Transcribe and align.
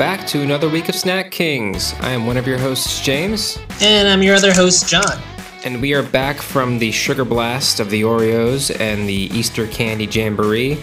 back 0.00 0.26
to 0.26 0.40
another 0.40 0.66
week 0.66 0.88
of 0.88 0.94
Snack 0.94 1.30
Kings. 1.30 1.92
I 2.00 2.12
am 2.12 2.24
one 2.24 2.38
of 2.38 2.46
your 2.46 2.56
hosts, 2.56 3.02
James, 3.02 3.58
And 3.82 4.08
I'm 4.08 4.22
your 4.22 4.34
other 4.34 4.50
host, 4.50 4.88
John. 4.88 5.20
and 5.62 5.78
we 5.82 5.92
are 5.92 6.02
back 6.02 6.38
from 6.38 6.78
the 6.78 6.90
sugar 6.90 7.22
blast 7.22 7.80
of 7.80 7.90
the 7.90 8.00
Oreos 8.00 8.74
and 8.80 9.06
the 9.06 9.12
Easter 9.12 9.66
candy 9.66 10.06
jamboree, 10.06 10.78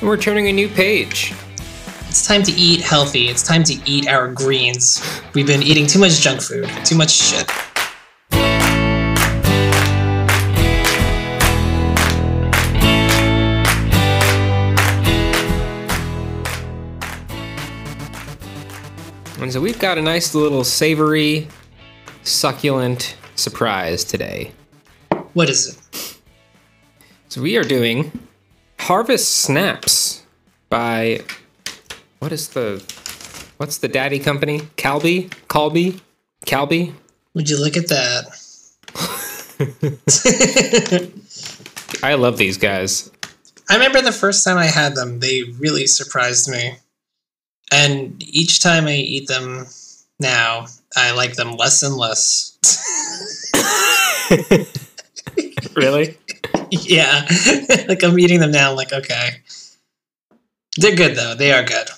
and 0.00 0.08
we're 0.08 0.16
turning 0.16 0.48
a 0.48 0.52
new 0.52 0.68
page. 0.68 1.34
It's 2.08 2.26
time 2.26 2.42
to 2.42 2.52
eat 2.52 2.80
healthy. 2.80 3.28
It's 3.28 3.42
time 3.42 3.64
to 3.64 3.74
eat 3.84 4.08
our 4.08 4.28
greens. 4.28 5.02
We've 5.34 5.46
been 5.46 5.62
eating 5.62 5.86
too 5.86 5.98
much 5.98 6.20
junk 6.20 6.40
food, 6.40 6.70
too 6.86 6.96
much 6.96 7.10
shit. 7.10 7.46
And 19.44 19.52
so 19.52 19.60
we've 19.60 19.78
got 19.78 19.98
a 19.98 20.00
nice 20.00 20.34
little 20.34 20.64
savory, 20.64 21.48
succulent 22.22 23.14
surprise 23.34 24.02
today. 24.02 24.52
What 25.34 25.50
is 25.50 25.76
it? 25.76 26.18
So 27.28 27.42
we 27.42 27.58
are 27.58 27.62
doing 27.62 28.26
Harvest 28.78 29.30
Snaps 29.30 30.22
by 30.70 31.20
what 32.20 32.32
is 32.32 32.48
the 32.48 32.82
what's 33.58 33.76
the 33.76 33.86
daddy 33.86 34.18
company? 34.18 34.60
Calbee? 34.78 35.28
Calbee? 35.48 36.00
Calbee? 36.46 36.94
Would 37.34 37.50
you 37.50 37.60
look 37.60 37.76
at 37.76 37.88
that? 37.88 38.24
I 42.02 42.14
love 42.14 42.38
these 42.38 42.56
guys. 42.56 43.10
I 43.68 43.74
remember 43.74 44.00
the 44.00 44.10
first 44.10 44.42
time 44.42 44.56
I 44.56 44.68
had 44.68 44.94
them, 44.94 45.20
they 45.20 45.42
really 45.58 45.86
surprised 45.86 46.50
me. 46.50 46.78
And 47.72 48.22
each 48.22 48.60
time 48.60 48.86
I 48.86 48.94
eat 48.94 49.26
them 49.28 49.66
now, 50.20 50.66
I 50.96 51.12
like 51.12 51.34
them 51.34 51.52
less 51.52 51.82
and 51.82 51.96
less. 51.96 52.58
Really? 55.74 56.16
yeah. 56.70 57.26
like 57.88 58.04
I'm 58.04 58.16
eating 58.18 58.38
them 58.38 58.52
now, 58.52 58.70
I'm 58.70 58.76
like, 58.76 58.92
okay. 58.92 59.30
They're 60.76 60.94
good 60.94 61.16
though. 61.16 61.34
They 61.34 61.50
are 61.52 61.64
good. 61.64 61.88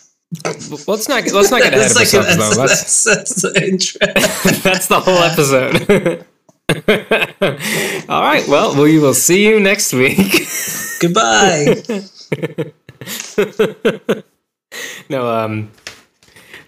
let's 0.89 1.09
not 1.09 1.31
let's 1.31 1.51
not 1.51 1.63
get 1.63 1.75
ahead 1.75 1.91
of 1.91 1.95
That's 1.95 1.95
like- 1.95 2.15
ourselves 2.15 2.37
though. 2.37 2.67
that's, 2.67 3.05
That's, 3.05 3.43
that's, 3.43 3.43
that's 3.43 3.93
the 3.93 4.61
that's 4.65 4.87
the 4.87 5.01
whole 5.01 5.23
episode. 5.23 6.25
All 8.09 8.23
right. 8.23 8.47
Well, 8.49 8.75
we 8.83 8.99
will 8.99 9.15
see 9.15 9.47
you 9.47 9.61
next 9.61 9.93
week. 9.93 10.47
Goodbye. 11.01 11.83
no, 15.09 15.29
um, 15.29 15.71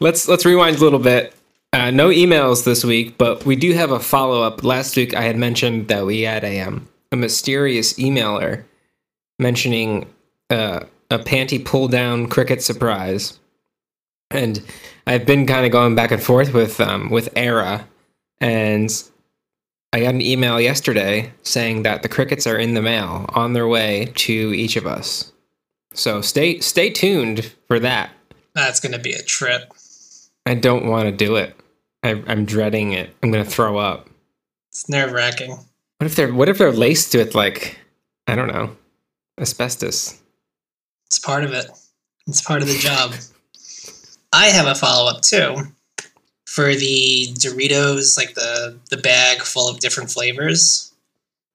let's 0.01 0.28
let's 0.28 0.45
rewind 0.45 0.77
a 0.77 0.81
little 0.81 0.98
bit. 0.98 1.34
Uh, 1.73 1.91
no 1.91 2.09
emails 2.09 2.64
this 2.64 2.84
week, 2.84 3.19
but 3.19 3.45
we 3.45 3.55
do 3.55 3.73
have 3.75 3.91
a 3.91 4.01
follow 4.01 4.42
up. 4.42 4.64
Last 4.64 4.97
week, 4.97 5.14
I 5.14 5.23
had 5.23 5.37
mentioned 5.37 5.89
that 5.89 6.06
we 6.06 6.23
had 6.23 6.45
a 6.45 6.61
um, 6.61 6.89
a 7.12 7.17
mysterious 7.17 7.95
emailer 7.95 8.64
mentioning 9.39 10.06
uh, 10.51 10.81
a 11.11 11.19
panty 11.19 11.62
pull 11.62 11.89
down 11.89 12.29
cricket 12.29 12.62
surprise, 12.62 13.39
and 14.31 14.62
I've 15.06 15.27
been 15.27 15.47
kind 15.47 15.67
of 15.67 15.73
going 15.73 15.95
back 15.95 16.11
and 16.11 16.23
forth 16.23 16.55
with 16.55 16.81
um, 16.81 17.11
with 17.11 17.29
Era, 17.36 17.86
and 18.41 18.91
I 19.92 20.01
got 20.01 20.14
an 20.14 20.23
email 20.23 20.61
yesterday 20.61 21.33
saying 21.42 21.83
that 21.85 22.02
the 22.02 22.08
crickets 22.08 22.47
are 22.47 22.58
in 22.58 22.74
the 22.74 22.83
mail 22.83 23.27
on 23.30 23.55
their 23.55 23.67
way 23.67 24.13
to 24.17 24.33
each 24.33 24.77
of 24.77 24.86
us. 24.86 25.33
So 25.94 26.20
stay 26.20 26.60
stay 26.60 26.90
tuned 26.90 27.52
for 27.66 27.78
that. 27.80 28.10
That's 28.54 28.80
gonna 28.80 28.98
be 28.98 29.12
a 29.12 29.22
trip. 29.22 29.72
I 30.46 30.54
don't 30.54 30.86
want 30.86 31.06
to 31.06 31.12
do 31.12 31.36
it. 31.36 31.54
I, 32.02 32.22
I'm 32.26 32.44
dreading 32.44 32.92
it. 32.92 33.14
I'm 33.22 33.30
gonna 33.30 33.44
throw 33.44 33.78
up. 33.78 34.08
It's 34.70 34.88
nerve 34.88 35.12
wracking. 35.12 35.50
What 35.50 36.06
if 36.06 36.14
they're 36.14 36.32
What 36.32 36.48
if 36.48 36.58
they're 36.58 36.72
laced 36.72 37.14
with 37.14 37.34
like 37.34 37.78
I 38.26 38.34
don't 38.34 38.48
know 38.48 38.76
asbestos? 39.40 40.20
It's 41.06 41.18
part 41.18 41.44
of 41.44 41.52
it. 41.52 41.66
It's 42.26 42.42
part 42.42 42.62
of 42.62 42.68
the 42.68 42.78
job. 42.78 43.14
I 44.32 44.46
have 44.48 44.66
a 44.66 44.74
follow 44.74 45.10
up 45.10 45.22
too 45.22 45.56
for 46.46 46.74
the 46.74 47.28
Doritos, 47.34 48.16
like 48.16 48.34
the 48.34 48.78
the 48.90 48.98
bag 48.98 49.40
full 49.42 49.68
of 49.68 49.80
different 49.80 50.10
flavors. 50.10 50.92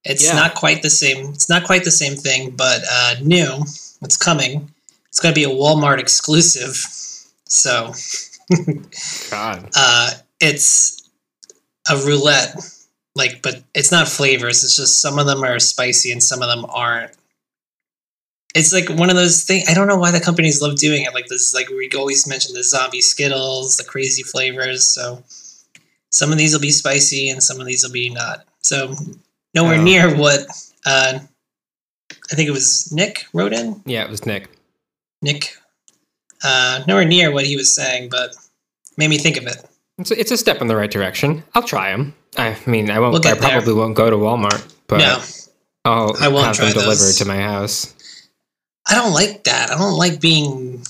It's 0.03 0.23
Yeah. 0.25 0.33
not 0.33 0.55
quite 0.55 0.81
the 0.81 0.89
same. 0.89 1.27
It's 1.33 1.47
not 1.49 1.63
quite 1.63 1.83
the 1.85 1.91
same 1.91 2.15
thing, 2.15 2.51
but 2.57 2.81
uh, 2.91 3.15
new. 3.21 3.63
It's 4.03 4.17
coming. 4.17 4.69
It's 5.07 5.19
going 5.19 5.33
to 5.33 5.39
be 5.39 5.45
a 5.45 5.49
Walmart 5.55 5.99
exclusive. 5.99 6.75
So 7.45 7.93
God. 9.29 9.69
uh, 9.75 10.11
it's 10.39 11.09
a 11.89 11.97
roulette, 11.97 12.55
like, 13.15 13.41
but 13.41 13.61
it's 13.75 13.91
not 13.91 14.07
flavors. 14.07 14.63
It's 14.63 14.75
just 14.75 15.01
some 15.01 15.19
of 15.19 15.25
them 15.27 15.43
are 15.43 15.59
spicy 15.59 16.11
and 16.11 16.21
some 16.23 16.41
of 16.41 16.47
them 16.49 16.65
aren't. 16.69 17.11
It's 18.55 18.71
like 18.73 18.87
one 18.89 19.09
of 19.09 19.15
those 19.15 19.43
things. 19.43 19.67
I 19.67 19.73
don't 19.73 19.87
know 19.87 19.97
why 19.97 20.11
the 20.11 20.19
companies 20.19 20.61
love 20.61 20.75
doing 20.77 21.03
it. 21.03 21.13
Like 21.13 21.25
this, 21.27 21.55
like 21.55 21.69
we 21.69 21.89
always 21.97 22.27
mention 22.27 22.53
the 22.53 22.63
zombie 22.63 23.01
Skittles, 23.01 23.77
the 23.77 23.83
crazy 23.83 24.21
flavors. 24.23 24.83
So 24.83 25.23
some 26.11 26.31
of 26.31 26.37
these 26.37 26.53
will 26.53 26.61
be 26.61 26.69
spicy 26.69 27.29
and 27.29 27.41
some 27.41 27.59
of 27.59 27.65
these 27.65 27.83
will 27.83 27.91
be 27.91 28.09
not. 28.09 28.45
So 28.61 28.93
nowhere 29.55 29.79
Oh. 29.79 29.83
near 29.83 30.15
what 30.15 30.41
uh, 30.85 31.19
I 32.33 32.35
think 32.35 32.49
it 32.49 32.51
was 32.51 32.91
Nick 32.91 33.27
wrote 33.31 33.53
in. 33.53 33.79
Yeah, 33.85 34.03
it 34.03 34.09
was 34.09 34.25
Nick. 34.25 34.49
Nick, 35.21 35.55
uh, 36.43 36.83
nowhere 36.87 37.05
near 37.05 37.31
what 37.31 37.45
he 37.45 37.55
was 37.55 37.71
saying, 37.71 38.09
but 38.09 38.35
made 38.97 39.11
me 39.11 39.19
think 39.19 39.37
of 39.37 39.45
it. 39.45 39.57
It's 39.99 40.09
a, 40.09 40.19
it's 40.19 40.31
a 40.31 40.37
step 40.37 40.59
in 40.59 40.67
the 40.67 40.75
right 40.75 40.89
direction. 40.89 41.43
I'll 41.53 41.61
try 41.61 41.91
them. 41.91 42.15
I 42.35 42.57
mean, 42.65 42.89
I 42.89 42.99
won't. 42.99 43.13
We'll 43.13 43.21
I 43.21 43.33
get 43.35 43.39
there. 43.39 43.51
probably 43.51 43.75
won't 43.75 43.95
go 43.95 44.09
to 44.09 44.15
Walmart, 44.15 44.67
but 44.87 44.97
no, 44.97 45.21
I'll 45.85 46.15
I 46.19 46.27
won't 46.27 46.47
have 46.47 46.55
try 46.55 46.65
them 46.65 46.73
delivered 46.73 46.95
those. 46.95 47.19
to 47.19 47.25
my 47.25 47.37
house. 47.37 47.93
I 48.89 48.95
don't 48.95 49.13
like 49.13 49.43
that. 49.43 49.69
I 49.69 49.77
don't 49.77 49.97
like 49.97 50.19
being 50.19 50.83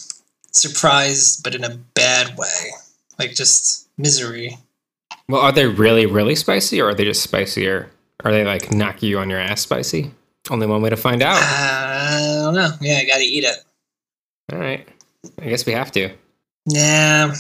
surprised, 0.52 1.44
but 1.44 1.56
in 1.56 1.66
a 1.66 1.76
bad 1.94 2.38
way. 2.38 2.72
Like 3.20 3.36
just 3.36 3.90
misery. 3.98 4.58
Well, 5.28 5.42
are 5.42 5.52
they 5.52 5.68
really 5.68 6.06
really 6.06 6.36
spicy, 6.36 6.80
or 6.80 6.88
are 6.88 6.94
they 6.94 7.04
just 7.04 7.22
spicier? 7.22 7.92
Are 8.24 8.32
they 8.32 8.46
like 8.46 8.72
knock 8.72 9.04
you 9.04 9.20
on 9.20 9.30
your 9.30 9.40
ass 9.40 9.60
spicy? 9.60 10.12
Only 10.50 10.68
one 10.68 10.82
way 10.82 10.90
to 10.90 10.98
find 10.98 11.22
out. 11.22 11.38
I 11.42 12.40
don't 12.44 12.56
know. 12.56 12.70
Yeah, 12.82 13.00
I 13.02 13.06
gotta 13.06 13.24
eat 13.24 13.46
it. 13.46 13.64
All 14.52 14.60
right. 14.60 14.88
I 15.42 15.46
guess 15.46 15.66
we 15.66 15.72
have 15.74 15.92
to. 15.94 16.10
Yeah. 16.66 17.34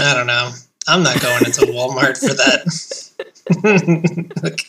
I 0.00 0.14
don't 0.14 0.26
know. 0.26 0.50
I'm 0.88 1.02
not 1.02 1.20
going 1.20 1.44
into 1.44 1.60
Walmart 1.66 2.18
for 2.18 2.34
that. 2.34 2.62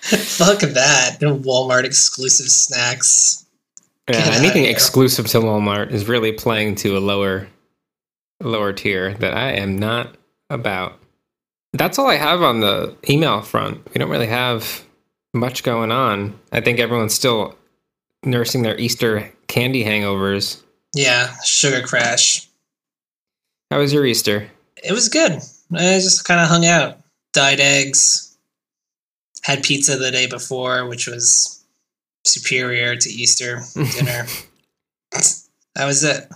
Fuck 0.00 0.60
that. 0.60 1.18
Walmart 1.20 1.84
exclusive 1.84 2.48
snacks. 2.48 3.44
Yeah, 4.08 4.30
anything 4.32 4.64
exclusive 4.64 5.26
to 5.28 5.38
Walmart 5.38 5.90
is 5.90 6.08
really 6.08 6.32
playing 6.32 6.76
to 6.76 6.96
a 6.96 7.00
lower 7.00 7.48
lower 8.40 8.72
tier 8.72 9.14
that 9.14 9.34
I 9.34 9.52
am 9.52 9.78
not 9.78 10.16
about. 10.48 10.98
That's 11.72 11.98
all 11.98 12.06
I 12.06 12.14
have 12.16 12.40
on 12.42 12.60
the 12.60 12.96
email 13.10 13.42
front. 13.42 13.86
We 13.92 13.98
don't 13.98 14.08
really 14.08 14.28
have 14.28 14.84
much 15.34 15.62
going 15.62 15.90
on. 15.92 16.38
I 16.52 16.60
think 16.60 16.78
everyone's 16.78 17.14
still 17.14 17.56
nursing 18.24 18.62
their 18.62 18.78
Easter 18.78 19.30
candy 19.46 19.84
hangovers. 19.84 20.62
Yeah, 20.94 21.34
sugar 21.44 21.86
crash. 21.86 22.48
How 23.70 23.78
was 23.78 23.92
your 23.92 24.06
Easter? 24.06 24.48
It 24.82 24.92
was 24.92 25.08
good. 25.08 25.32
I 25.32 25.98
just 26.00 26.24
kind 26.24 26.40
of 26.40 26.48
hung 26.48 26.64
out, 26.64 26.98
dyed 27.32 27.60
eggs, 27.60 28.36
had 29.42 29.62
pizza 29.62 29.96
the 29.96 30.10
day 30.10 30.26
before, 30.26 30.86
which 30.86 31.06
was 31.06 31.64
superior 32.24 32.96
to 32.96 33.08
Easter 33.10 33.60
dinner. 33.74 34.26
that 35.12 35.86
was 35.86 36.04
it. 36.04 36.28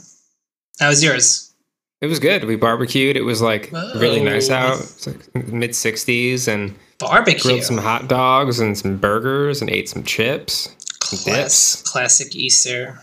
How 0.81 0.89
was 0.89 1.03
yours? 1.03 1.55
It 2.01 2.07
was 2.07 2.19
good. 2.19 2.45
We 2.45 2.57
barbecued. 2.57 3.17
It 3.17 3.23
was 3.23 3.41
like 3.41 3.71
really 3.95 4.23
nice 4.23 4.51
out. 4.51 4.81
It's 4.81 5.07
like 5.07 5.35
mid 5.49 5.71
60s 5.71 6.49
and 6.49 6.75
Barbecue. 7.03 7.41
grilled 7.43 7.65
some 7.65 7.79
hot 7.79 8.09
dogs 8.09 8.61
and 8.61 8.77
some 8.77 8.97
burgers 8.97 9.61
and 9.61 9.71
ate 9.71 9.89
some 9.89 10.05
chips. 10.05 10.75
Class, 11.01 11.83
classic 11.83 12.35
Easter. 12.35 12.99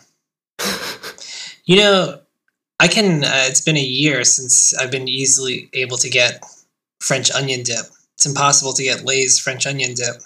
you 1.65 1.77
know, 1.77 2.19
I 2.79 2.87
can. 2.87 3.23
Uh, 3.23 3.43
it's 3.45 3.61
been 3.61 3.77
a 3.77 3.81
year 3.81 4.23
since 4.23 4.73
I've 4.75 4.91
been 4.91 5.07
easily 5.07 5.69
able 5.73 5.97
to 5.97 6.09
get 6.09 6.43
French 7.01 7.29
onion 7.31 7.63
dip. 7.63 7.85
It's 8.15 8.25
impossible 8.25 8.73
to 8.73 8.83
get 8.83 9.05
Lay's 9.05 9.37
French 9.37 9.67
onion 9.67 9.93
dip, 9.93 10.21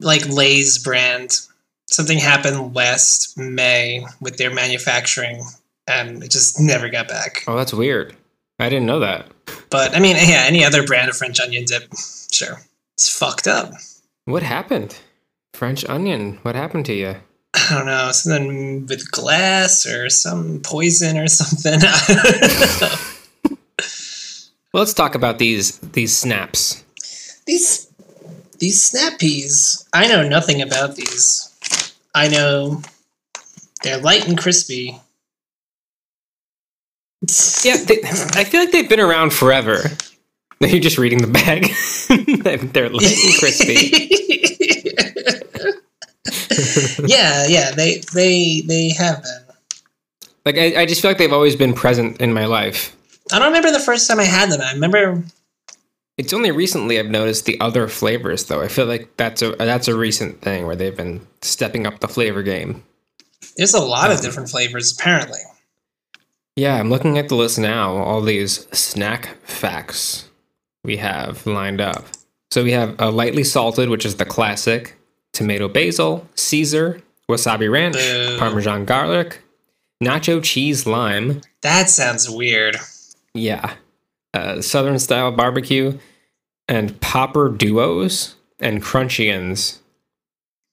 like 0.00 0.26
Lay's 0.28 0.78
brand. 0.78 1.38
Something 1.86 2.18
happened 2.18 2.74
last 2.74 3.36
May 3.36 4.04
with 4.20 4.36
their 4.36 4.52
manufacturing, 4.52 5.44
and 5.86 6.22
it 6.22 6.30
just 6.30 6.60
never 6.60 6.88
got 6.88 7.08
back. 7.08 7.44
Oh, 7.46 7.56
that's 7.56 7.72
weird. 7.72 8.14
I 8.60 8.68
didn't 8.68 8.86
know 8.86 9.00
that. 9.00 9.26
But 9.70 9.96
I 9.96 10.00
mean, 10.00 10.16
yeah, 10.16 10.44
any 10.46 10.64
other 10.64 10.84
brand 10.86 11.10
of 11.10 11.16
French 11.16 11.40
onion 11.40 11.64
dip, 11.64 11.92
sure. 12.30 12.60
It's 13.00 13.08
fucked 13.08 13.46
up. 13.46 13.72
What 14.26 14.42
happened? 14.42 14.98
French 15.54 15.86
onion. 15.88 16.38
What 16.42 16.54
happened 16.54 16.84
to 16.84 16.92
you? 16.92 17.16
I 17.54 17.66
don't 17.70 17.86
know, 17.86 18.12
something 18.12 18.84
with 18.88 19.10
glass 19.10 19.86
or 19.86 20.10
some 20.10 20.60
poison 20.60 21.16
or 21.16 21.26
something. 21.26 21.80
I 21.82 22.04
don't 22.08 22.80
know. 22.82 23.56
Well, 24.74 24.82
let's 24.82 24.92
talk 24.92 25.14
about 25.14 25.38
these 25.38 25.78
these 25.78 26.14
snaps. 26.14 26.84
these 27.46 27.90
these 28.58 28.78
snap 28.78 29.18
peas, 29.18 29.88
I 29.94 30.06
know 30.06 30.28
nothing 30.28 30.60
about 30.60 30.96
these. 30.96 31.48
I 32.14 32.28
know 32.28 32.82
they're 33.82 33.96
light 33.96 34.28
and 34.28 34.36
crispy. 34.36 35.00
Yeah, 37.64 37.78
they, 37.78 38.00
I 38.34 38.44
feel 38.44 38.60
like 38.60 38.72
they've 38.72 38.88
been 38.90 39.00
around 39.00 39.32
forever. 39.32 39.84
You're 40.68 40.80
just 40.80 40.98
reading 40.98 41.22
the 41.22 41.26
bag. 41.26 41.70
They're 42.72 42.86
and 42.86 43.00
crispy. 43.38 44.08
yeah, 47.06 47.46
yeah, 47.48 47.70
they 47.70 48.02
they 48.12 48.60
they 48.66 48.90
have 48.90 49.22
been. 49.22 49.54
Like 50.44 50.58
I, 50.58 50.82
I 50.82 50.86
just 50.86 51.00
feel 51.00 51.10
like 51.10 51.18
they've 51.18 51.32
always 51.32 51.56
been 51.56 51.72
present 51.72 52.20
in 52.20 52.34
my 52.34 52.44
life. 52.44 52.94
I 53.32 53.38
don't 53.38 53.48
remember 53.48 53.70
the 53.70 53.80
first 53.80 54.06
time 54.06 54.20
I 54.20 54.24
had 54.24 54.50
them. 54.50 54.60
I 54.60 54.72
remember 54.72 55.22
It's 56.18 56.34
only 56.34 56.50
recently 56.50 56.98
I've 56.98 57.06
noticed 57.10 57.46
the 57.46 57.58
other 57.60 57.88
flavors, 57.88 58.44
though. 58.44 58.60
I 58.60 58.68
feel 58.68 58.86
like 58.86 59.16
that's 59.16 59.40
a 59.40 59.52
that's 59.56 59.88
a 59.88 59.96
recent 59.96 60.42
thing 60.42 60.66
where 60.66 60.76
they've 60.76 60.96
been 60.96 61.26
stepping 61.40 61.86
up 61.86 62.00
the 62.00 62.08
flavor 62.08 62.42
game. 62.42 62.82
there's 63.56 63.72
a 63.72 63.80
lot 63.80 64.10
of 64.10 64.18
um, 64.18 64.22
different 64.24 64.50
flavors 64.50 64.92
apparently. 64.92 65.40
Yeah, 66.54 66.76
I'm 66.76 66.90
looking 66.90 67.16
at 67.16 67.30
the 67.30 67.36
list 67.36 67.58
now. 67.58 67.96
All 67.96 68.20
these 68.20 68.68
snack 68.76 69.38
facts 69.44 70.29
we 70.84 70.96
have 70.96 71.46
lined 71.46 71.80
up. 71.80 72.04
So 72.50 72.64
we 72.64 72.72
have 72.72 72.96
a 72.98 73.10
lightly 73.10 73.44
salted, 73.44 73.88
which 73.88 74.04
is 74.04 74.16
the 74.16 74.24
classic, 74.24 74.96
tomato 75.32 75.68
basil, 75.68 76.26
Caesar, 76.34 77.00
wasabi 77.30 77.70
ranch, 77.70 77.96
Boo. 77.96 78.38
parmesan 78.38 78.84
garlic, 78.84 79.40
nacho 80.02 80.42
cheese 80.42 80.86
lime. 80.86 81.40
That 81.62 81.88
sounds 81.88 82.28
weird. 82.28 82.76
Yeah, 83.34 83.74
uh, 84.34 84.60
southern 84.60 84.98
style 84.98 85.30
barbecue, 85.30 85.98
and 86.66 87.00
popper 87.00 87.48
duos 87.48 88.34
and 88.58 88.82
crunchians. 88.82 89.78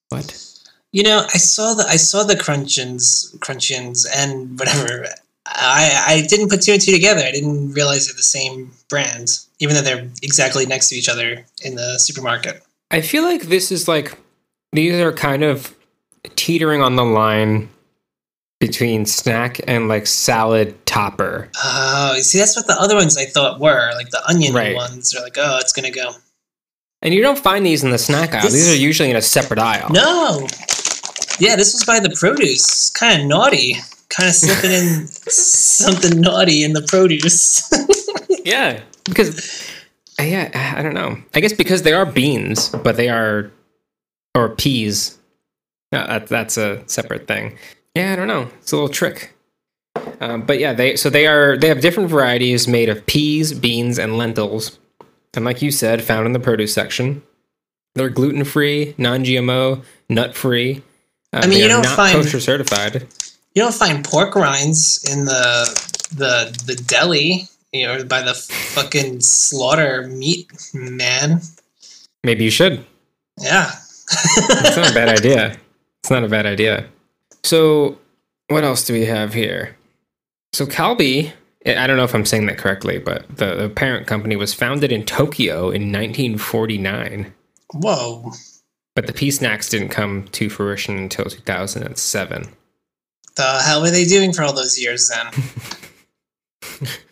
What? 0.09 0.43
You 0.91 1.03
know, 1.03 1.25
I 1.33 1.37
saw 1.37 1.73
the 1.73 1.85
I 1.87 1.97
saw 1.97 2.23
the 2.23 2.35
crunchins, 2.35 3.37
crunchins, 3.39 4.07
and 4.15 4.57
whatever. 4.57 5.05
I 5.45 6.05
I 6.07 6.27
didn't 6.27 6.49
put 6.49 6.61
two 6.61 6.73
and 6.73 6.81
two 6.81 6.91
together. 6.91 7.21
I 7.21 7.31
didn't 7.31 7.73
realize 7.73 8.07
they're 8.07 8.15
the 8.15 8.23
same 8.23 8.71
brand, 8.89 9.39
even 9.59 9.75
though 9.75 9.81
they're 9.81 10.07
exactly 10.21 10.65
next 10.65 10.89
to 10.89 10.95
each 10.95 11.09
other 11.09 11.45
in 11.63 11.75
the 11.75 11.97
supermarket. 11.97 12.61
I 12.91 13.01
feel 13.01 13.23
like 13.23 13.43
this 13.43 13.71
is 13.71 13.87
like 13.87 14.17
these 14.71 14.95
are 14.95 15.11
kind 15.13 15.43
of 15.43 15.75
teetering 16.35 16.81
on 16.81 16.95
the 16.95 17.03
line 17.05 17.69
between 18.59 19.05
snack 19.05 19.59
and 19.67 19.87
like 19.87 20.07
salad 20.07 20.73
topper. 20.85 21.49
Oh, 21.63 22.15
see, 22.19 22.39
that's 22.39 22.55
what 22.55 22.65
the 22.67 22.73
other 22.79 22.95
ones 22.95 23.17
I 23.17 23.25
thought 23.25 23.59
were 23.59 23.91
like 23.95 24.09
the 24.09 24.21
onion 24.27 24.53
Right. 24.53 24.75
ones. 24.75 25.15
Are 25.15 25.21
like, 25.23 25.37
oh, 25.37 25.57
it's 25.61 25.71
gonna 25.73 25.91
go. 25.91 26.11
And 27.03 27.13
you 27.13 27.21
don't 27.21 27.37
find 27.37 27.63
these 27.65 27.83
in 27.83 27.91
the 27.91 27.97
snack 27.99 28.33
aisle. 28.33 28.41
This- 28.43 28.53
These 28.53 28.73
are 28.73 28.75
usually 28.75 29.11
in 29.11 29.15
a 29.15 29.21
separate 29.21 29.59
aisle. 29.59 29.89
No, 29.91 30.47
yeah, 31.39 31.55
this 31.55 31.73
was 31.73 31.83
by 31.85 31.99
the 31.99 32.09
produce. 32.19 32.89
Kind 32.89 33.21
of 33.21 33.27
naughty. 33.27 33.75
Kind 34.09 34.29
of 34.29 34.35
slipping 34.35 34.71
in 34.71 35.07
something 35.27 36.19
naughty 36.21 36.63
in 36.63 36.73
the 36.73 36.81
produce. 36.83 37.63
Yeah, 38.43 38.79
because 39.07 39.71
yeah, 40.19 40.73
I 40.77 40.81
don't 40.81 40.93
know. 40.93 41.17
I 41.33 41.39
guess 41.39 41.53
because 41.53 41.83
they 41.83 41.93
are 41.93 42.05
beans, 42.05 42.69
but 42.69 42.97
they 42.97 43.09
are 43.09 43.51
or 44.35 44.49
peas. 44.49 45.17
Uh, 45.91 46.05
that, 46.05 46.27
that's 46.27 46.57
a 46.57 46.83
separate 46.87 47.27
thing. 47.27 47.57
Yeah, 47.95 48.13
I 48.13 48.15
don't 48.15 48.27
know. 48.27 48.49
It's 48.59 48.71
a 48.71 48.75
little 48.75 48.89
trick. 48.89 49.33
Um, 50.19 50.41
but 50.43 50.59
yeah, 50.59 50.73
they 50.73 50.95
so 50.95 51.09
they 51.09 51.27
are 51.27 51.57
they 51.57 51.67
have 51.67 51.81
different 51.81 52.09
varieties 52.09 52.67
made 52.67 52.89
of 52.89 53.05
peas, 53.05 53.53
beans, 53.53 53.97
and 53.97 54.17
lentils, 54.17 54.79
and 55.35 55.43
like 55.45 55.61
you 55.61 55.71
said, 55.71 56.03
found 56.03 56.25
in 56.25 56.33
the 56.33 56.39
produce 56.39 56.73
section. 56.73 57.23
They're 57.95 58.09
gluten 58.09 58.43
free, 58.43 58.93
non 58.97 59.23
GMO, 59.23 59.83
nut 60.09 60.35
free. 60.35 60.83
Uh, 61.33 61.41
I 61.43 61.47
mean, 61.47 61.59
you 61.59 61.67
don't 61.67 61.81
not 61.83 61.95
find- 61.95 62.15
kosher 62.15 62.39
certified. 62.39 63.07
you 63.55 63.61
don't 63.63 63.73
find 63.73 64.05
pork 64.05 64.35
rinds 64.35 65.03
in 65.11 65.25
the 65.25 65.65
the 66.15 66.55
the 66.65 66.75
deli, 66.83 67.47
you 67.71 67.85
know, 67.85 68.03
by 68.05 68.21
the 68.21 68.33
fucking 68.33 69.21
slaughter 69.21 70.07
meat 70.07 70.51
man. 70.73 71.41
Maybe 72.23 72.43
you 72.43 72.51
should. 72.51 72.85
Yeah. 73.39 73.71
It's 74.09 74.77
not 74.77 74.91
a 74.91 74.93
bad 74.93 75.09
idea. 75.19 75.57
It's 76.01 76.11
not 76.11 76.23
a 76.23 76.29
bad 76.29 76.45
idea. 76.45 76.87
So, 77.43 77.97
what 78.47 78.63
else 78.63 78.85
do 78.85 78.93
we 78.93 79.05
have 79.05 79.33
here? 79.33 79.75
So, 80.53 80.65
Calbee, 80.65 81.31
eh, 81.65 81.81
I 81.81 81.87
don't 81.87 81.97
know 81.97 82.03
if 82.03 82.15
I'm 82.15 82.25
saying 82.25 82.45
that 82.47 82.57
correctly, 82.57 82.97
but 82.99 83.27
the, 83.35 83.55
the 83.55 83.69
parent 83.69 84.07
company 84.07 84.35
was 84.35 84.53
founded 84.53 84.91
in 84.91 85.05
Tokyo 85.05 85.69
in 85.69 85.91
1949. 85.91 87.33
Whoa. 87.73 88.31
But 88.95 89.07
the 89.07 89.13
pea 89.13 89.31
snacks 89.31 89.69
didn't 89.69 89.89
come 89.89 90.27
to 90.29 90.49
fruition 90.49 90.97
until 90.97 91.25
2007. 91.25 92.47
The 93.35 93.61
hell 93.63 93.81
were 93.81 93.91
they 93.91 94.05
doing 94.05 94.33
for 94.33 94.43
all 94.43 94.53
those 94.53 94.79
years 94.79 95.09
then? 95.09 96.87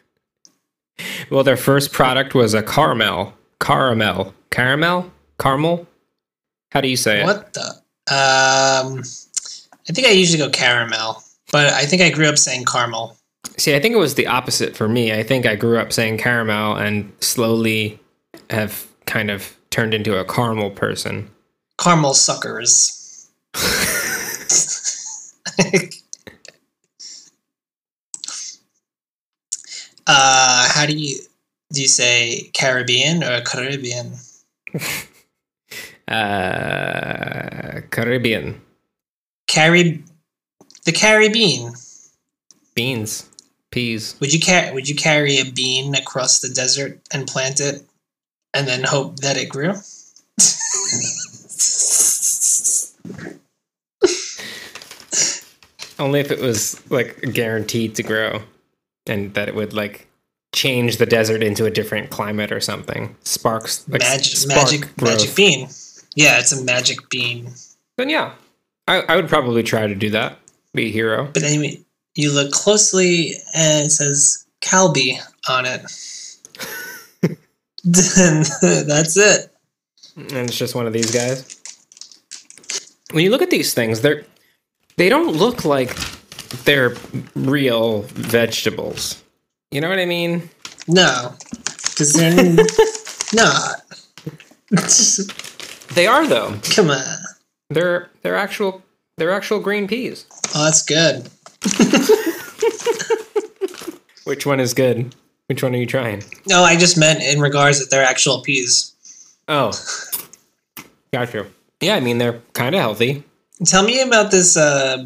Well, 1.30 1.44
their 1.44 1.58
first 1.58 1.92
product 1.92 2.34
was 2.34 2.54
a 2.54 2.64
caramel. 2.64 3.34
Caramel. 3.60 4.34
Caramel? 4.52 5.12
Caramel? 5.40 5.88
How 6.72 6.82
do 6.82 6.88
you 6.88 6.98
say 6.98 7.22
it? 7.22 7.26
What 7.26 7.54
the? 7.54 7.66
Um, 8.08 9.02
I 9.90 9.94
think 9.94 10.08
I 10.08 10.12
usually 10.12 10.38
go 10.38 10.50
caramel, 10.50 11.24
but 11.52 11.74
I 11.74 11.86
think 11.86 12.02
I 12.02 12.10
grew 12.10 12.28
up 12.28 12.38
saying 12.38 12.66
caramel. 12.66 13.18
See, 13.58 13.76
I 13.76 13.80
think 13.80 13.96
it 13.96 14.00
was 14.00 14.16
the 14.16 14.28
opposite 14.28 14.76
for 14.76 14.88
me. 14.88 15.14
I 15.14 15.24
think 15.24 15.46
I 15.46 15.56
grew 15.56 15.78
up 15.78 15.94
saying 15.94 16.18
caramel 16.18 16.76
and 16.76 17.12
slowly 17.22 18.00
have 18.50 18.88
kind 19.06 19.32
of 19.32 19.56
turned 19.70 19.94
into 19.94 20.18
a 20.18 20.26
caramel 20.26 20.72
person. 20.72 21.30
Caramel 21.80 22.14
suckers. 22.14 23.32
uh, 30.08 30.68
how 30.70 30.86
do 30.86 30.94
you 30.94 31.20
do 31.74 31.82
you 31.82 31.88
say 31.88 32.50
Caribbean 32.54 33.24
or 33.24 33.42
Caribbean? 33.42 34.14
Uh, 36.08 37.82
Caribbean 37.90 38.62
Carib 39.48 40.04
the 40.86 40.92
Caribbean. 40.92 41.74
beans, 42.76 43.28
peas. 43.72 44.16
Would 44.20 44.32
you 44.32 44.40
carry 44.40 44.72
would 44.72 44.88
you 44.88 44.96
carry 44.96 45.40
a 45.40 45.46
bean 45.46 45.96
across 45.96 46.42
the 46.42 46.50
desert 46.50 47.00
and 47.12 47.26
plant 47.26 47.60
it 47.60 47.82
and 48.54 48.68
then 48.68 48.84
hope 48.84 49.16
that 49.22 49.36
it 49.36 49.50
grew? 49.50 49.70
Only 55.98 56.20
if 56.20 56.30
it 56.30 56.40
was 56.40 56.80
like 56.92 57.20
guaranteed 57.34 57.96
to 57.96 58.04
grow, 58.04 58.44
and 59.08 59.34
that 59.34 59.48
it 59.48 59.56
would 59.56 59.74
like 59.74 60.08
change 60.54 60.98
the 60.98 61.06
desert 61.06 61.44
into 61.44 61.66
a 61.66 61.72
different 61.72 62.10
climate 62.10 62.52
or 62.52 62.60
something. 62.60 63.16
Sparks, 63.24 63.88
like 63.90 64.02
magic 64.02 64.38
spark 64.38 64.64
magic 64.64 64.98
growth. 64.98 65.12
magic 65.12 65.36
bean. 65.36 65.68
Yeah, 66.16 66.40
it's 66.40 66.52
a 66.52 66.64
magic 66.64 67.10
bean. 67.10 67.52
Then 67.98 68.10
yeah, 68.10 68.34
I, 68.88 69.02
I 69.02 69.16
would 69.16 69.28
probably 69.28 69.64
try 69.64 69.88
to 69.88 69.96
do 69.96 70.10
that. 70.12 70.40
Be 70.74 70.88
a 70.88 70.92
hero. 70.92 71.30
But 71.34 71.44
anyway, 71.44 71.80
you 72.16 72.34
look 72.34 72.52
closely 72.52 73.34
and 73.56 73.88
it 73.88 73.90
says 73.92 74.46
Calbee 74.62 75.20
on 75.50 75.66
it. 75.66 75.82
then 77.84 78.44
that's 78.88 79.18
it. 79.18 79.52
and 80.16 80.50
it's 80.50 80.58
just 80.58 80.76
one 80.76 80.88
of 80.88 80.94
these 80.94 81.12
guys. 81.12 81.62
When 83.12 83.24
you 83.24 83.30
look 83.30 83.42
at 83.42 83.50
these 83.50 83.74
things, 83.74 84.02
they're 84.02 84.24
they 84.98 85.10
don't 85.10 85.36
look 85.36 85.66
like 85.66 85.96
they're 86.66 86.96
real 87.36 88.02
vegetables. 88.04 89.24
You 89.72 89.82
know 89.82 89.90
what 89.90 90.00
I 90.00 90.06
mean? 90.06 90.50
No, 90.88 91.34
because 91.84 92.14
they're 92.14 92.54
not. 93.34 93.82
They 95.96 96.08
are 96.08 96.28
though. 96.28 96.56
Come 96.76 96.90
on. 96.90 97.18
They're 97.70 98.10
they're 98.22 98.36
actual 98.36 98.84
they're 99.18 99.32
actual 99.32 99.60
green 99.60 99.88
peas. 99.88 100.26
Oh, 100.54 100.66
that's 100.66 100.84
good. 100.84 101.30
Which 104.26 104.46
one 104.46 104.60
is 104.60 104.74
good? 104.74 105.16
Which 105.48 105.62
one 105.62 105.76
are 105.76 105.78
you 105.78 105.86
trying? 105.86 106.24
No, 106.48 106.64
I 106.64 106.76
just 106.76 106.98
meant 106.98 107.22
in 107.22 107.40
regards 107.40 107.80
that 107.80 107.92
they're 107.92 108.04
actual 108.04 108.42
peas. 108.42 108.94
Oh, 109.48 109.72
gotcha. 111.14 111.46
Yeah, 111.82 111.96
I 111.96 112.00
mean 112.00 112.18
they're 112.18 112.42
kind 112.54 112.76
of 112.76 112.82
healthy. 112.82 113.24
Tell 113.66 113.84
me 113.84 114.02
about 114.02 114.32
this 114.32 114.58
uh, 114.58 115.06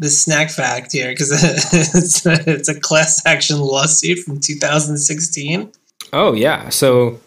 this 0.00 0.20
snack 0.20 0.50
fact 0.50 0.90
here, 0.92 1.10
because 1.10 1.30
it's, 1.94 2.26
a- 2.26 2.50
it's 2.50 2.68
a 2.68 2.80
class 2.80 3.24
action 3.26 3.60
lawsuit 3.60 4.18
from 4.20 4.40
2016. 4.40 5.70
Oh 6.12 6.32
yeah, 6.32 6.68
so 6.70 7.20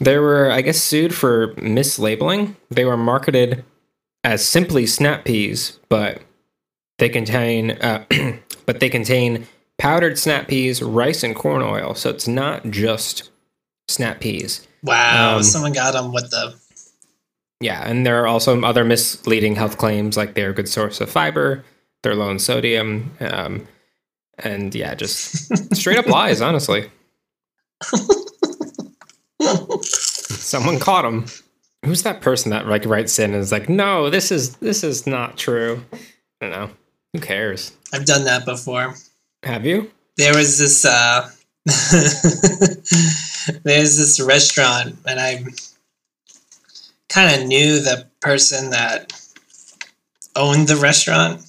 they 0.00 0.16
were 0.18 0.50
I 0.50 0.62
guess 0.62 0.78
sued 0.82 1.14
for 1.14 1.54
mislabeling. 1.54 2.54
They 2.70 2.84
were 2.84 2.96
marketed 2.96 3.64
as 4.24 4.44
simply 4.46 4.86
snap 4.86 5.24
peas, 5.24 5.78
but 5.88 6.22
they 6.98 7.08
contain 7.08 7.72
uh, 7.72 8.04
but 8.66 8.80
they 8.80 8.88
contain 8.88 9.46
powdered 9.78 10.18
snap 10.18 10.48
peas, 10.48 10.82
rice, 10.82 11.22
and 11.22 11.34
corn 11.36 11.62
oil. 11.62 11.94
So 11.94 12.10
it's 12.10 12.26
not 12.28 12.70
just 12.70 13.30
snap 13.88 14.20
peas. 14.20 14.66
Wow, 14.82 15.36
Um, 15.36 15.42
someone 15.42 15.72
got 15.72 15.92
them 15.92 16.12
with 16.12 16.30
the. 16.30 16.54
Yeah, 17.60 17.82
and 17.84 18.06
there 18.06 18.22
are 18.22 18.28
also 18.28 18.60
other 18.62 18.84
misleading 18.84 19.56
health 19.56 19.78
claims 19.78 20.16
like 20.16 20.34
they're 20.34 20.50
a 20.50 20.54
good 20.54 20.68
source 20.68 21.00
of 21.00 21.10
fiber, 21.10 21.64
they're 22.02 22.14
low 22.14 22.30
in 22.30 22.38
sodium, 22.38 23.12
um, 23.20 23.66
and 24.38 24.74
yeah, 24.74 24.94
just 24.94 25.74
straight 25.76 25.98
up 25.98 26.06
lies. 26.06 26.40
Honestly, 26.40 26.90
someone 29.40 30.78
caught 30.78 31.04
him. 31.04 31.26
Who's 31.84 32.02
that 32.02 32.20
person 32.20 32.50
that 32.50 32.66
like 32.66 32.84
writes 32.84 33.18
in 33.18 33.32
and 33.32 33.42
is 33.42 33.52
like, 33.52 33.68
"No, 33.68 34.10
this 34.10 34.32
is 34.32 34.56
this 34.56 34.82
is 34.82 35.06
not 35.06 35.36
true." 35.36 35.84
I 35.92 35.98
don't 36.40 36.50
know. 36.50 36.70
Who 37.12 37.20
cares? 37.20 37.72
I've 37.92 38.04
done 38.04 38.24
that 38.24 38.44
before. 38.44 38.94
Have 39.42 39.64
you? 39.64 39.90
There 40.16 40.34
was 40.34 40.58
this. 40.58 40.84
uh 40.84 41.30
There's 43.62 43.96
this 43.96 44.20
restaurant, 44.20 44.96
and 45.06 45.20
I 45.20 45.44
kind 47.08 47.40
of 47.40 47.46
knew 47.46 47.80
the 47.80 48.06
person 48.20 48.70
that 48.70 49.12
owned 50.36 50.68
the 50.68 50.76
restaurant, 50.76 51.42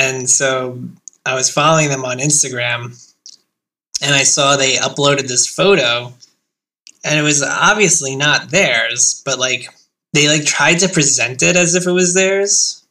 and 0.00 0.30
so 0.30 0.80
I 1.26 1.34
was 1.34 1.50
following 1.50 1.90
them 1.90 2.04
on 2.04 2.18
Instagram, 2.18 2.96
and 4.02 4.14
I 4.14 4.22
saw 4.22 4.56
they 4.56 4.76
uploaded 4.76 5.28
this 5.28 5.46
photo, 5.46 6.12
and 7.04 7.18
it 7.18 7.22
was 7.22 7.42
obviously 7.42 8.16
not 8.16 8.50
theirs, 8.50 9.22
but 9.26 9.38
like 9.38 9.68
they 10.14 10.26
like 10.28 10.46
tried 10.46 10.78
to 10.78 10.88
present 10.88 11.42
it 11.42 11.54
as 11.54 11.74
if 11.74 11.86
it 11.86 11.92
was 11.92 12.14
theirs. 12.14 12.82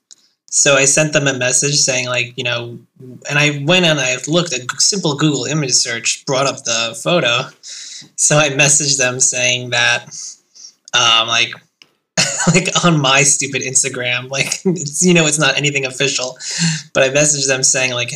So 0.52 0.76
I 0.76 0.86
sent 0.86 1.14
them 1.14 1.28
a 1.28 1.38
message 1.38 1.78
saying 1.80 2.08
like, 2.08 2.36
you 2.36 2.44
know, 2.44 2.80
and 3.30 3.38
I 3.38 3.64
went 3.66 3.86
and 3.86 4.00
I 4.00 4.18
looked 4.28 4.54
a 4.54 4.66
simple 4.80 5.16
Google 5.16 5.46
image 5.46 5.74
search 5.74 6.26
brought 6.26 6.48
up 6.48 6.64
the 6.64 7.00
photo. 7.04 7.50
So 8.16 8.38
I 8.38 8.50
messaged 8.50 8.98
them 8.98 9.20
saying 9.20 9.72
that 9.72 10.06
um 10.94 11.28
like 11.28 11.54
like 12.54 12.68
on 12.86 13.00
my 13.00 13.24
stupid 13.24 13.62
Instagram, 13.62 14.30
like 14.30 14.48
it's, 14.66 15.06
you 15.06 15.14
know 15.14 15.26
it's 15.26 15.40
not 15.40 15.58
anything 15.58 15.86
official, 15.86 16.38
but 16.94 17.04
I 17.04 17.10
messaged 17.10 17.48
them 17.48 17.64
saying 17.64 17.94
like 17.94 18.12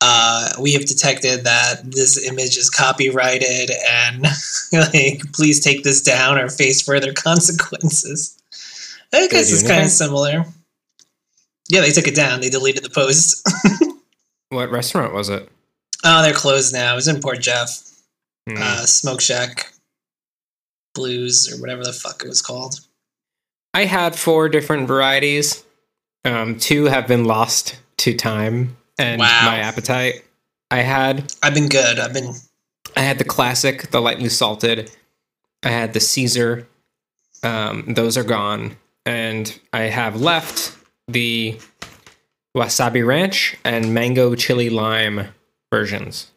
uh, 0.00 0.50
we 0.60 0.72
have 0.74 0.84
detected 0.86 1.44
that 1.44 1.80
this 1.84 2.26
image 2.28 2.56
is 2.58 2.68
copyrighted 2.68 3.70
and 3.90 4.22
like 4.72 5.20
please 5.32 5.60
take 5.60 5.82
this 5.84 6.02
down 6.02 6.38
or 6.38 6.48
face 6.48 6.82
further 6.82 7.12
consequences. 7.12 8.36
I 9.12 9.28
guess 9.28 9.52
it's 9.52 9.66
kind 9.66 9.84
of 9.84 9.90
similar. 9.90 10.44
Yeah, 11.68 11.80
they 11.80 11.92
took 11.92 12.08
it 12.08 12.16
down. 12.16 12.40
They 12.40 12.50
deleted 12.50 12.82
the 12.84 12.90
post. 12.90 13.48
What 14.50 14.70
restaurant 14.70 15.14
was 15.14 15.28
it? 15.30 15.48
oh, 16.04 16.22
they're 16.22 16.34
closed 16.34 16.72
now. 16.74 16.92
It 16.92 16.96
was 16.96 17.08
in 17.08 17.20
Port 17.20 17.40
Jeff, 17.40 17.80
Hmm. 18.48 18.56
uh, 18.58 18.84
Smoke 18.84 19.20
Shack 19.22 19.72
Blues 20.94 21.50
or 21.52 21.58
whatever 21.60 21.82
the 21.82 21.92
fuck 21.94 22.22
it 22.22 22.28
was 22.28 22.42
called. 22.42 22.80
I 23.74 23.84
had 23.86 24.14
four 24.16 24.48
different 24.48 24.86
varieties. 24.88 25.64
Um, 26.24 26.58
two 26.58 26.84
have 26.84 27.06
been 27.06 27.24
lost 27.24 27.76
to 27.98 28.14
time 28.14 28.76
and 28.98 29.18
Wow. 29.20 29.42
my 29.44 29.58
appetite. 29.58 30.24
I 30.70 30.78
had 30.78 31.32
I've 31.42 31.54
been 31.54 31.68
good. 31.68 31.98
I've 31.98 32.12
been 32.14 32.32
I 32.96 33.00
had 33.00 33.18
the 33.18 33.24
classic, 33.24 33.90
the 33.90 34.00
lightly 34.00 34.28
salted. 34.28 34.90
I 35.62 35.68
had 35.70 35.92
the 35.92 36.00
Caesar. 36.00 36.68
Um, 37.42 37.94
those 37.94 38.16
are 38.16 38.24
gone, 38.24 38.76
and 39.04 39.58
I 39.72 39.82
have 39.82 40.20
left 40.20 40.76
the 41.08 41.58
wasabi 42.56 43.04
ranch 43.04 43.56
and 43.64 43.92
mango 43.92 44.34
chili 44.34 44.70
lime 44.70 45.28
versions. 45.72 46.30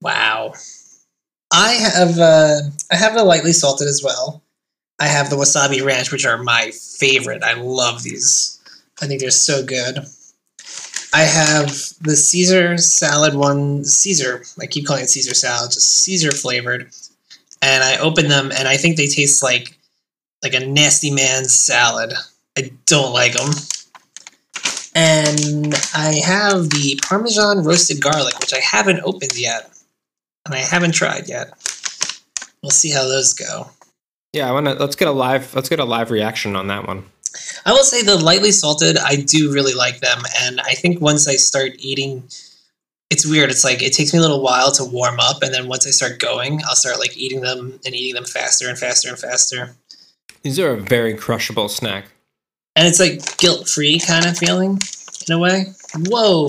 wow. 0.00 0.54
I 1.52 1.72
have 1.72 2.18
uh, 2.18 2.56
I 2.90 2.96
have 2.96 3.14
the 3.14 3.24
lightly 3.24 3.52
salted 3.52 3.86
as 3.88 4.02
well. 4.02 4.42
I 5.00 5.06
have 5.06 5.30
the 5.30 5.36
wasabi 5.36 5.84
ranch, 5.84 6.12
which 6.12 6.24
are 6.24 6.38
my 6.38 6.70
favorite. 6.70 7.42
I 7.42 7.54
love 7.54 8.02
these. 8.02 8.60
I 9.02 9.06
think 9.06 9.20
they're 9.20 9.30
so 9.30 9.64
good. 9.64 9.98
I 11.12 11.22
have 11.22 11.68
the 12.00 12.16
Caesar 12.16 12.76
salad 12.76 13.34
one. 13.34 13.84
Caesar, 13.84 14.42
I 14.60 14.66
keep 14.66 14.86
calling 14.86 15.04
it 15.04 15.10
Caesar 15.10 15.34
salad, 15.34 15.72
just 15.72 16.02
Caesar 16.02 16.32
flavored. 16.32 16.90
And 17.62 17.82
I 17.82 17.96
open 17.98 18.28
them, 18.28 18.50
and 18.56 18.68
I 18.68 18.76
think 18.76 18.96
they 18.96 19.06
taste 19.06 19.42
like 19.42 19.78
like 20.42 20.54
a 20.54 20.66
nasty 20.66 21.10
man's 21.10 21.54
salad. 21.54 22.12
I 22.58 22.70
don't 22.86 23.12
like 23.12 23.32
them. 23.32 23.50
And 24.94 25.74
I 25.94 26.20
have 26.24 26.70
the 26.70 27.00
Parmesan 27.02 27.64
roasted 27.64 28.00
garlic, 28.00 28.38
which 28.38 28.54
I 28.54 28.60
haven't 28.60 29.00
opened 29.02 29.36
yet, 29.36 29.70
and 30.44 30.54
I 30.54 30.58
haven't 30.58 30.92
tried 30.92 31.28
yet. 31.28 31.48
We'll 32.62 32.70
see 32.70 32.90
how 32.90 33.02
those 33.02 33.34
go. 33.34 33.70
Yeah, 34.34 34.48
I 34.48 34.52
want 34.52 34.66
to. 34.66 34.74
Let's 34.74 34.96
get 34.96 35.06
a 35.06 35.12
live. 35.12 35.54
Let's 35.54 35.68
get 35.68 35.78
a 35.78 35.84
live 35.84 36.10
reaction 36.10 36.56
on 36.56 36.66
that 36.66 36.88
one. 36.88 37.04
I 37.64 37.70
will 37.72 37.84
say 37.84 38.02
the 38.02 38.16
lightly 38.16 38.50
salted, 38.50 38.96
I 38.98 39.14
do 39.16 39.52
really 39.52 39.74
like 39.74 40.00
them, 40.00 40.22
and 40.42 40.60
I 40.60 40.72
think 40.74 41.00
once 41.00 41.28
I 41.28 41.36
start 41.36 41.72
eating, 41.78 42.24
it's 43.10 43.24
weird. 43.24 43.50
It's 43.50 43.62
like 43.62 43.80
it 43.80 43.92
takes 43.92 44.12
me 44.12 44.18
a 44.18 44.22
little 44.22 44.42
while 44.42 44.72
to 44.72 44.84
warm 44.84 45.20
up, 45.20 45.42
and 45.44 45.54
then 45.54 45.68
once 45.68 45.86
I 45.86 45.90
start 45.90 46.18
going, 46.18 46.60
I'll 46.66 46.74
start 46.74 46.98
like 46.98 47.16
eating 47.16 47.42
them 47.42 47.78
and 47.84 47.94
eating 47.94 48.14
them 48.16 48.24
faster 48.24 48.68
and 48.68 48.76
faster 48.76 49.08
and 49.08 49.18
faster, 49.18 49.76
These 50.42 50.58
are 50.58 50.72
a 50.72 50.80
very 50.80 51.14
crushable 51.14 51.68
snack. 51.68 52.06
and 52.74 52.88
it's 52.88 52.98
like 52.98 53.36
guilt 53.38 53.68
free 53.68 54.00
kind 54.00 54.26
of 54.26 54.36
feeling 54.36 54.80
in 55.28 55.34
a 55.34 55.38
way. 55.38 55.66
Whoa! 56.08 56.46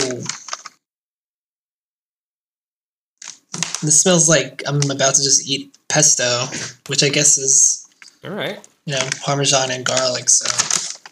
This 3.84 4.02
smells 4.02 4.28
like 4.28 4.64
I'm 4.68 4.82
about 4.90 5.14
to 5.16 5.24
just 5.24 5.48
eat 5.48 5.75
pesto, 5.90 6.46
which 6.88 7.04
I 7.04 7.10
guess 7.10 7.38
is 7.38 7.88
All 8.24 8.32
right, 8.32 8.60
you 8.86 8.94
know 8.94 9.10
parmesan 9.22 9.72
and 9.72 9.86
garlic, 9.86 10.30
so 10.30 10.46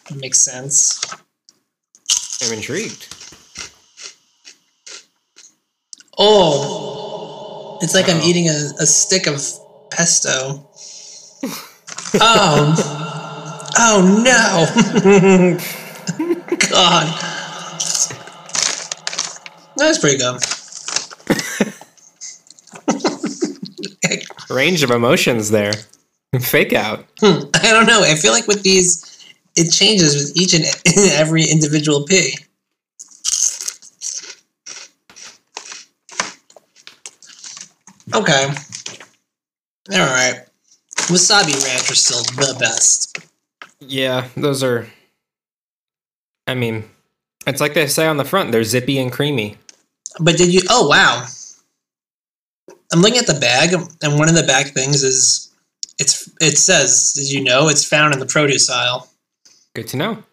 it 0.09 0.19
makes 0.19 0.39
sense. 0.39 1.01
I'm 2.41 2.53
intrigued. 2.53 3.07
Oh, 6.17 7.79
it's 7.81 7.95
like 7.95 8.09
I'm 8.09 8.21
eating 8.21 8.49
a, 8.49 8.71
a 8.79 8.85
stick 8.85 9.27
of 9.27 9.41
pesto. 9.89 10.69
oh, 12.15 12.75
oh 13.77 14.21
no! 14.23 15.57
God, 16.69 17.07
that's 19.77 19.97
pretty 19.99 20.17
good. 20.17 20.39
Range 24.53 24.83
of 24.83 24.91
emotions 24.91 25.49
there. 25.49 25.73
Fake 26.39 26.73
out. 26.73 27.05
Hmm, 27.19 27.45
I 27.55 27.71
don't 27.71 27.87
know. 27.87 28.01
I 28.03 28.15
feel 28.15 28.31
like 28.31 28.47
with 28.47 28.61
these, 28.61 29.25
it 29.55 29.71
changes 29.71 30.15
with 30.15 30.37
each 30.37 30.53
and 30.53 30.65
every 31.13 31.43
individual 31.43 32.05
pig. 32.05 32.45
Okay. 38.13 38.47
All 39.91 39.99
right. 39.99 40.45
Wasabi 41.09 41.65
Ranch 41.65 41.91
are 41.91 41.95
still 41.95 42.23
the 42.23 42.55
best. 42.59 43.17
Yeah, 43.79 44.27
those 44.37 44.63
are. 44.63 44.87
I 46.47 46.53
mean, 46.53 46.83
it's 47.47 47.59
like 47.59 47.73
they 47.73 47.87
say 47.87 48.05
on 48.05 48.17
the 48.17 48.25
front. 48.25 48.51
They're 48.51 48.63
zippy 48.63 48.99
and 48.99 49.11
creamy. 49.11 49.57
But 50.19 50.37
did 50.37 50.53
you? 50.53 50.61
Oh 50.69 50.87
wow! 50.87 51.25
I'm 52.93 53.01
looking 53.01 53.17
at 53.17 53.25
the 53.25 53.33
bag, 53.33 53.73
and 53.73 54.19
one 54.19 54.29
of 54.29 54.35
the 54.35 54.43
bag 54.43 54.67
things 54.67 55.03
is 55.03 55.51
it's. 55.99 56.29
It 56.39 56.57
says, 56.59 57.13
"Did 57.13 57.31
you 57.31 57.43
know 57.43 57.67
it's 57.67 57.83
found 57.83 58.13
in 58.13 58.19
the 58.19 58.25
produce 58.27 58.69
aisle?" 58.69 59.09
Good 59.73 59.87
to 59.89 59.97
know. 59.97 60.23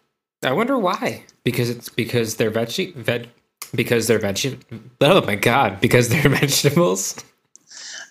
I 0.43 0.51
wonder 0.51 0.77
why. 0.77 1.23
Because 1.43 1.71
it's 1.71 1.89
because 1.89 2.35
they're 2.35 2.51
veggie 2.51 2.93
veg 2.93 3.29
because 3.73 4.05
they're 4.05 4.19
veg. 4.19 4.63
Oh 5.01 5.25
my 5.25 5.35
god! 5.35 5.81
Because 5.81 6.09
they're 6.09 6.29
vegetables. 6.29 7.15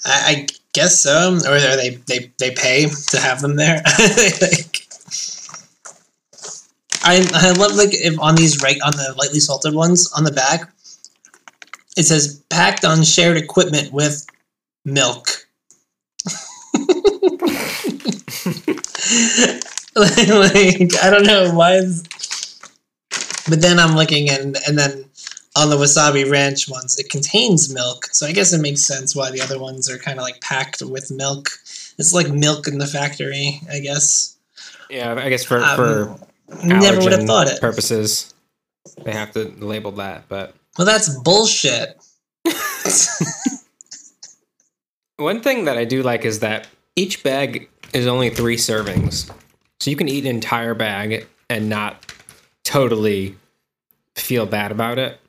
I, 0.04 0.23
I 0.26 0.47
guess 0.73 0.99
so, 0.99 1.38
or 1.47 1.54
are 1.54 1.76
they 1.76 2.00
they 2.07 2.33
they 2.38 2.50
pay 2.50 2.88
to 2.88 3.21
have 3.21 3.40
them 3.42 3.54
there. 3.54 3.76
like, 4.40 4.87
I 7.04 7.25
I 7.35 7.52
love 7.52 7.76
like 7.76 7.90
if 7.92 8.19
on 8.19 8.35
these 8.35 8.61
right 8.62 8.80
on 8.85 8.92
the 8.92 9.14
lightly 9.16 9.38
salted 9.38 9.75
ones 9.75 10.11
on 10.12 10.25
the 10.25 10.33
back, 10.33 10.73
it 11.97 12.02
says 12.02 12.42
packed 12.50 12.85
on 12.85 13.04
shared 13.04 13.37
equipment 13.37 13.92
with 13.92 14.26
milk. 14.84 15.46
like, 19.96 20.28
like, 20.28 21.02
I 21.02 21.10
don't 21.10 21.26
know 21.26 21.52
why. 21.52 21.75
Is, 21.75 22.02
but 23.49 23.60
then 23.60 23.78
I'm 23.78 23.96
looking 23.96 24.30
and 24.30 24.56
and 24.66 24.78
then 24.78 25.04
on 25.56 25.68
the 25.68 25.76
wasabi 25.76 26.30
ranch 26.30 26.68
ones 26.68 26.96
it 26.96 27.10
contains 27.10 27.75
milk 27.75 28.06
so 28.12 28.25
i 28.25 28.30
guess 28.30 28.52
it 28.52 28.60
makes 28.60 28.82
sense 28.82 29.16
why 29.16 29.32
the 29.32 29.40
other 29.40 29.58
ones 29.58 29.90
are 29.90 29.99
kind 29.99 30.16
of 30.16 30.22
like 30.22 30.40
packed 30.40 30.80
with 30.80 31.10
milk 31.10 31.49
it's 31.99 32.14
like 32.14 32.28
milk 32.30 32.68
in 32.68 32.78
the 32.78 32.87
factory 32.87 33.60
i 33.68 33.80
guess 33.80 34.37
Yeah, 34.90 35.14
I 35.14 35.28
guess 35.28 35.44
for 35.44 35.58
Um, 35.58 35.76
for 35.76 36.18
Never 36.64 37.00
would 37.00 37.12
have 37.12 37.25
thought 37.25 37.46
it. 37.46 37.60
Purposes, 37.60 38.34
they 39.04 39.12
have 39.12 39.30
to 39.32 39.44
label 39.58 39.92
that. 39.92 40.25
But 40.28 40.54
Well, 40.76 40.84
that's 40.84 41.08
bullshit. 41.20 41.96
one 45.20 45.40
thing 45.40 45.64
that 45.66 45.76
I 45.76 45.84
do 45.84 46.02
like 46.02 46.24
is 46.24 46.40
that 46.40 46.66
each 46.96 47.22
bag 47.22 47.68
is 47.92 48.06
only 48.06 48.30
three 48.30 48.56
servings, 48.56 49.30
so 49.78 49.90
you 49.90 49.96
can 49.96 50.08
eat 50.08 50.24
an 50.24 50.30
entire 50.30 50.74
bag 50.74 51.26
and 51.48 51.68
not 51.68 52.12
totally 52.64 53.36
feel 54.16 54.46
bad 54.46 54.72
about 54.72 54.98
it. 54.98 55.20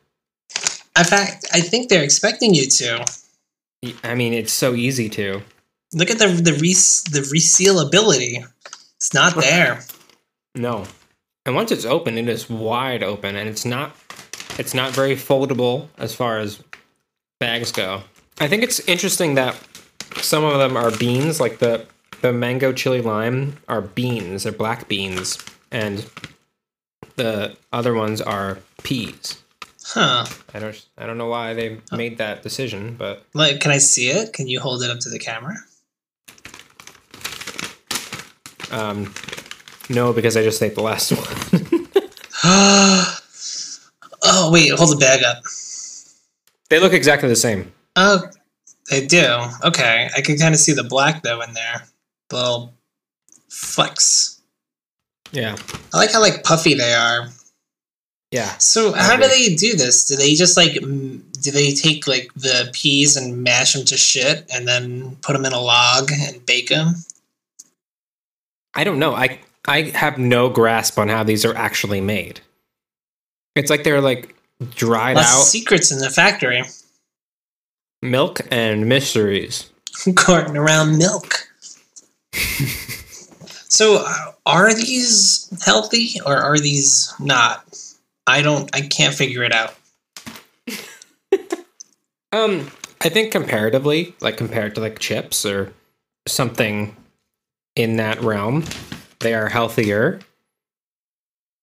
In 0.98 1.06
fact, 1.06 1.46
I 1.54 1.62
think 1.62 1.90
they're 1.90 2.04
expecting 2.04 2.54
you 2.54 2.68
to. 2.68 3.06
I 4.04 4.16
mean, 4.16 4.34
it's 4.34 4.54
so 4.54 4.74
easy 4.76 5.10
to. 5.10 5.42
Look 5.94 6.10
at 6.10 6.20
the 6.20 6.28
the 6.28 6.52
the 6.52 7.28
resealability. 7.34 8.46
It's 8.96 9.14
not 9.14 9.36
there. 9.42 9.82
No. 10.56 10.86
And 11.46 11.56
once 11.56 11.72
it's 11.72 11.86
open, 11.86 12.18
it 12.18 12.30
is 12.30 12.50
wide 12.50 13.04
open 13.04 13.36
and 13.36 13.50
it's 13.50 13.66
not 13.66 13.96
it's 14.58 14.74
not 14.74 14.92
very 14.92 15.16
foldable 15.16 15.88
as 15.98 16.14
far 16.14 16.38
as 16.38 16.62
bags 17.40 17.72
go. 17.72 18.04
I 18.40 18.48
think 18.48 18.64
it's 18.64 18.80
interesting 18.82 19.36
that 19.36 19.56
some 20.18 20.44
of 20.44 20.58
them 20.60 20.76
are 20.78 20.92
beans, 20.92 21.40
like 21.40 21.60
the 21.60 21.86
the 22.22 22.32
mango 22.32 22.72
chili 22.72 23.02
lime 23.02 23.58
are 23.68 23.82
beans, 23.82 24.44
they're 24.44 24.52
black 24.52 24.88
beans, 24.88 25.38
and 25.72 26.06
the 27.16 27.56
other 27.74 27.94
ones 27.94 28.22
are 28.22 28.60
peas. 28.84 29.42
Huh. 29.84 30.26
I 30.54 30.60
don't 30.60 30.86
I 30.98 31.06
don't 31.06 31.18
know 31.18 31.28
why 31.28 31.54
they 31.54 31.80
made 31.92 32.18
that 32.20 32.44
decision, 32.44 32.96
but 32.98 33.26
Like, 33.34 33.60
can 33.60 33.72
I 33.72 33.78
see 33.80 34.10
it? 34.10 34.34
Can 34.34 34.48
you 34.48 34.60
hold 34.60 34.84
it 34.84 34.90
up 34.90 35.00
to 35.00 35.10
the 35.10 35.20
camera? 35.20 35.56
um 38.72 39.14
no 39.90 40.14
because 40.14 40.38
I 40.38 40.44
just 40.44 40.62
ate 40.64 40.76
the 40.76 40.82
last 40.82 41.12
one. 41.12 41.88
oh 44.24 44.50
wait, 44.52 44.72
hold 44.72 44.92
the 44.92 44.98
bag 44.98 45.24
up. 45.24 45.44
they 46.70 46.80
look 46.80 46.94
exactly 46.94 47.28
the 47.28 47.36
same. 47.36 47.72
Oh, 47.98 48.22
they 48.90 49.06
do. 49.06 49.40
Okay, 49.64 50.10
I 50.16 50.22
can 50.22 50.38
kind 50.38 50.54
of 50.54 50.60
see 50.60 50.74
the 50.74 50.84
black 50.84 51.24
though 51.24 51.42
in 51.42 51.54
there. 51.54 51.84
The 52.30 52.36
little 52.36 52.74
flecks. 53.50 54.42
Yeah. 55.32 55.56
I 55.94 55.98
like 55.98 56.12
how 56.12 56.22
like 56.22 56.44
puffy 56.44 56.74
they 56.74 56.94
are. 56.94 57.28
Yeah. 58.32 58.58
So 58.58 58.94
how 58.94 59.18
do 59.18 59.28
they 59.28 59.56
do 59.56 59.76
this? 59.76 60.06
Do 60.06 60.16
they 60.16 60.34
just 60.36 60.56
like 60.56 60.82
m- 60.82 61.26
do 61.42 61.52
they 61.52 61.74
take 61.74 62.08
like 62.08 62.34
the 62.36 62.70
peas 62.74 63.18
and 63.18 63.44
mash 63.44 63.74
them 63.74 63.86
to 63.86 63.98
shit 63.98 64.46
and 64.54 64.68
then 64.68 65.18
put 65.22 65.34
them 65.34 65.46
in 65.46 65.54
a 65.54 65.60
log 65.60 66.12
and 66.12 66.46
bake 66.46 66.70
them? 66.70 66.96
I 68.74 68.84
don't 68.84 69.00
know. 69.00 69.14
I 69.14 69.40
I 69.68 69.84
have 69.96 70.18
no 70.18 70.50
grasp 70.50 70.98
on 70.98 71.10
how 71.10 71.24
these 71.24 71.44
are 71.44 71.56
actually 71.56 72.02
made. 72.02 72.40
It's 73.56 73.70
like 73.70 73.84
they're 73.84 74.02
like 74.02 74.36
dried 74.76 75.18
Lots 75.18 75.28
out 75.28 75.44
secrets 75.44 75.92
in 75.92 76.00
the 76.00 76.10
factory. 76.10 76.64
Milk 78.02 78.42
and 78.52 78.88
mysteries. 78.88 79.70
Carting 80.16 80.58
around 80.58 80.98
milk. 80.98 81.48
so 83.68 84.04
uh, 84.06 84.32
are 84.46 84.74
these 84.74 85.50
healthy 85.66 86.20
or 86.26 86.36
are 86.38 86.58
these 86.58 87.14
not? 87.20 87.66
I 88.28 88.42
don't. 88.42 88.74
I 88.76 88.82
can't 88.82 89.14
figure 89.14 89.44
it 89.44 89.54
out. 89.54 89.76
Um, 92.34 92.72
I 93.02 93.10
think 93.10 93.32
comparatively, 93.32 94.16
like 94.22 94.38
compared 94.38 94.76
to 94.76 94.82
like 94.82 95.00
chips 95.00 95.46
or 95.46 95.74
something 96.28 96.96
in 97.76 97.98
that 97.98 98.22
realm, 98.22 98.64
they 99.20 99.34
are 99.34 99.50
healthier. 99.50 100.20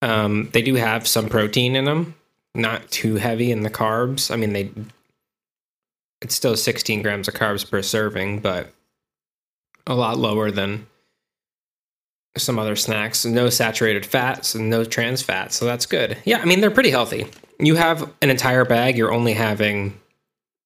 Um, 0.02 0.50
they 0.52 0.62
do 0.62 0.74
have 0.74 1.08
some 1.08 1.28
protein 1.28 1.74
in 1.74 1.84
them, 1.84 2.14
not 2.54 2.90
too 2.90 3.16
heavy 3.16 3.50
in 3.50 3.62
the 3.62 3.70
carbs. 3.70 4.30
I 4.30 4.36
mean, 4.36 4.52
they 4.52 4.70
it's 6.20 6.34
still 6.34 6.56
16 6.56 7.02
grams 7.02 7.28
of 7.28 7.34
carbs 7.34 7.68
per 7.68 7.82
serving, 7.82 8.40
but 8.40 8.72
a 9.86 9.94
lot 9.94 10.18
lower 10.18 10.50
than 10.50 10.86
some 12.36 12.58
other 12.58 12.76
snacks. 12.76 13.24
No 13.24 13.50
saturated 13.50 14.04
fats 14.04 14.54
and 14.54 14.68
no 14.70 14.84
trans 14.84 15.22
fats, 15.22 15.56
so 15.56 15.64
that's 15.64 15.86
good. 15.86 16.18
Yeah, 16.24 16.38
I 16.38 16.44
mean 16.44 16.60
they're 16.60 16.70
pretty 16.70 16.90
healthy. 16.90 17.26
You 17.58 17.74
have 17.74 18.12
an 18.22 18.30
entire 18.30 18.64
bag, 18.64 18.96
you're 18.96 19.12
only 19.12 19.32
having 19.32 19.98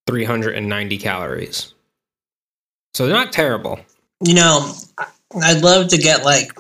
390 0.07 0.99
calories. 0.99 1.73
So 2.95 3.07
they're 3.07 3.17
not 3.17 3.33
terrible. 3.33 3.81
You 4.21 4.35
know, 4.35 4.73
I'd 5.43 5.63
love 5.63 5.89
to 5.89 5.99
get 5.99 6.25
like 6.25 6.53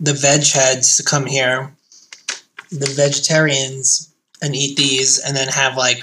the 0.00 0.12
veg 0.12 0.46
heads 0.46 0.96
to 0.98 1.02
come 1.02 1.26
here, 1.26 1.74
the 2.70 2.92
vegetarians, 2.94 4.12
and 4.42 4.54
eat 4.54 4.76
these, 4.76 5.18
and 5.18 5.36
then 5.36 5.48
have 5.48 5.76
like 5.76 6.02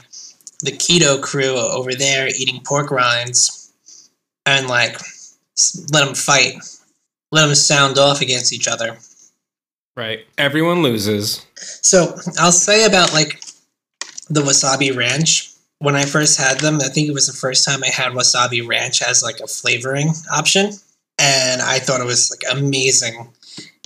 the 0.62 0.72
keto 0.72 1.22
crew 1.22 1.56
over 1.58 1.94
there 1.94 2.28
eating 2.28 2.62
pork 2.66 2.92
rinds, 2.92 3.74
and 4.46 4.68
like 4.68 4.98
let 5.92 6.06
them 6.06 6.16
fight, 6.16 6.56
let 7.32 7.46
them 7.46 7.56
sound 7.56 7.98
off 7.98 8.22
against 8.22 8.54
each 8.54 8.68
other. 8.68 8.98
Right. 9.96 10.26
Everyone 10.38 10.82
loses. 10.82 11.46
So 11.56 12.16
I'll 12.40 12.52
say 12.52 12.86
about 12.86 13.14
like 13.14 13.42
the 14.30 14.42
wasabi 14.42 14.96
ranch. 14.96 15.50
When 15.80 15.96
I 15.96 16.06
first 16.06 16.40
had 16.40 16.60
them, 16.60 16.80
I 16.80 16.90
think 16.90 17.08
it 17.08 17.14
was 17.14 17.28
the 17.28 17.34
first 17.34 17.66
time 17.66 17.84
I 17.84 17.90
had 17.90 18.14
wasabi 18.14 18.66
ranch 18.66 19.02
as 19.02 19.24
like 19.24 19.40
a 19.40 19.48
flavoring 19.48 20.14
option, 20.32 20.72
and 21.20 21.62
I 21.62 21.80
thought 21.80 22.02
it 22.02 22.06
was 22.06 22.32
like 22.32 22.44
amazing. 22.56 23.30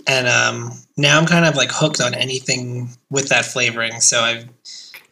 And 0.07 0.27
um, 0.27 0.71
now 0.97 1.17
I'm 1.19 1.25
kind 1.25 1.45
of 1.45 1.55
like 1.55 1.71
hooked 1.71 2.01
on 2.01 2.13
anything 2.13 2.89
with 3.09 3.29
that 3.29 3.45
flavoring. 3.45 4.01
So 4.01 4.21
I've 4.21 4.47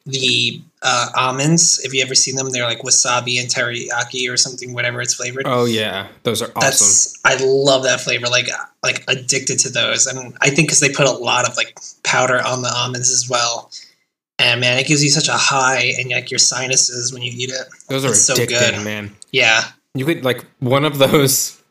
the 0.05 0.61
uh, 0.81 1.09
almonds. 1.15 1.79
If 1.83 1.93
you 1.93 2.01
ever 2.03 2.15
seen 2.15 2.35
them, 2.35 2.49
they're 2.49 2.65
like 2.65 2.81
wasabi 2.81 3.39
and 3.39 3.49
teriyaki 3.49 4.31
or 4.31 4.37
something, 4.37 4.73
whatever 4.73 5.01
it's 5.01 5.13
flavored. 5.13 5.43
Oh 5.45 5.65
yeah, 5.65 6.07
those 6.23 6.41
are 6.41 6.51
awesome. 6.55 6.61
That's 6.61 7.19
I 7.23 7.37
love 7.43 7.83
that 7.83 8.01
flavor. 8.01 8.27
Like 8.27 8.47
like 8.83 9.03
addicted 9.07 9.59
to 9.59 9.69
those, 9.69 10.05
and 10.07 10.35
I 10.41 10.49
think 10.49 10.67
because 10.67 10.79
they 10.81 10.89
put 10.89 11.07
a 11.07 11.11
lot 11.11 11.47
of 11.47 11.55
like 11.55 11.77
powder 12.03 12.41
on 12.45 12.61
the 12.61 12.73
almonds 12.75 13.09
as 13.11 13.29
well. 13.29 13.71
And 14.39 14.59
man, 14.59 14.77
it 14.77 14.87
gives 14.87 15.03
you 15.03 15.09
such 15.09 15.27
a 15.29 15.37
high 15.37 15.93
and 15.99 16.09
like 16.09 16.31
your 16.31 16.39
sinuses 16.39 17.13
when 17.13 17.21
you 17.21 17.31
eat 17.33 17.51
it. 17.51 17.67
those 17.87 18.03
are 18.03 18.09
it's 18.09 18.21
so 18.21 18.35
good. 18.35 18.83
man. 18.83 19.15
Yeah. 19.31 19.63
You 19.93 20.05
could 20.05 20.25
like 20.25 20.43
one 20.59 20.85
of 20.85 20.97
those 20.97 21.61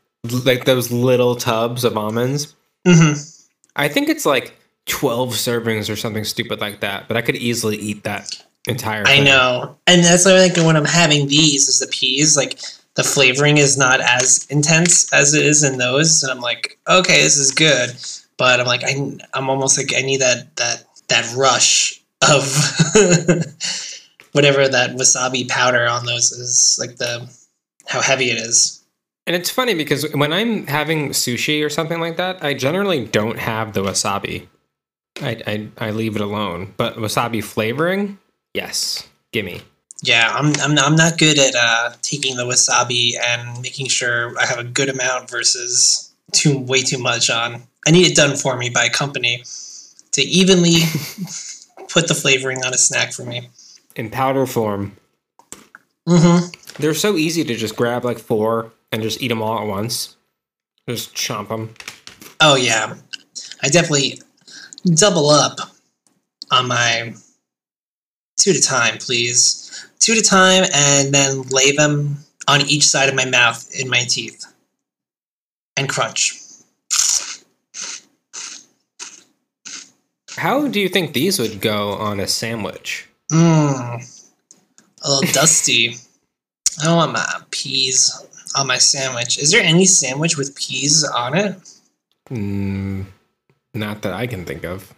like 0.45 0.65
those 0.65 0.91
little 0.91 1.35
tubs 1.35 1.85
of 1.85 1.97
almonds. 1.99 2.55
hmm 2.87 3.13
I 3.75 3.89
think 3.89 4.09
it's 4.09 4.25
like 4.25 4.55
12 4.87 5.31
servings 5.31 5.91
or 5.91 5.97
something 5.97 6.25
stupid 6.25 6.61
like 6.61 6.81
that, 6.81 7.09
but 7.09 7.17
I 7.17 7.23
could 7.23 7.37
easily 7.37 7.77
eat 7.77 8.03
that 8.05 8.45
entire 8.69 9.05
I 9.07 9.21
know, 9.21 9.77
and 9.87 10.05
that's 10.05 10.25
why 10.25 10.33
I 10.33 10.41
like 10.41 10.57
when 10.57 10.77
I'm 10.77 10.85
having 10.85 11.29
these 11.29 11.69
is 11.69 11.79
the 11.81 11.89
peas 11.89 12.37
like 12.37 12.59
the 12.95 13.03
flavoring 13.03 13.57
is 13.57 13.79
not 13.79 14.01
as 14.01 14.47
intense 14.51 15.13
as 15.13 15.35
it 15.35 15.45
is 15.45 15.65
in 15.65 15.79
those, 15.79 16.23
and 16.23 16.31
I'm 16.31 16.41
like, 16.41 16.79
okay, 16.89 17.23
this 17.23 17.39
is 17.39 17.51
good, 17.51 17.91
but 18.37 18.61
I'm 18.61 18.67
like, 18.67 18.85
I, 18.85 19.19
I'm 19.35 19.49
almost 19.49 19.79
like 19.79 19.93
I 19.97 20.03
need 20.03 20.21
that 20.21 20.55
that 20.57 20.85
that 21.09 21.33
rush 21.35 22.03
of 22.23 22.45
whatever 24.33 24.69
that 24.69 24.91
wasabi 24.97 25.49
powder 25.49 25.87
on 25.87 26.07
those 26.07 26.33
is, 26.33 26.77
like 26.79 26.97
the 26.97 27.31
how 27.87 28.01
heavy 28.01 28.31
it 28.31 28.39
is. 28.39 28.85
And 29.27 29.37
it's 29.37 29.51
funny 29.51 29.75
because 29.75 30.11
when 30.15 30.33
I'm 30.33 30.67
having 30.67 31.11
sushi 31.11 31.65
or 31.65 31.69
something 31.69 32.01
like 32.01 32.17
that, 32.17 32.43
I 32.43 32.55
generally 32.55 33.05
don't 33.07 33.39
have 33.39 33.73
the 33.73 33.83
wasabi. 33.83 34.49
I, 35.23 35.41
I, 35.47 35.69
I 35.79 35.91
leave 35.91 36.17
it 36.17 36.23
alone. 36.23 36.75
But 36.77 36.97
wasabi 36.97 37.43
flavoring, 37.43 38.19
yes, 38.55 39.09
gimme. 39.33 39.63
Yeah, 40.03 40.33
I'm 40.35 40.53
I'm 40.61 40.77
I'm 40.79 40.97
not 40.97 41.17
good 41.17 41.39
at 41.39 41.55
uh, 41.55 41.93
taking 42.03 42.37
the 42.37 42.45
wasabi 42.45 43.13
and 43.23 43.61
making 43.63 43.87
sure 43.87 44.37
I 44.39 44.47
have 44.47 44.59
a 44.59 44.65
good 44.65 44.89
amount 44.89 45.31
versus 45.31 46.13
too 46.33 46.59
way 46.59 46.83
too 46.83 46.99
much 46.99 47.31
on. 47.31 47.63
I 47.87 47.91
need 47.93 48.07
it 48.11 48.17
done 48.17 48.37
for 48.37 48.57
me 48.57 48.69
by 48.69 48.85
a 48.87 48.91
company 48.91 49.45
to 50.13 50.23
evenly 50.23 50.81
put 51.89 52.09
the 52.09 52.15
flavoring 52.15 52.65
on 52.65 52.75
a 52.75 52.79
snack 52.79 53.13
for 53.13 53.25
me. 53.25 53.49
In 53.97 54.11
powder 54.11 54.47
form, 54.47 54.97
Mm-hmm. 56.09 56.49
they're 56.83 56.95
so 56.95 57.17
easy 57.17 57.45
to 57.45 57.55
just 57.55 57.77
grab 57.77 58.05
like 58.05 58.19
four 58.19 58.73
and 58.91 59.03
just 59.03 59.23
eat 59.23 59.29
them 59.29 59.41
all 59.41 59.61
at 59.61 59.69
once. 59.69 60.17
Just 60.89 61.15
chomp 61.15 61.49
them. 61.49 61.75
Oh 62.41 62.57
yeah, 62.57 62.97
I 63.63 63.69
definitely 63.69 64.21
double 64.85 65.31
up 65.31 65.59
on 66.51 66.69
my 66.69 67.15
two 68.37 68.51
at 68.51 68.57
a 68.57 68.63
time, 68.63 68.99
please. 68.99 69.89
Two 69.99 70.13
at 70.13 70.19
a 70.19 70.23
time, 70.23 70.65
and 70.75 71.15
then 71.15 71.43
lay 71.43 71.73
them 71.73 72.17
on 72.49 72.63
each 72.63 72.85
side 72.85 73.09
of 73.09 73.15
my 73.15 73.25
mouth 73.25 73.71
in 73.79 73.89
my 73.89 74.01
teeth, 74.01 74.45
and 75.77 75.89
crunch. 75.89 76.39
How 80.37 80.67
do 80.67 80.81
you 80.81 80.89
think 80.89 81.13
these 81.13 81.39
would 81.39 81.61
go 81.61 81.93
on 81.93 82.19
a 82.19 82.27
sandwich? 82.27 83.07
Mmm, 83.31 84.27
a 85.03 85.11
little 85.11 85.33
dusty. 85.33 85.97
I 86.81 86.85
don't 86.85 86.97
want 86.97 87.13
my 87.13 87.41
peas 87.51 88.27
on 88.57 88.67
my 88.67 88.79
sandwich. 88.79 89.39
Is 89.39 89.51
there 89.53 89.63
any 89.63 89.85
sandwich 89.85 90.37
with 90.37 90.57
peas 90.57 91.05
on 91.05 91.37
it? 91.37 91.57
Mm, 92.31 93.07
not 93.75 94.03
that 94.03 94.13
I 94.13 94.27
can 94.27 94.45
think 94.45 94.65
of. 94.65 94.95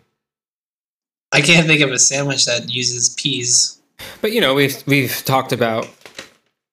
I 1.33 1.41
can't 1.41 1.67
think 1.67 1.81
of 1.81 1.91
a 1.91 1.99
sandwich 1.99 2.45
that 2.45 2.71
uses 2.71 3.09
peas. 3.11 3.81
But 4.21 4.33
you 4.33 4.41
know, 4.41 4.55
we've 4.55 4.83
we've 4.87 5.23
talked 5.25 5.53
about 5.53 5.89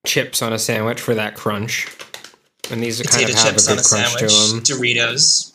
chips 0.06 0.42
on 0.42 0.52
a 0.52 0.58
sandwich 0.58 1.00
for 1.00 1.14
that 1.14 1.34
crunch, 1.34 1.88
and 2.70 2.82
these 2.82 3.00
are 3.00 3.04
kind 3.04 3.28
of 3.28 3.34
have 3.34 3.44
a 3.44 3.50
chips 3.50 3.68
on 3.68 3.76
good 3.76 3.84
a 3.84 3.88
crunch 3.88 4.12
to 4.18 4.26
them. 4.26 4.60
Doritos. 4.62 5.52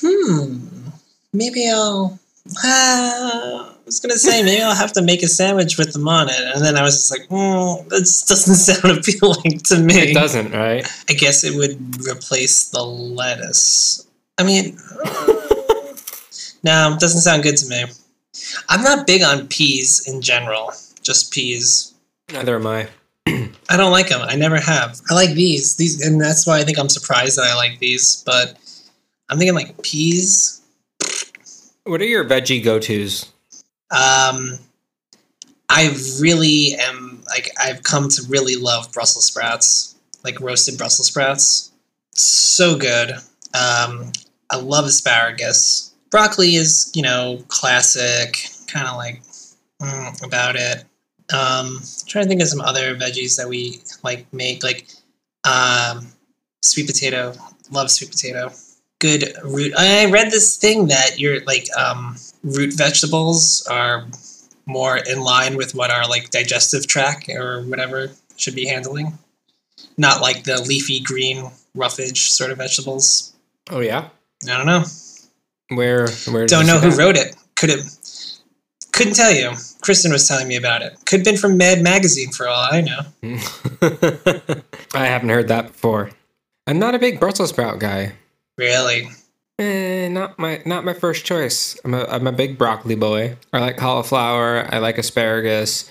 Hmm. 0.00 0.88
Maybe 1.32 1.68
I'll. 1.70 2.18
Ah, 2.64 3.70
I 3.70 3.74
was 3.86 4.00
gonna 4.00 4.18
say 4.18 4.42
maybe 4.42 4.60
I'll 4.60 4.74
have 4.74 4.92
to 4.94 5.02
make 5.02 5.22
a 5.22 5.28
sandwich 5.28 5.78
with 5.78 5.92
them 5.92 6.08
on 6.08 6.28
it, 6.28 6.40
and 6.54 6.64
then 6.64 6.76
I 6.76 6.82
was 6.82 6.96
just 6.96 7.10
like, 7.12 7.28
"Hmm, 7.28 7.88
that 7.88 8.24
doesn't 8.28 8.54
sound 8.56 8.98
appealing 8.98 9.60
to 9.66 9.78
me." 9.78 10.10
It 10.10 10.14
doesn't, 10.14 10.52
right? 10.52 10.84
I 11.08 11.12
guess 11.12 11.44
it 11.44 11.54
would 11.56 12.04
replace 12.04 12.68
the 12.70 12.82
lettuce. 12.82 14.04
I 14.38 14.44
mean, 14.44 14.76
no, 16.62 16.94
it 16.94 17.00
doesn't 17.00 17.20
sound 17.20 17.42
good 17.42 17.56
to 17.58 17.68
me. 17.68 17.84
I'm 18.68 18.82
not 18.82 19.06
big 19.06 19.22
on 19.22 19.48
peas 19.48 20.08
in 20.08 20.22
general. 20.22 20.72
Just 21.02 21.32
peas. 21.32 21.94
Neither 22.32 22.56
am 22.56 22.66
I. 22.66 22.88
I 23.26 23.76
don't 23.76 23.92
like 23.92 24.08
them. 24.08 24.22
I 24.22 24.36
never 24.36 24.58
have. 24.58 25.00
I 25.10 25.14
like 25.14 25.34
these. 25.34 25.76
These, 25.76 26.04
and 26.04 26.20
that's 26.20 26.46
why 26.46 26.58
I 26.58 26.64
think 26.64 26.78
I'm 26.78 26.88
surprised 26.88 27.38
that 27.38 27.46
I 27.46 27.54
like 27.54 27.78
these. 27.78 28.22
But 28.24 28.58
I'm 29.28 29.38
thinking 29.38 29.54
like 29.54 29.80
peas. 29.82 30.62
What 31.84 32.00
are 32.00 32.06
your 32.06 32.24
veggie 32.24 32.62
go 32.62 32.78
tos? 32.78 33.32
Um, 33.90 34.58
I 35.68 35.96
really 36.20 36.74
am 36.78 37.22
like 37.28 37.50
I've 37.58 37.82
come 37.82 38.08
to 38.08 38.22
really 38.28 38.56
love 38.56 38.92
Brussels 38.92 39.26
sprouts, 39.26 39.96
like 40.24 40.40
roasted 40.40 40.78
Brussels 40.78 41.08
sprouts. 41.08 41.72
So 42.12 42.76
good. 42.76 43.12
Um, 43.54 44.12
I 44.52 44.56
love 44.56 44.84
asparagus. 44.84 45.94
Broccoli 46.10 46.56
is 46.56 46.92
you 46.94 47.02
know 47.02 47.42
classic, 47.48 48.46
kind 48.68 48.86
of 48.86 48.96
like 48.96 49.22
mm, 49.80 50.24
about 50.24 50.56
it. 50.56 50.84
Um, 51.32 51.80
trying 52.06 52.24
to 52.24 52.28
think 52.28 52.42
of 52.42 52.48
some 52.48 52.60
other 52.60 52.94
veggies 52.94 53.36
that 53.38 53.48
we 53.48 53.80
like 54.04 54.30
make, 54.32 54.62
like 54.62 54.88
um, 55.44 56.06
sweet 56.60 56.86
potato. 56.86 57.32
Love 57.70 57.90
sweet 57.90 58.10
potato. 58.10 58.52
Good 59.00 59.34
root. 59.42 59.72
I 59.76 60.10
read 60.10 60.30
this 60.30 60.56
thing 60.56 60.88
that 60.88 61.18
your 61.18 61.42
like 61.44 61.66
um, 61.76 62.16
root 62.44 62.74
vegetables 62.74 63.66
are 63.70 64.06
more 64.66 64.98
in 64.98 65.22
line 65.22 65.56
with 65.56 65.74
what 65.74 65.90
our 65.90 66.06
like 66.06 66.30
digestive 66.30 66.86
tract 66.86 67.28
or 67.30 67.62
whatever 67.62 68.10
should 68.36 68.54
be 68.54 68.66
handling. 68.66 69.18
Not 69.96 70.20
like 70.20 70.44
the 70.44 70.60
leafy 70.60 71.00
green 71.00 71.50
roughage 71.74 72.30
sort 72.30 72.50
of 72.50 72.58
vegetables. 72.58 73.32
Oh 73.70 73.80
yeah, 73.80 74.10
I 74.48 74.56
don't 74.56 74.66
know. 74.66 74.84
where 75.76 76.08
where? 76.30 76.46
Don't 76.46 76.66
know 76.66 76.78
who 76.78 76.90
that? 76.90 76.98
wrote 76.98 77.16
it. 77.16 77.36
Could 77.56 77.70
have. 77.70 77.84
Couldn't 78.92 79.14
tell 79.14 79.32
you. 79.32 79.52
Kristen 79.80 80.12
was 80.12 80.28
telling 80.28 80.46
me 80.48 80.56
about 80.56 80.82
it. 80.82 80.94
Could 81.06 81.20
have 81.20 81.24
been 81.24 81.36
from 81.38 81.56
Mad 81.56 81.82
Magazine 81.82 82.30
for 82.30 82.46
all 82.46 82.68
I 82.70 82.82
know. 82.82 83.00
I 84.94 85.06
haven't 85.06 85.30
heard 85.30 85.48
that 85.48 85.68
before. 85.68 86.10
I'm 86.66 86.78
not 86.78 86.94
a 86.94 86.98
big 86.98 87.18
Brussels 87.18 87.50
sprout 87.50 87.78
guy. 87.80 88.12
Really? 88.58 89.08
Eh, 89.58 90.08
not 90.08 90.38
my 90.38 90.60
not 90.66 90.84
my 90.84 90.92
first 90.92 91.24
choice. 91.24 91.78
I'm 91.84 91.94
a 91.94 92.04
I'm 92.04 92.26
a 92.26 92.32
big 92.32 92.58
broccoli 92.58 92.94
boy. 92.94 93.36
I 93.52 93.60
like 93.60 93.76
cauliflower. 93.76 94.66
I 94.72 94.78
like 94.78 94.98
asparagus. 94.98 95.90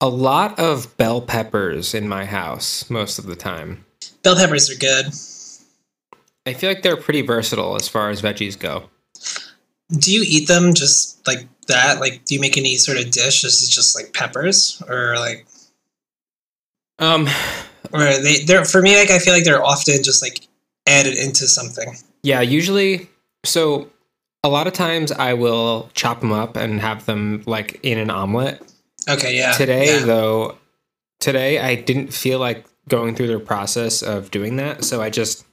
A 0.00 0.08
lot 0.08 0.58
of 0.58 0.96
bell 0.96 1.20
peppers 1.20 1.92
in 1.94 2.08
my 2.08 2.24
house 2.24 2.88
most 2.88 3.18
of 3.18 3.26
the 3.26 3.36
time. 3.36 3.84
Bell 4.22 4.34
peppers 4.36 4.70
are 4.70 4.78
good. 4.78 5.06
I 6.46 6.52
feel 6.54 6.70
like 6.70 6.82
they're 6.82 6.96
pretty 6.96 7.22
versatile 7.22 7.76
as 7.76 7.88
far 7.88 8.10
as 8.10 8.22
veggies 8.22 8.58
go. 8.58 8.88
Do 9.98 10.12
you 10.12 10.24
eat 10.26 10.48
them 10.48 10.74
just 10.74 11.26
like 11.26 11.46
that? 11.66 12.00
Like, 12.00 12.24
do 12.24 12.34
you 12.34 12.40
make 12.40 12.56
any 12.56 12.76
sort 12.76 12.98
of 12.98 13.10
dish? 13.10 13.42
This 13.42 13.62
is 13.62 13.68
just 13.68 13.94
like 13.96 14.12
peppers, 14.14 14.82
or 14.88 15.16
like, 15.16 15.46
Um, 16.98 17.28
or 17.92 18.00
they? 18.04 18.44
They're 18.44 18.64
for 18.64 18.82
me. 18.82 18.96
Like, 18.98 19.10
I 19.10 19.18
feel 19.18 19.32
like 19.34 19.44
they're 19.44 19.64
often 19.64 20.02
just 20.02 20.22
like 20.22 20.46
added 20.86 21.16
into 21.18 21.46
something. 21.46 21.96
yeah, 22.22 22.40
usually. 22.40 23.08
So 23.44 23.90
a 24.44 24.48
lot 24.48 24.66
of 24.66 24.72
times 24.72 25.12
I 25.12 25.34
will 25.34 25.90
chop 25.94 26.20
them 26.20 26.32
up 26.32 26.56
and 26.56 26.80
have 26.80 27.06
them 27.06 27.42
like 27.46 27.80
in 27.82 27.98
an 27.98 28.10
omelet. 28.10 28.62
Okay, 29.08 29.36
yeah. 29.36 29.52
today 29.52 29.98
yeah. 29.98 30.04
though, 30.04 30.56
today 31.20 31.58
I 31.58 31.74
didn't 31.74 32.12
feel 32.12 32.38
like 32.38 32.64
going 32.88 33.14
through 33.14 33.28
the 33.28 33.40
process 33.40 34.02
of 34.02 34.30
doing 34.30 34.56
that, 34.56 34.84
so 34.84 35.00
I 35.00 35.10
just 35.10 35.44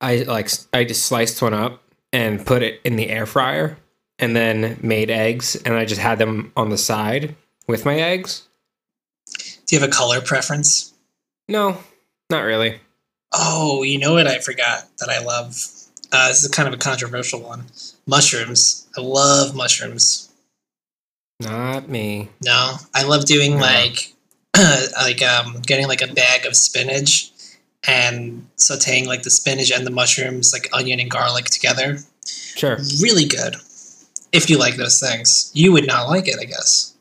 I 0.00 0.18
like 0.22 0.50
I 0.72 0.84
just 0.84 1.06
sliced 1.06 1.40
one 1.40 1.54
up 1.54 1.82
and 2.12 2.44
put 2.44 2.62
it 2.62 2.80
in 2.84 2.96
the 2.96 3.08
air 3.08 3.26
fryer 3.26 3.78
and 4.18 4.36
then 4.36 4.78
made 4.82 5.10
eggs 5.10 5.56
and 5.64 5.74
I 5.74 5.84
just 5.84 6.00
had 6.00 6.18
them 6.18 6.52
on 6.56 6.70
the 6.70 6.78
side 6.78 7.34
with 7.66 7.84
my 7.84 7.96
eggs. 7.98 8.46
Do 9.66 9.74
you 9.76 9.80
have 9.80 9.88
a 9.88 9.92
color 9.92 10.20
preference? 10.20 10.92
No, 11.48 11.78
not 12.30 12.40
really. 12.42 12.80
Oh, 13.32 13.82
you 13.82 13.98
know 13.98 14.12
what 14.12 14.26
I 14.26 14.38
forgot 14.38 14.86
that 14.98 15.08
I 15.08 15.18
love? 15.24 15.56
Uh, 16.12 16.28
this 16.28 16.44
is 16.44 16.48
kind 16.50 16.68
of 16.68 16.74
a 16.74 16.78
controversial 16.78 17.40
one. 17.40 17.64
Mushrooms. 18.06 18.86
I 18.96 19.00
love 19.00 19.54
mushrooms. 19.56 20.30
Not 21.40 21.88
me. 21.88 22.28
No, 22.44 22.76
I 22.94 23.02
love 23.02 23.24
doing 23.24 23.52
No. 23.54 23.58
like, 23.62 24.12
like 24.56 25.22
um, 25.22 25.60
getting 25.62 25.88
like 25.88 26.02
a 26.02 26.06
bag 26.12 26.46
of 26.46 26.54
spinach 26.54 27.32
and 27.86 28.46
sautéing 28.56 29.06
like 29.06 29.22
the 29.22 29.30
spinach 29.30 29.70
and 29.70 29.86
the 29.86 29.90
mushrooms, 29.90 30.52
like 30.52 30.68
onion 30.72 31.00
and 31.00 31.10
garlic 31.10 31.46
together. 31.46 31.98
Sure. 32.26 32.78
Really 33.00 33.26
good. 33.26 33.56
If 34.32 34.50
you 34.50 34.58
like 34.58 34.76
those 34.76 34.98
things, 34.98 35.50
you 35.54 35.72
would 35.72 35.86
not 35.86 36.08
like 36.08 36.26
it, 36.26 36.38
I 36.40 36.44
guess. 36.44 36.94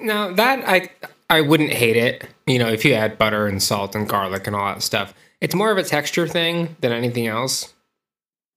No, 0.00 0.32
that 0.34 0.66
I 0.66 0.90
I 1.30 1.40
wouldn't 1.40 1.72
hate 1.72 1.96
it. 1.96 2.28
You 2.46 2.58
know, 2.58 2.68
if 2.68 2.84
you 2.84 2.94
add 2.94 3.18
butter 3.18 3.46
and 3.46 3.62
salt 3.62 3.94
and 3.94 4.08
garlic 4.08 4.46
and 4.46 4.56
all 4.56 4.66
that 4.66 4.82
stuff. 4.82 5.14
It's 5.40 5.56
more 5.56 5.72
of 5.72 5.78
a 5.78 5.82
texture 5.82 6.28
thing 6.28 6.76
than 6.80 6.92
anything 6.92 7.26
else. 7.26 7.74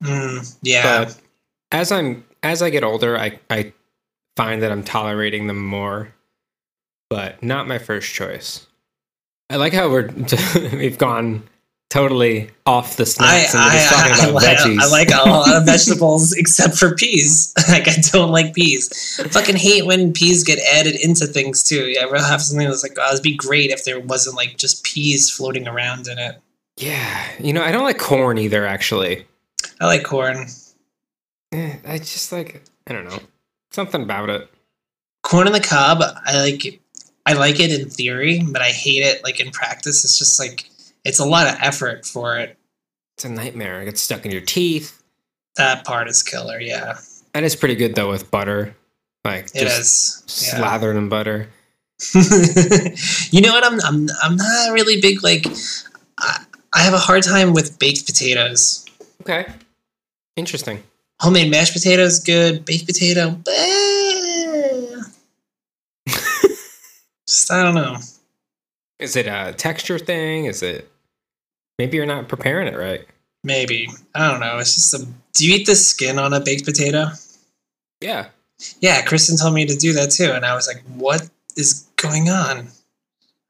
Mm, 0.03 0.55
yeah. 0.61 1.05
but 1.05 1.19
as 1.71 1.91
I'm 1.91 2.25
as 2.43 2.61
I 2.61 2.69
get 2.69 2.83
older, 2.83 3.17
I 3.17 3.39
I 3.49 3.73
find 4.35 4.61
that 4.61 4.71
I'm 4.71 4.83
tolerating 4.83 5.47
them 5.47 5.65
more, 5.65 6.13
but 7.09 7.41
not 7.41 7.67
my 7.67 7.79
first 7.79 8.13
choice. 8.13 8.67
I 9.49 9.57
like 9.57 9.73
how 9.73 9.89
we're 9.89 10.09
we've 10.73 10.97
gone 10.97 11.43
totally 11.89 12.49
off 12.65 12.97
the 12.97 13.17
I, 13.19 13.35
and 13.37 13.53
we're 13.53 13.71
just 13.71 13.93
talking 13.93 14.11
I, 14.11 14.15
I, 14.15 14.29
about 14.29 14.33
like, 14.33 14.57
veggies. 14.57 14.79
I 14.79 14.87
like 14.87 15.09
a 15.11 15.29
lot 15.29 15.55
of 15.55 15.65
vegetables 15.65 16.33
except 16.37 16.75
for 16.77 16.95
peas. 16.95 17.53
like 17.69 17.87
I 17.87 17.95
don't 18.11 18.31
like 18.31 18.53
peas. 18.53 19.21
Fucking 19.31 19.55
hate 19.55 19.85
when 19.85 20.11
peas 20.11 20.43
get 20.43 20.59
added 20.73 20.95
into 20.95 21.25
things 21.27 21.63
too. 21.63 21.87
Yeah, 21.87 22.05
we'll 22.05 22.23
have 22.23 22.41
something 22.41 22.67
that's 22.67 22.83
like, 22.83 22.97
oh, 22.99 23.11
it'd 23.11 23.23
be 23.23 23.35
great 23.35 23.69
if 23.69 23.85
there 23.85 23.99
wasn't 23.99 24.35
like 24.35 24.57
just 24.57 24.83
peas 24.83 25.29
floating 25.29 25.67
around 25.67 26.07
in 26.07 26.17
it. 26.17 26.41
yeah, 26.77 27.25
you 27.39 27.53
know, 27.53 27.63
I 27.63 27.71
don't 27.71 27.83
like 27.83 27.99
corn 27.99 28.37
either. 28.37 28.65
Actually, 28.65 29.25
I 29.79 29.85
like 29.85 30.03
corn. 30.03 30.47
Eh, 31.53 31.75
I 31.87 31.97
just 31.99 32.31
like 32.31 32.63
I 32.87 32.93
don't 32.93 33.05
know 33.05 33.19
something 33.71 34.01
about 34.01 34.29
it. 34.29 34.49
Corn 35.23 35.47
on 35.47 35.53
the 35.53 35.59
cob, 35.59 36.01
I 36.01 36.41
like 36.41 36.65
it. 36.65 36.79
I 37.25 37.33
like 37.33 37.59
it 37.59 37.71
in 37.71 37.89
theory, 37.89 38.41
but 38.47 38.61
I 38.61 38.69
hate 38.69 39.01
it 39.03 39.23
like 39.23 39.39
in 39.39 39.51
practice. 39.51 40.03
It's 40.03 40.17
just 40.19 40.39
like 40.39 40.69
it's 41.03 41.19
a 41.19 41.25
lot 41.25 41.47
of 41.47 41.55
effort 41.61 42.05
for 42.05 42.37
it. 42.37 42.57
It's 43.17 43.25
a 43.25 43.29
nightmare. 43.29 43.81
It 43.81 43.85
gets 43.85 44.01
stuck 44.01 44.25
in 44.25 44.31
your 44.31 44.41
teeth. 44.41 45.01
That 45.57 45.85
part 45.85 46.07
is 46.09 46.21
killer, 46.21 46.59
yeah. 46.59 46.97
And 47.33 47.45
it's 47.45 47.55
pretty 47.55 47.75
good 47.75 47.95
though 47.95 48.09
with 48.09 48.29
butter, 48.29 48.75
like 49.23 49.45
It 49.55 49.61
just 49.61 50.27
is. 50.29 50.47
Yeah. 50.47 50.57
slathered 50.59 50.95
in 50.97 51.09
butter. 51.09 51.47
you 52.13 53.41
know 53.41 53.53
what? 53.53 53.65
I'm 53.65 53.79
I'm 53.85 54.07
I'm 54.21 54.35
not 54.35 54.71
really 54.73 54.99
big 54.99 55.23
like 55.23 55.45
I, 56.17 56.43
I 56.73 56.79
have 56.81 56.93
a 56.93 56.97
hard 56.99 57.23
time 57.23 57.53
with 57.53 57.79
baked 57.79 58.05
potatoes. 58.05 58.85
Okay, 59.21 59.45
interesting. 60.35 60.83
Homemade 61.21 61.49
mashed 61.49 61.73
potatoes 61.73 62.19
good, 62.19 62.65
baked 62.65 62.85
potato. 62.85 63.39
eh. 63.47 63.84
Just 67.27 67.51
I 67.51 67.63
don't 67.63 67.75
know. 67.75 67.97
Is 68.99 69.15
it 69.15 69.27
a 69.27 69.53
texture 69.57 69.99
thing? 69.99 70.45
Is 70.45 70.63
it 70.63 70.89
maybe 71.77 71.97
you're 71.97 72.05
not 72.05 72.27
preparing 72.27 72.67
it 72.67 72.77
right? 72.77 73.05
Maybe 73.43 73.87
I 74.13 74.31
don't 74.31 74.39
know. 74.39 74.57
It's 74.57 74.75
just 74.75 74.93
a. 74.93 75.07
Do 75.33 75.47
you 75.47 75.55
eat 75.55 75.65
the 75.65 75.75
skin 75.75 76.17
on 76.17 76.33
a 76.33 76.39
baked 76.39 76.65
potato? 76.65 77.07
Yeah. 78.01 78.27
Yeah, 78.79 79.01
Kristen 79.01 79.37
told 79.37 79.53
me 79.53 79.65
to 79.65 79.75
do 79.75 79.91
that 79.93 80.11
too, 80.11 80.31
and 80.31 80.45
I 80.45 80.55
was 80.55 80.67
like, 80.67 80.81
"What 80.95 81.29
is 81.57 81.85
going 81.97 82.29
on?" 82.29 82.69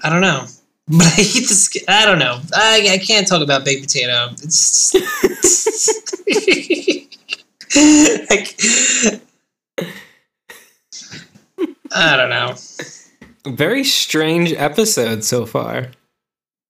I 0.03 0.09
don't 0.09 0.21
know, 0.21 0.47
but 0.88 1.05
I 1.05 1.21
eat 1.21 1.47
the 1.47 1.53
skin. 1.53 1.83
I 1.88 2.05
don't 2.05 2.19
know. 2.19 2.41
I 2.53 2.89
I 2.93 2.97
can't 2.97 3.27
talk 3.27 3.41
about 3.41 3.63
baked 3.65 3.83
potato. 3.83 4.29
It's 4.41 4.93
like, 8.29 8.57
I 11.93 12.17
don't 12.17 12.29
know. 12.29 12.55
Very 13.45 13.84
strange 13.84 14.53
episode 14.53 15.23
so 15.23 15.45
far. 15.45 15.91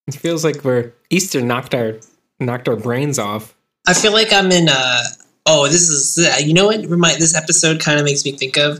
It 0.07 0.15
feels 0.15 0.43
like 0.43 0.63
we're 0.63 0.93
Easter 1.09 1.41
knocked 1.41 1.73
our 1.73 1.95
knocked 2.39 2.67
our 2.67 2.75
brains 2.75 3.17
off. 3.17 3.55
I 3.87 3.93
feel 3.93 4.11
like 4.13 4.33
I'm 4.33 4.51
in 4.51 4.67
a 4.69 4.99
Oh, 5.47 5.67
this 5.67 5.89
is 5.89 6.45
you 6.45 6.53
know 6.53 6.65
what 6.65 6.85
remind 6.85 7.19
this 7.21 7.35
episode 7.35 7.79
kind 7.79 7.99
of 7.99 8.05
makes 8.05 8.25
me 8.25 8.31
think 8.31 8.57
of 8.57 8.79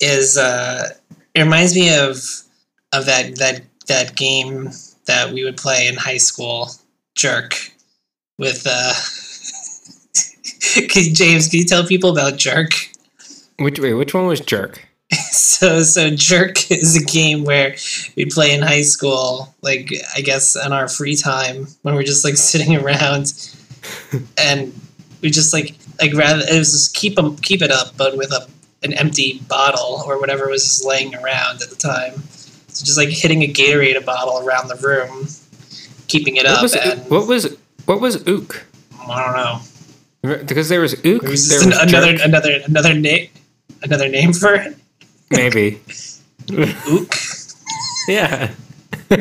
is 0.00 0.38
uh 0.38 0.88
it 1.34 1.42
reminds 1.42 1.74
me 1.74 1.94
of 1.94 2.16
of 2.92 3.06
that 3.06 3.36
that 3.36 3.62
that 3.86 4.16
game 4.16 4.70
that 5.06 5.32
we 5.32 5.44
would 5.44 5.56
play 5.56 5.86
in 5.86 5.96
high 5.96 6.16
school, 6.16 6.70
Jerk, 7.14 7.72
with 8.38 8.66
uh 8.68 8.94
Can- 10.88 11.14
James, 11.14 11.48
can 11.48 11.58
you 11.58 11.64
tell 11.64 11.84
people 11.86 12.10
about 12.10 12.36
Jerk? 12.36 12.70
Which 13.58 13.78
wait, 13.78 13.94
which 13.94 14.14
one 14.14 14.26
was 14.26 14.40
Jerk? 14.40 14.87
So 15.38 15.82
so 15.82 16.10
Jerk 16.10 16.70
is 16.70 16.96
a 16.96 17.04
game 17.04 17.44
where 17.44 17.76
we 18.16 18.24
play 18.26 18.54
in 18.54 18.62
high 18.62 18.82
school, 18.82 19.54
like 19.62 19.92
I 20.16 20.20
guess 20.20 20.56
in 20.56 20.72
our 20.72 20.88
free 20.88 21.16
time 21.16 21.66
when 21.82 21.94
we're 21.94 22.02
just 22.02 22.24
like 22.24 22.36
sitting 22.52 22.76
around 22.76 23.32
and 24.36 24.72
we 25.20 25.30
just 25.30 25.52
like 25.52 25.74
like 26.00 26.14
rather 26.14 26.42
it 26.48 26.58
was 26.58 26.72
just 26.72 26.94
keep 26.94 27.16
them 27.16 27.36
keep 27.38 27.62
it 27.62 27.70
up 27.70 27.96
but 27.96 28.16
with 28.16 28.32
a 28.32 28.48
an 28.82 28.92
empty 28.94 29.40
bottle 29.48 30.02
or 30.06 30.20
whatever 30.20 30.48
was 30.48 30.62
just 30.62 30.84
laying 30.84 31.14
around 31.16 31.62
at 31.62 31.70
the 31.70 31.76
time. 31.76 32.22
So 32.68 32.84
just 32.84 32.96
like 32.96 33.08
hitting 33.08 33.42
a 33.42 33.52
Gatorade 33.52 34.04
bottle 34.04 34.46
around 34.46 34.68
the 34.68 34.76
room, 34.76 35.26
keeping 36.06 36.36
it 36.36 36.44
What 36.44 36.56
up 36.56 36.62
was 36.62 36.76
and 36.76 37.10
what 37.10 37.26
was 37.26 37.56
what 37.86 38.00
was 38.00 38.26
Ook? 38.28 38.64
I 39.00 39.24
don't 39.24 39.36
know. 39.36 40.38
Because 40.44 40.68
there 40.68 40.80
was 40.80 40.94
Ook. 40.94 41.04
It 41.04 41.22
was 41.22 41.48
there 41.48 41.62
an, 41.62 41.70
was 41.70 41.78
another 41.78 42.16
Jerk, 42.16 42.26
another 42.26 42.60
another 42.66 42.94
name 42.94 43.28
another 43.82 44.08
name 44.08 44.32
for 44.32 44.54
it. 44.54 44.77
Maybe. 45.30 45.80
Ook. 46.52 47.14
yeah. 48.08 48.50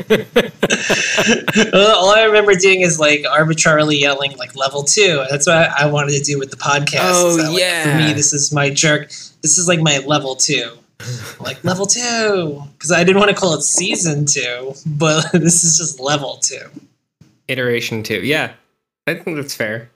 All 1.73 2.09
I 2.09 2.23
remember 2.25 2.55
doing 2.55 2.81
is 2.81 2.99
like 2.99 3.25
arbitrarily 3.29 3.97
yelling 3.97 4.37
like 4.37 4.55
level 4.55 4.83
two. 4.83 5.23
That's 5.29 5.47
what 5.47 5.55
I 5.55 5.85
wanted 5.89 6.11
to 6.17 6.23
do 6.23 6.37
with 6.39 6.51
the 6.51 6.57
podcast. 6.57 7.11
Oh, 7.13 7.35
like, 7.37 7.53
For 7.53 7.59
yeah. 7.59 7.97
me, 8.07 8.13
this 8.13 8.33
is 8.33 8.51
my 8.53 8.69
jerk. 8.69 9.09
This 9.41 9.57
is 9.57 9.67
like 9.67 9.79
my 9.81 9.99
level 9.99 10.35
two. 10.35 10.77
like 11.39 11.63
level 11.63 11.85
two. 11.85 12.61
Because 12.73 12.91
I 12.91 13.03
didn't 13.03 13.19
want 13.19 13.29
to 13.29 13.35
call 13.35 13.53
it 13.53 13.61
season 13.61 14.25
two, 14.25 14.73
but 14.85 15.29
this 15.33 15.63
is 15.63 15.77
just 15.77 15.99
level 15.99 16.37
two. 16.37 16.67
Iteration 17.47 18.03
two. 18.03 18.21
Yeah, 18.25 18.53
I 19.05 19.13
think 19.15 19.37
that's 19.37 19.55
fair. 19.55 19.89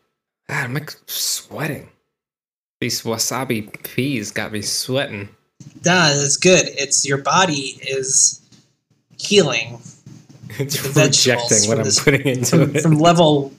God, 0.48 0.66
I'm 0.66 0.74
like 0.74 0.96
sweating. 1.08 1.90
These 2.80 3.02
wasabi 3.04 3.72
peas 3.84 4.32
got 4.32 4.52
me 4.52 4.62
sweating. 4.62 5.30
Nah, 5.86 6.10
that's 6.14 6.38
good. 6.38 6.68
It's 6.78 7.06
your 7.08 7.18
body 7.18 7.80
is 7.82 8.40
healing 9.20 9.80
It's 10.60 10.84
rejecting 10.96 11.68
what 11.70 11.78
I'm 11.80 11.84
this- 11.86 12.04
putting 12.04 12.28
into 12.28 12.66
from, 12.68 12.76
it. 12.76 12.82
from 12.82 13.00
level 13.00 13.54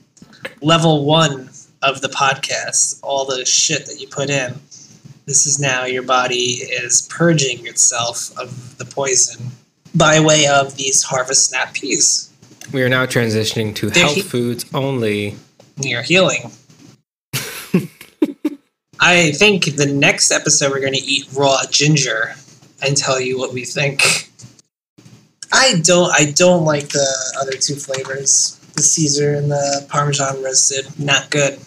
level 0.60 1.04
one 1.04 1.50
of 1.82 2.00
the 2.00 2.08
podcast. 2.08 2.98
All 3.02 3.24
the 3.24 3.44
shit 3.44 3.86
that 3.86 4.00
you 4.00 4.06
put 4.08 4.30
in. 4.30 4.54
This 5.26 5.46
is 5.46 5.58
now 5.60 5.84
your 5.84 6.02
body 6.02 6.62
is 6.64 7.02
purging 7.10 7.64
itself 7.66 8.36
of 8.38 8.76
the 8.78 8.84
poison 8.84 9.50
by 9.94 10.18
way 10.20 10.46
of 10.46 10.76
these 10.76 11.02
harvest 11.04 11.48
snap 11.48 11.74
peas. 11.74 12.28
We 12.72 12.82
are 12.82 12.88
now 12.88 13.06
transitioning 13.06 13.74
to 13.76 13.90
They're 13.90 14.02
health 14.04 14.16
he- 14.16 14.22
foods 14.22 14.64
only. 14.74 15.36
You're 15.80 16.02
healing. 16.02 16.50
I 19.04 19.32
think 19.32 19.64
the 19.74 19.86
next 19.86 20.30
episode 20.30 20.70
we're 20.70 20.78
going 20.78 20.92
to 20.92 21.00
eat 21.00 21.26
raw 21.34 21.58
ginger 21.68 22.34
and 22.80 22.96
tell 22.96 23.20
you 23.20 23.36
what 23.36 23.52
we 23.52 23.64
think. 23.64 24.30
I 25.52 25.80
don't. 25.82 26.12
I 26.12 26.30
don't 26.30 26.64
like 26.64 26.90
the 26.90 27.36
other 27.40 27.50
two 27.50 27.74
flavors, 27.74 28.60
the 28.76 28.82
Caesar 28.82 29.34
and 29.34 29.50
the 29.50 29.84
Parmesan 29.88 30.40
roasted. 30.40 30.86
Not 31.00 31.30
good. 31.30 31.58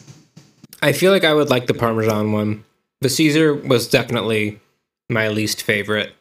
I 0.81 0.93
feel 0.93 1.11
like 1.11 1.25
I 1.25 1.33
would 1.33 1.49
like 1.49 1.67
the 1.67 1.73
Parmesan 1.73 2.31
one. 2.31 2.63
The 3.01 3.09
Caesar 3.09 3.53
was 3.53 3.89
definitely 3.89 4.61
my 5.09 5.27
least 5.27 5.61
favorite. 5.61 6.13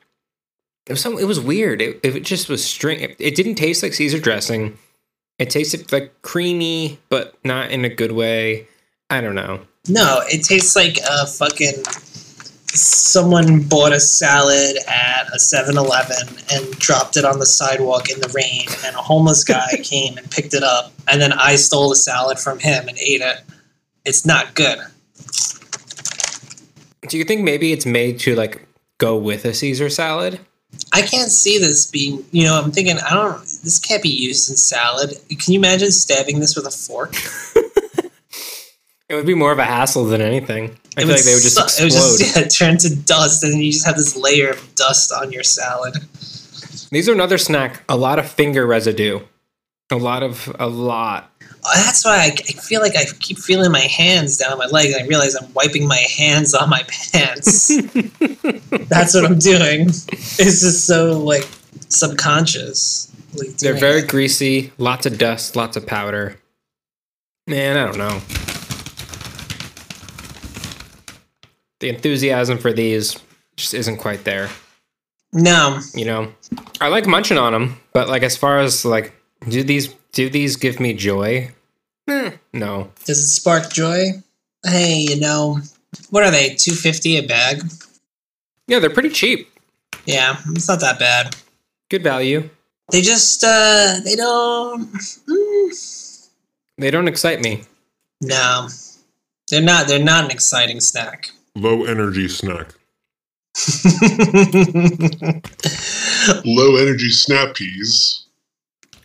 It 0.88 0.94
was 0.94 1.00
some. 1.00 1.16
It 1.16 1.28
was 1.28 1.38
weird. 1.38 1.80
It, 1.80 2.00
it 2.02 2.24
just 2.24 2.48
was 2.48 2.64
string. 2.64 2.98
It, 2.98 3.16
it 3.20 3.36
didn't 3.36 3.54
taste 3.54 3.84
like 3.84 3.94
Caesar 3.94 4.18
dressing. 4.18 4.76
It 5.38 5.48
tasted 5.48 5.92
like 5.92 6.22
creamy, 6.22 6.98
but 7.08 7.38
not 7.44 7.70
in 7.70 7.84
a 7.84 7.88
good 7.88 8.10
way. 8.10 8.66
I 9.08 9.20
don't 9.20 9.36
know. 9.36 9.60
No, 9.88 10.22
it 10.26 10.44
tastes 10.44 10.76
like 10.76 10.98
a 10.98 11.26
fucking. 11.26 11.84
Someone 12.76 13.60
bought 13.62 13.92
a 13.92 14.00
salad 14.00 14.76
at 14.88 15.28
a 15.32 15.38
7 15.38 15.76
Eleven 15.78 16.26
and 16.52 16.70
dropped 16.78 17.16
it 17.16 17.24
on 17.24 17.38
the 17.38 17.46
sidewalk 17.46 18.10
in 18.10 18.20
the 18.20 18.28
rain, 18.34 18.66
and 18.84 18.96
a 18.96 18.98
homeless 18.98 19.44
guy 19.44 19.68
came 19.82 20.16
and 20.16 20.28
picked 20.30 20.54
it 20.54 20.64
up, 20.64 20.92
and 21.06 21.20
then 21.20 21.32
I 21.32 21.56
stole 21.56 21.90
the 21.90 21.96
salad 21.96 22.38
from 22.38 22.58
him 22.58 22.88
and 22.88 22.98
ate 22.98 23.20
it. 23.20 23.42
It's 24.04 24.26
not 24.26 24.54
good. 24.54 24.78
Do 27.08 27.18
you 27.18 27.24
think 27.24 27.42
maybe 27.42 27.72
it's 27.72 27.86
made 27.86 28.18
to 28.20 28.34
like 28.34 28.66
go 28.98 29.16
with 29.16 29.44
a 29.44 29.54
Caesar 29.54 29.90
salad? 29.90 30.40
I 30.92 31.02
can't 31.02 31.30
see 31.30 31.58
this 31.58 31.88
being, 31.90 32.24
you 32.32 32.44
know, 32.44 32.60
I'm 32.60 32.72
thinking, 32.72 32.98
I 32.98 33.14
don't, 33.14 33.38
this 33.62 33.78
can't 33.78 34.02
be 34.02 34.08
used 34.08 34.50
in 34.50 34.56
salad. 34.56 35.14
Can 35.28 35.52
you 35.52 35.60
imagine 35.60 35.92
stabbing 35.92 36.40
this 36.40 36.56
with 36.56 36.66
a 36.66 36.70
fork? 36.70 37.14
It 39.14 39.18
would 39.18 39.26
be 39.26 39.34
more 39.34 39.52
of 39.52 39.60
a 39.60 39.64
hassle 39.64 40.04
than 40.06 40.20
anything. 40.20 40.76
I 40.96 41.02
It 41.02 41.04
feel 41.06 41.14
like 41.14 41.22
they 41.24 41.34
would 41.34 41.42
just 41.42 41.54
su- 41.56 41.62
explode. 41.62 41.84
It 41.86 41.92
would 41.92 42.18
just 42.18 42.36
yeah, 42.36 42.48
turn 42.68 42.78
to 42.78 42.96
dust, 42.96 43.44
and 43.44 43.62
you 43.62 43.70
just 43.70 43.86
have 43.86 43.96
this 43.96 44.16
layer 44.16 44.50
of 44.50 44.74
dust 44.74 45.12
on 45.12 45.30
your 45.30 45.44
salad. 45.44 45.94
These 46.90 47.08
are 47.08 47.12
another 47.12 47.38
snack. 47.38 47.84
A 47.88 47.96
lot 47.96 48.18
of 48.18 48.28
finger 48.28 48.66
residue. 48.66 49.20
A 49.92 49.96
lot 49.96 50.22
of 50.24 50.54
a 50.58 50.66
lot. 50.66 51.30
Uh, 51.42 51.74
That's 51.76 52.04
why 52.04 52.16
I, 52.16 52.26
I 52.26 52.52
feel 52.60 52.80
like 52.80 52.96
I 52.96 53.04
keep 53.20 53.38
feeling 53.38 53.70
my 53.70 53.80
hands 53.80 54.36
down 54.36 54.58
my 54.58 54.66
legs, 54.66 54.94
and 54.94 55.04
I 55.04 55.06
realize 55.06 55.36
I'm 55.36 55.52
wiping 55.54 55.86
my 55.86 56.04
hands 56.16 56.54
on 56.54 56.68
my 56.68 56.82
pants. 57.12 57.68
That's 58.88 59.14
what 59.14 59.24
I'm 59.24 59.38
doing. 59.38 59.82
It's 59.90 60.60
just 60.60 60.86
so 60.86 61.18
like 61.20 61.46
subconscious. 61.88 63.12
They're 63.60 63.74
very 63.74 64.00
it. 64.00 64.08
greasy. 64.08 64.72
Lots 64.78 65.06
of 65.06 65.18
dust. 65.18 65.54
Lots 65.56 65.76
of 65.76 65.86
powder. 65.86 66.40
Man, 67.46 67.76
I 67.76 67.84
don't 67.86 67.98
know. 67.98 68.20
The 71.84 71.90
enthusiasm 71.90 72.56
for 72.56 72.72
these 72.72 73.14
just 73.58 73.74
isn't 73.74 73.98
quite 73.98 74.24
there. 74.24 74.48
no. 75.34 75.80
You 75.94 76.06
know, 76.06 76.32
I 76.80 76.88
like 76.88 77.06
munching 77.06 77.36
on 77.36 77.52
them, 77.52 77.78
but 77.92 78.08
like 78.08 78.22
as 78.22 78.38
far 78.38 78.60
as 78.60 78.86
like, 78.86 79.12
do 79.46 79.62
these 79.62 79.88
do 80.12 80.30
these 80.30 80.56
give 80.56 80.80
me 80.80 80.94
joy? 80.94 81.50
Eh, 82.08 82.30
no. 82.54 82.90
Does 83.04 83.18
it 83.18 83.26
spark 83.26 83.70
joy? 83.70 84.12
Hey, 84.64 85.00
you 85.00 85.20
know, 85.20 85.58
what 86.08 86.24
are 86.24 86.30
they? 86.30 86.54
Two 86.54 86.72
fifty 86.72 87.18
a 87.18 87.22
bag? 87.22 87.62
Yeah, 88.66 88.78
they're 88.78 88.88
pretty 88.88 89.10
cheap. 89.10 89.50
Yeah, 90.06 90.38
it's 90.52 90.68
not 90.68 90.80
that 90.80 90.98
bad. 90.98 91.36
Good 91.90 92.02
value. 92.02 92.48
They 92.92 93.02
just 93.02 93.44
uh 93.44 94.00
they 94.02 94.16
don't 94.16 94.90
mm, 94.90 96.28
They 96.78 96.90
don't 96.90 97.08
excite 97.08 97.42
me. 97.42 97.64
no. 98.22 98.68
They're 99.50 99.60
not 99.60 99.86
they're 99.86 100.02
not 100.02 100.24
an 100.24 100.30
exciting 100.30 100.80
snack. 100.80 101.28
Low 101.56 101.84
energy 101.84 102.28
snack. 102.28 102.74
Low 106.44 106.76
energy 106.76 107.10
snap 107.10 107.54
peas. 107.54 108.24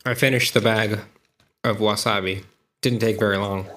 I 0.06 0.16
finished 0.16 0.56
the 0.56 0.62
bag 0.62 1.00
of 1.64 1.78
wasabi. 1.78 2.44
Didn't 2.82 3.00
take 3.00 3.20
very 3.20 3.38
long. 3.38 3.68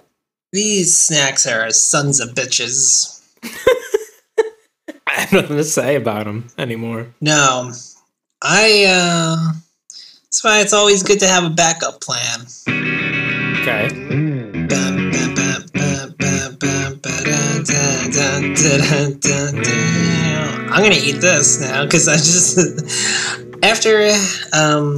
These 0.52 0.96
snacks 0.96 1.46
are 1.46 1.70
sons 1.70 2.20
of 2.20 2.30
bitches. 2.30 3.20
I 5.06 5.12
have 5.12 5.32
nothing 5.32 5.56
to 5.58 5.64
say 5.64 5.96
about 5.96 6.24
them 6.24 6.48
anymore. 6.56 7.08
No. 7.20 7.72
I 8.40 8.87
uh 8.88 9.52
that's 10.24 10.42
why 10.42 10.61
it's 10.61 10.72
always 10.72 11.02
good 11.02 11.20
to 11.20 11.28
have 11.28 11.44
a 11.44 11.50
backup 11.50 12.00
plan. 12.00 12.46
Okay. 13.61 13.88
I'm 20.72 20.83
gonna 20.83 20.94
eat 20.94 21.20
this 21.20 21.61
now 21.61 21.85
because 21.85 22.09
I 22.09 22.16
just 22.16 22.59
after 23.62 24.12
um 24.53 24.96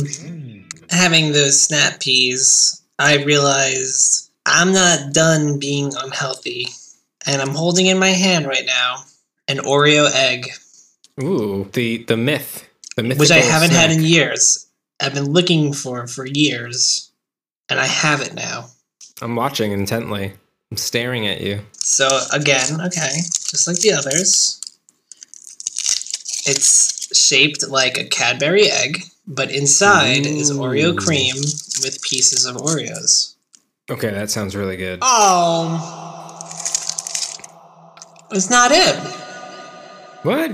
having 0.90 1.32
those 1.32 1.60
snap 1.60 2.00
peas, 2.00 2.82
I 2.98 3.22
realized 3.24 4.30
I'm 4.46 4.72
not 4.72 5.12
done 5.12 5.58
being 5.58 5.92
unhealthy, 5.96 6.66
and 7.26 7.40
I'm 7.40 7.54
holding 7.54 7.86
in 7.86 7.98
my 7.98 8.10
hand 8.10 8.46
right 8.46 8.66
now 8.66 9.04
an 9.48 9.58
Oreo 9.58 10.10
egg, 10.12 10.48
Ooh, 11.22 11.68
the 11.72 12.04
the 12.04 12.16
myth, 12.16 12.68
the 12.96 13.02
myth, 13.02 13.18
which 13.18 13.30
I 13.30 13.38
haven't 13.38 13.72
had 13.72 13.90
in 13.90 14.02
years. 14.02 14.66
I've 15.00 15.14
been 15.14 15.32
looking 15.32 15.72
for 15.72 16.06
for 16.06 16.26
years, 16.26 17.10
and 17.68 17.80
I 17.80 17.86
have 17.86 18.20
it 18.20 18.34
now. 18.34 18.66
I'm 19.22 19.36
watching 19.36 19.72
intently. 19.72 20.34
I'm 20.70 20.76
staring 20.76 21.26
at 21.26 21.40
you. 21.40 21.60
So 21.72 22.08
again, 22.32 22.80
okay, 22.80 23.10
just 23.48 23.68
like 23.68 23.78
the 23.80 23.92
others, 23.92 24.60
it's 26.46 27.16
shaped 27.16 27.68
like 27.68 27.98
a 27.98 28.04
Cadbury 28.08 28.70
egg, 28.70 29.02
but 29.26 29.50
inside 29.50 30.26
is 30.26 30.50
Oreo 30.52 30.96
cream 30.96 31.36
with 31.82 32.02
pieces 32.02 32.46
of 32.46 32.56
Oreos. 32.56 33.34
Okay, 33.90 34.10
that 34.10 34.30
sounds 34.30 34.56
really 34.56 34.76
good. 34.76 34.98
Oh, 35.02 36.40
It's 38.32 38.50
not 38.50 38.70
it. 38.72 38.96
What? 40.24 40.52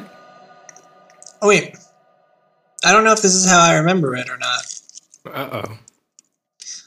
Oh 1.40 1.48
wait. 1.48 1.76
I 2.84 2.92
don't 2.92 3.04
know 3.04 3.12
if 3.12 3.22
this 3.22 3.34
is 3.34 3.48
how 3.48 3.60
I 3.60 3.76
remember 3.78 4.14
it 4.16 4.28
or 4.28 4.36
not. 4.36 4.62
Uh 5.26 5.62
oh. 5.64 5.78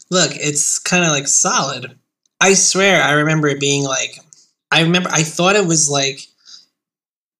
Look, 0.09 0.31
it's 0.35 0.77
kind 0.79 1.03
of 1.05 1.11
like 1.11 1.27
solid. 1.27 1.97
I 2.43 2.55
swear 2.55 3.01
I 3.01 3.11
remember 3.13 3.47
it 3.47 3.59
being 3.61 3.85
like 3.85 4.19
I 4.69 4.81
remember 4.81 5.09
I 5.11 5.23
thought 5.23 5.55
it 5.55 5.65
was 5.65 5.89
like 5.89 6.19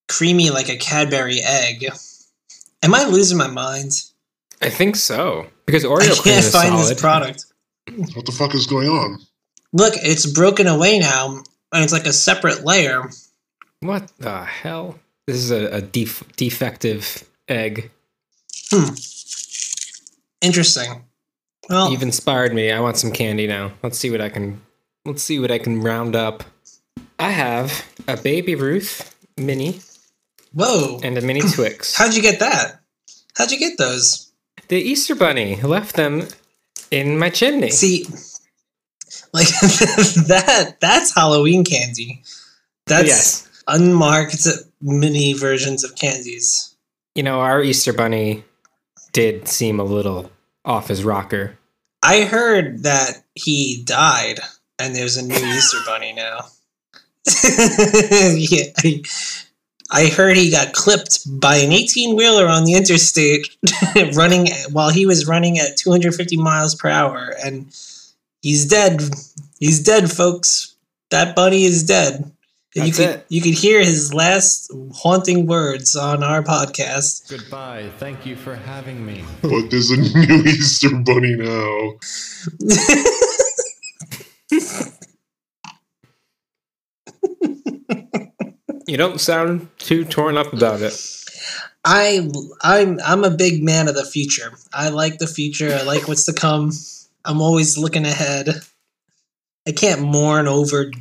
creamy 0.08 0.50
like 0.50 0.70
a 0.70 0.78
Cadbury 0.78 1.40
egg. 1.44 1.86
Am 2.82 2.96
I 2.96 3.04
losing 3.06 3.38
my 3.38 3.48
mind? 3.48 3.92
I 4.62 4.70
think 4.70 4.96
so 4.96 5.48
because 5.66 5.84
Oreo 5.84 6.04
I 6.04 6.08
cream 6.08 6.24
can't 6.36 6.46
is 6.46 6.52
find 6.52 6.70
solid. 6.70 6.90
this 6.90 7.02
product. 7.02 7.46
What 8.16 8.26
the 8.26 8.32
fuck 8.32 8.56
is 8.56 8.66
going 8.66 8.88
on? 8.88 9.20
Look, 9.74 9.94
it's 9.98 10.26
broken 10.26 10.68
away 10.68 11.00
now 11.00 11.44
and 11.74 11.84
it's 11.84 11.92
like 11.92 12.06
a 12.06 12.14
separate 12.14 12.64
layer. 12.64 13.10
What 13.82 14.10
the 14.20 14.46
hell? 14.46 15.00
This 15.28 15.36
is 15.36 15.52
a, 15.52 15.66
a 15.78 15.82
def- 15.82 16.24
defective 16.38 17.28
egg. 17.50 17.92
Hmm. 18.72 18.94
Interesting. 20.42 21.04
Well, 21.70 21.92
You've 21.92 22.04
inspired 22.04 22.54
me. 22.54 22.72
I 22.72 22.80
want 22.80 22.98
some 22.98 23.12
candy 23.12 23.48
now. 23.48 23.74
Let's 23.82 23.98
see 23.98 24.10
what 24.12 24.22
I 24.22 24.30
can. 24.30 24.62
Let's 25.06 25.24
see 25.24 25.40
what 25.40 25.52
I 25.52 25.58
can 25.60 25.82
round 25.82 26.16
up. 26.16 26.44
I 27.20 27.32
have 27.32 27.86
a 28.08 28.18
baby 28.18 28.56
Ruth 28.56 29.16
mini 29.38 29.82
whoa. 30.54 31.00
and 31.04 31.18
a 31.18 31.22
mini 31.22 31.42
Twix. 31.54 31.96
How'd 31.96 32.14
you 32.16 32.22
get 32.22 32.40
that? 32.40 32.80
How'd 33.36 33.52
you 33.52 33.60
get 33.60 33.78
those? 33.78 34.32
the 34.70 34.78
Easter 34.78 35.14
Bunny 35.14 35.58
left 35.62 35.96
them 35.98 36.28
in 36.90 37.20
my 37.20 37.30
chimney. 37.30 37.70
See, 37.70 38.06
like 39.34 39.48
that 40.28 40.78
that's 40.80 41.14
Halloween 41.14 41.64
candy. 41.66 42.24
That's 42.88 43.08
Yes. 43.08 43.64
unmarked 43.68 44.48
mini 44.82 45.34
versions 45.34 45.84
of 45.84 45.96
candies. 45.96 46.76
You 47.16 47.24
know, 47.24 47.42
our 47.42 47.62
Easter 47.62 47.94
Bunny 47.94 48.44
did 49.12 49.48
seem 49.48 49.80
a 49.80 49.84
little 49.84 50.32
off 50.66 50.88
his 50.88 51.04
rocker. 51.04 51.58
I 52.02 52.22
heard 52.22 52.84
that 52.84 53.24
he 53.36 53.84
died 53.86 54.40
and 54.80 54.96
there's 54.96 55.18
a 55.18 55.24
new 55.26 55.36
Easter 55.56 55.78
bunny 55.86 56.14
now. 56.14 56.40
yeah, 58.36 58.66
I, 58.80 59.02
I 59.92 60.08
heard 60.08 60.36
he 60.36 60.52
got 60.52 60.74
clipped 60.74 61.20
by 61.40 61.58
an 61.58 61.72
18 61.72 62.16
wheeler 62.16 62.48
on 62.48 62.66
the 62.66 62.74
interstate 62.74 63.56
running 64.16 64.48
while 64.72 64.90
he 64.90 65.06
was 65.06 65.28
running 65.28 65.58
at 65.60 65.78
250 65.78 66.36
miles 66.38 66.76
per 66.76 66.90
hour 66.90 67.34
and 67.44 67.68
he's 68.42 68.66
dead. 68.66 69.02
He's 69.60 69.82
dead, 69.82 70.12
folks. 70.12 70.76
That 71.12 71.36
bunny 71.36 71.64
is 71.64 71.84
dead. 71.84 72.30
you 72.76 72.82
That's 72.84 72.98
could 72.98 73.10
it. 73.10 73.26
you 73.30 73.42
could 73.42 73.54
hear 73.54 73.80
his 73.80 74.14
last 74.14 74.70
haunting 74.94 75.46
words 75.46 75.96
on 75.96 76.24
our 76.24 76.42
podcast. 76.42 77.30
Goodbye. 77.30 77.90
Thank 78.00 78.26
you 78.26 78.36
for 78.36 78.56
having 78.56 79.06
me. 79.06 79.24
But 79.42 79.70
there's 79.70 79.92
a 79.92 79.98
new 79.98 80.44
Easter 80.44 80.90
bunny 81.06 81.36
now? 81.36 81.94
You 88.86 88.98
don't 88.98 89.20
sound 89.20 89.70
too 89.80 90.06
torn 90.06 90.38
up 90.38 90.54
about 90.54 90.82
it. 90.82 90.94
I 91.86 92.30
I'm 92.62 93.00
I'm 93.04 93.24
a 93.24 93.30
big 93.30 93.64
man 93.64 93.88
of 93.88 93.96
the 93.96 94.06
future. 94.06 94.52
I 94.74 94.90
like 94.90 95.18
the 95.18 95.28
future. 95.28 95.74
I 95.74 95.84
like 95.84 96.08
what's 96.08 96.26
to 96.26 96.34
come. 96.34 96.72
I'm 97.26 97.42
always 97.42 97.78
looking 97.78 98.06
ahead. 98.06 98.50
I 99.68 99.72
can't 99.72 100.02
mourn 100.02 100.48
over 100.48 100.92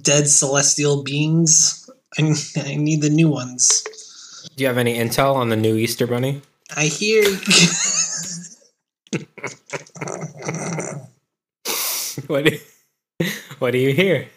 dead 0.00 0.28
celestial 0.28 1.02
beings. 1.02 1.90
I, 2.18 2.34
I 2.56 2.76
need 2.76 3.02
the 3.02 3.10
new 3.10 3.28
ones. 3.28 3.82
Do 4.56 4.62
you 4.62 4.68
have 4.68 4.78
any 4.78 4.98
intel 4.98 5.34
on 5.34 5.50
the 5.50 5.56
new 5.56 5.76
Easter 5.76 6.06
Bunny? 6.06 6.40
I 6.76 6.86
hear 6.86 7.22
What 12.26 12.44
do, 12.44 12.58
what 13.58 13.70
do 13.70 13.78
you 13.78 13.94
hear? 13.94 14.28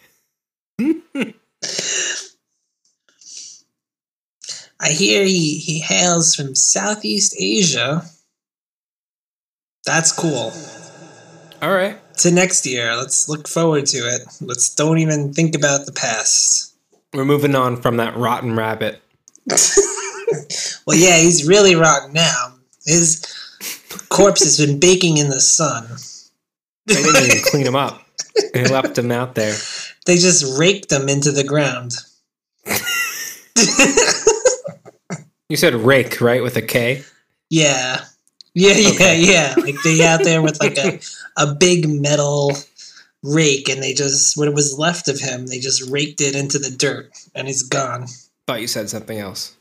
I 4.80 4.88
hear 4.90 5.24
he, 5.24 5.58
he 5.58 5.80
hails 5.80 6.34
from 6.34 6.54
Southeast 6.54 7.34
Asia. 7.38 8.02
That's 9.84 10.12
cool. 10.12 10.52
All 11.60 11.74
right. 11.74 11.98
To 12.18 12.30
next 12.30 12.64
year. 12.66 12.94
Let's 12.96 13.28
look 13.28 13.48
forward 13.48 13.86
to 13.86 13.98
it. 13.98 14.22
Let's 14.40 14.74
don't 14.74 14.98
even 14.98 15.32
think 15.32 15.54
about 15.54 15.86
the 15.86 15.92
past. 15.92 16.74
We're 17.12 17.24
moving 17.24 17.54
on 17.54 17.76
from 17.76 17.96
that 17.98 18.16
rotten 18.16 18.56
rabbit. 18.56 19.02
Well, 20.86 20.96
yeah, 20.96 21.18
he's 21.18 21.46
really 21.46 21.74
rotten 21.74 22.12
now. 22.12 22.54
His 22.84 23.20
corpse 24.08 24.44
has 24.44 24.64
been 24.64 24.78
baking 24.78 25.18
in 25.18 25.30
the 25.30 25.40
sun. 25.40 25.84
They 26.86 26.94
didn't 27.02 27.24
even 27.24 27.42
clean 27.44 27.66
him 27.66 27.76
up. 27.76 28.02
They 28.54 28.64
left 28.66 28.96
him 28.98 29.10
out 29.12 29.34
there. 29.34 29.54
They 30.06 30.16
just 30.16 30.58
raked 30.58 30.92
him 30.92 31.08
into 31.08 31.32
the 31.32 31.44
ground. 31.44 31.92
You 35.48 35.56
said 35.56 35.74
rake, 35.74 36.20
right? 36.20 36.42
With 36.42 36.56
a 36.56 36.62
K? 36.62 37.04
Yeah. 37.50 38.04
Yeah, 38.54 38.72
yeah, 38.72 38.88
Okay. 38.90 39.20
yeah. 39.20 39.54
Like 39.56 39.76
they 39.84 40.04
out 40.04 40.24
there 40.24 40.42
with 40.42 40.58
like 40.60 40.76
a, 40.76 40.98
a 41.36 41.54
big 41.54 41.88
metal 41.88 42.52
rake 43.22 43.68
and 43.68 43.80
they 43.82 43.92
just 43.94 44.36
what 44.36 44.52
was 44.54 44.76
left 44.76 45.08
of 45.08 45.20
him, 45.20 45.46
they 45.46 45.60
just 45.60 45.88
raked 45.88 46.20
it 46.20 46.34
into 46.34 46.58
the 46.58 46.70
dirt 46.70 47.12
and 47.34 47.46
he's 47.46 47.62
gone. 47.62 48.06
Thought 48.48 48.60
you 48.60 48.66
said 48.66 48.88
something 48.90 49.18
else. 49.18 49.54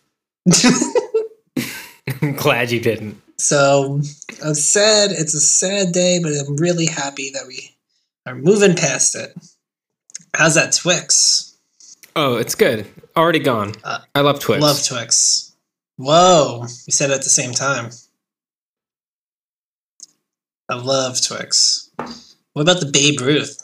I'm 2.22 2.34
glad 2.36 2.72
you 2.72 2.80
didn't. 2.80 3.22
So 3.46 4.02
I'm 4.44 4.56
sad. 4.56 5.12
It's 5.12 5.36
a 5.36 5.40
sad 5.40 5.92
day, 5.92 6.20
but 6.20 6.32
I'm 6.32 6.56
really 6.56 6.88
happy 6.88 7.30
that 7.30 7.46
we 7.48 7.76
are 8.26 8.34
moving 8.34 8.76
past 8.76 9.14
it. 9.16 9.38
How's 10.34 10.56
that 10.56 10.74
Twix? 10.74 11.56
Oh, 12.16 12.38
it's 12.38 12.56
good. 12.56 12.88
Already 13.16 13.38
gone. 13.38 13.74
Uh, 13.84 14.00
I 14.16 14.22
love 14.22 14.40
Twix. 14.40 14.64
Love 14.64 14.84
Twix. 14.84 15.54
Whoa, 15.98 16.62
we 16.88 16.92
said 16.92 17.12
it 17.12 17.14
at 17.14 17.24
the 17.24 17.30
same 17.30 17.52
time. 17.52 17.92
I 20.68 20.76
love 20.76 21.22
Twix. 21.22 21.92
What 22.54 22.64
about 22.64 22.80
the 22.80 22.90
Babe 22.92 23.22
Ruth? 23.22 23.62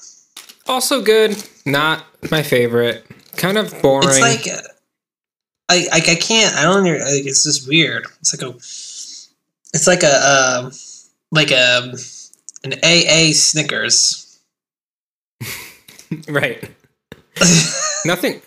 Also 0.68 1.02
good. 1.02 1.44
Not 1.66 2.06
my 2.30 2.44
favorite. 2.44 3.04
Kind 3.36 3.58
of 3.58 3.82
boring. 3.82 4.10
It's 4.10 4.22
like 4.22 4.48
uh, 4.48 4.62
I 5.70 5.88
I 5.92 6.00
can't. 6.02 6.56
I 6.56 6.64
don't. 6.64 6.84
Like, 6.84 7.26
it's 7.26 7.44
just 7.46 7.68
weird. 7.68 8.06
It's 8.20 8.40
like 8.40 8.48
a. 8.48 8.56
It's 9.74 9.88
like 9.88 10.04
a 10.04 10.62
um, 10.64 10.72
like 11.32 11.52
a 11.52 11.94
an 12.64 12.74
AA 12.84 13.32
Snickers. 13.34 14.40
right. 16.28 16.70
Nothing. 18.06 18.42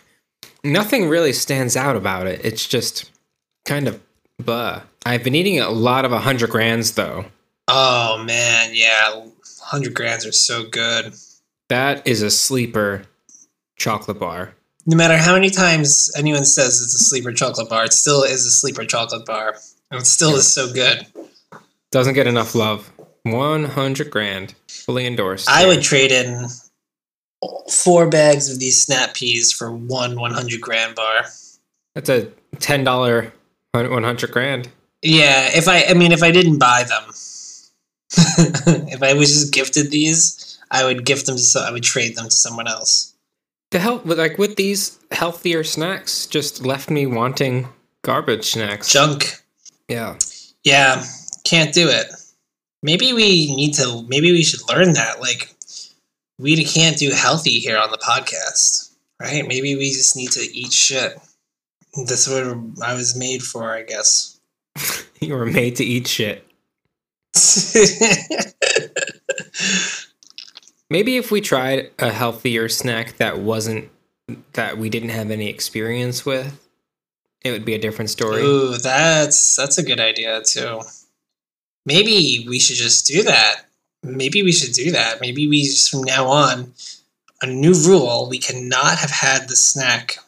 Nothing 0.63 1.09
really 1.09 1.33
stands 1.33 1.77
out 1.77 1.97
about 1.97 2.27
it. 2.27 2.41
It's 2.45 2.67
just 2.67 3.11
kind 3.65 3.89
of 3.89 4.01
buh. 4.39 4.81
I've 5.07 5.23
been 5.23 5.35
eating 5.35 5.61
a 5.61 5.71
lot 5.71 6.05
of 6.05 6.11
100 6.13 6.51
grands 6.51 6.93
though. 6.93 7.27
oh 7.69 8.23
man, 8.25 8.71
yeah, 8.73 9.27
hundred 9.61 9.95
grands 9.95 10.27
are 10.27 10.33
so 10.33 10.65
good. 10.65 11.15
That 11.69 12.07
is 12.07 12.23
a 12.23 12.31
sleeper 12.31 13.05
chocolate 13.77 14.19
bar. 14.19 14.55
No 14.87 14.97
matter 14.97 15.17
how 15.17 15.33
many 15.33 15.49
times 15.49 16.13
anyone 16.17 16.45
says 16.45 16.83
it's 16.83 16.95
a 16.95 16.99
sleeper 16.99 17.33
chocolate 17.33 17.71
bar, 17.71 17.85
it 17.85 17.93
still 17.95 18.23
is 18.23 18.45
a 18.45 18.51
sleeper 18.51 18.85
chocolate 18.85 19.25
bar. 19.25 19.57
And 19.95 20.03
it 20.03 20.07
still 20.07 20.35
is 20.35 20.53
so 20.53 20.73
good. 20.73 21.07
Doesn't 21.93 22.15
get 22.15 22.27
enough 22.27 22.57
love. 22.57 22.91
100 23.23 24.11
grand. 24.11 24.55
Fully 24.69 25.07
endorsed. 25.07 25.49
I 25.49 25.67
would 25.67 25.83
trade 25.83 26.11
in 26.11 26.49
four 27.71 28.09
bags 28.09 28.51
of 28.51 28.59
these 28.59 28.77
snap 28.81 29.15
peas 29.15 29.53
for 29.53 29.71
one 29.73 30.19
100 30.19 30.61
grand 30.61 30.97
bar. 30.97 31.27
That's 31.95 32.09
a 32.09 32.27
$10 32.57 33.33
100 33.73 34.31
grand. 34.33 34.69
Yeah, 35.03 35.49
if 35.55 35.69
I, 35.69 35.85
I 35.85 35.95
mean, 35.95 36.11
if 36.13 36.23
I 36.25 36.33
didn't 36.33 36.59
buy 36.59 36.83
them, 36.83 37.05
if 38.89 39.03
I 39.03 39.13
was 39.15 39.29
just 39.31 39.53
gifted 39.55 39.91
these, 39.93 40.59
I 40.73 40.85
would 40.85 41.05
gift 41.07 41.27
them 41.27 41.37
to, 41.37 41.43
so 41.43 41.61
I 41.61 41.71
would 41.71 41.83
trade 41.85 42.17
them 42.17 42.25
to 42.25 42.35
someone 42.35 42.67
else. 42.67 43.15
The 43.71 43.79
hell, 43.79 44.01
with- 44.01 44.19
like 44.19 44.39
with 44.39 44.57
these 44.57 44.99
healthier 45.13 45.63
snacks, 45.63 46.27
just 46.27 46.65
left 46.67 46.91
me 46.91 47.07
wanting 47.07 47.69
garbage 48.03 48.47
snacks. 48.51 48.91
Junk. 48.91 49.44
Yeah. 49.89 50.19
Yeah, 50.63 51.05
can't 51.45 51.75
do 51.75 51.89
it. 51.89 52.07
Maybe 52.83 53.13
we 53.13 53.55
need 53.55 53.75
to, 53.75 54.05
maybe 54.09 54.33
we 54.33 54.43
should 54.43 54.69
learn 54.69 54.93
that. 54.95 55.21
Like, 55.21 55.55
we 56.39 56.63
can't 56.65 56.97
do 56.97 57.11
healthy 57.11 57.59
here 57.59 57.79
on 57.79 57.91
the 57.91 57.99
podcast, 57.99 58.93
right? 59.21 59.47
Maybe 59.47 59.77
we 59.77 59.91
just 59.91 60.17
need 60.17 60.31
to 60.33 60.41
eat 60.41 60.73
shit. 60.73 61.19
That's 62.07 62.29
what 62.29 62.45
I 62.83 62.95
was 62.95 63.17
made 63.17 63.43
for, 63.43 63.75
I 63.75 63.83
guess. 63.83 64.41
You 65.21 65.37
were 65.37 65.47
made 65.47 65.77
to 65.77 65.85
eat 65.85 66.07
shit. 66.07 66.47
Maybe 70.91 71.17
if 71.17 71.31
we 71.31 71.41
tried 71.41 71.93
a 71.99 72.11
healthier 72.13 72.69
snack 72.69 73.17
that 73.17 73.39
wasn't 73.39 73.89
that 74.53 74.77
we 74.77 74.91
didn't 74.91 75.09
have 75.11 75.31
any 75.31 75.49
experience 75.49 76.27
with, 76.27 76.64
it 77.45 77.53
would 77.53 77.65
be 77.65 77.75
a 77.75 77.79
different 77.79 78.11
story. 78.11 78.43
Ooh, 78.43 78.77
that's 78.77 79.55
that's 79.55 79.79
a 79.79 79.83
good 79.83 80.01
idea 80.01 80.43
too. 80.43 80.81
Maybe 81.87 82.47
we 82.49 82.59
should 82.59 82.77
just 82.77 83.07
do 83.07 83.23
that. 83.23 83.67
Maybe 84.03 84.43
we 84.43 84.53
should 84.53 84.73
do 84.73 84.91
that. 84.93 85.21
Maybe 85.21 85.47
we 85.47 85.63
just 85.63 85.91
from 85.91 86.03
now 86.03 86.27
on 86.27 86.73
a 87.43 87.47
new 87.47 87.75
rule: 87.75 88.29
we 88.29 88.39
cannot 88.39 88.99
have 88.99 89.11
had 89.11 89.49
the 89.49 89.57
snack 89.57 90.19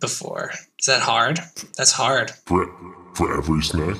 before. 0.00 0.52
Is 0.78 0.86
that 0.86 1.00
hard? 1.00 1.40
That's 1.76 1.92
hard. 1.92 2.30
For, 2.46 2.70
for 3.14 3.36
every 3.36 3.62
snack? 3.62 3.96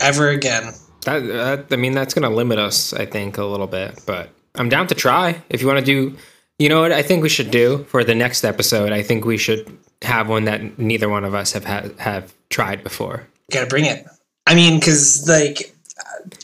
Ever 0.00 0.28
again. 0.28 0.74
That, 1.04 1.20
that 1.20 1.66
I 1.72 1.76
mean, 1.76 1.92
that's 1.92 2.14
going 2.14 2.28
to 2.28 2.34
limit 2.34 2.58
us, 2.58 2.92
I 2.92 3.06
think, 3.06 3.36
a 3.38 3.44
little 3.44 3.66
bit. 3.66 4.00
But 4.06 4.30
I'm 4.54 4.68
down 4.68 4.86
to 4.88 4.94
try. 4.94 5.42
If 5.48 5.60
you 5.60 5.66
want 5.66 5.80
to 5.80 5.84
do, 5.84 6.16
you 6.58 6.68
know 6.68 6.80
what 6.80 6.92
I 6.92 7.02
think 7.02 7.22
we 7.22 7.28
should 7.28 7.50
do 7.50 7.84
for 7.84 8.04
the 8.04 8.14
next 8.14 8.44
episode. 8.44 8.92
I 8.92 9.02
think 9.02 9.24
we 9.24 9.36
should 9.36 9.76
have 10.02 10.28
one 10.28 10.44
that 10.44 10.78
neither 10.78 11.08
one 11.08 11.24
of 11.24 11.34
us 11.34 11.52
have 11.52 11.64
had, 11.64 11.94
have 11.98 12.34
tried 12.48 12.82
before. 12.82 13.26
Gotta 13.50 13.66
bring 13.66 13.84
it. 13.84 14.06
I 14.46 14.54
mean, 14.54 14.78
because 14.78 15.28
like 15.28 15.74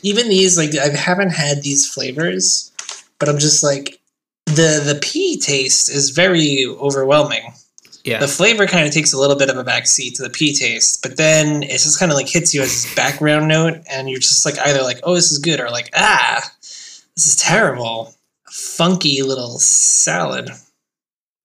even 0.03 0.29
these, 0.29 0.57
like 0.57 0.75
I 0.75 0.89
haven't 0.89 1.31
had 1.31 1.63
these 1.63 1.91
flavors, 1.91 2.71
but 3.19 3.29
I'm 3.29 3.39
just 3.39 3.63
like 3.63 3.99
the 4.45 4.81
the 4.83 4.99
pea 5.01 5.37
taste 5.37 5.89
is 5.89 6.11
very 6.11 6.65
overwhelming. 6.67 7.53
Yeah, 8.03 8.19
The 8.21 8.27
flavor 8.29 8.67
kind 8.67 8.87
of 8.87 8.93
takes 8.93 9.11
a 9.11 9.19
little 9.19 9.35
bit 9.35 9.49
of 9.49 9.57
a 9.57 9.65
backseat 9.65 10.13
to 10.15 10.23
the 10.23 10.29
pea 10.29 10.53
taste, 10.53 11.01
but 11.01 11.17
then 11.17 11.63
it 11.63 11.71
just 11.71 11.99
kind 11.99 12.09
of 12.09 12.17
like 12.17 12.29
hits 12.29 12.53
you 12.53 12.61
as 12.61 12.69
this 12.69 12.95
background 12.95 13.49
note, 13.49 13.81
and 13.91 14.09
you're 14.09 14.19
just 14.21 14.45
like 14.45 14.57
either 14.59 14.81
like, 14.81 15.01
oh, 15.03 15.13
this 15.13 15.29
is 15.29 15.39
good, 15.39 15.59
or 15.59 15.69
like, 15.69 15.89
ah, 15.93 16.39
this 16.61 17.27
is 17.27 17.35
terrible. 17.35 18.13
Funky 18.45 19.23
little 19.23 19.59
salad. 19.59 20.49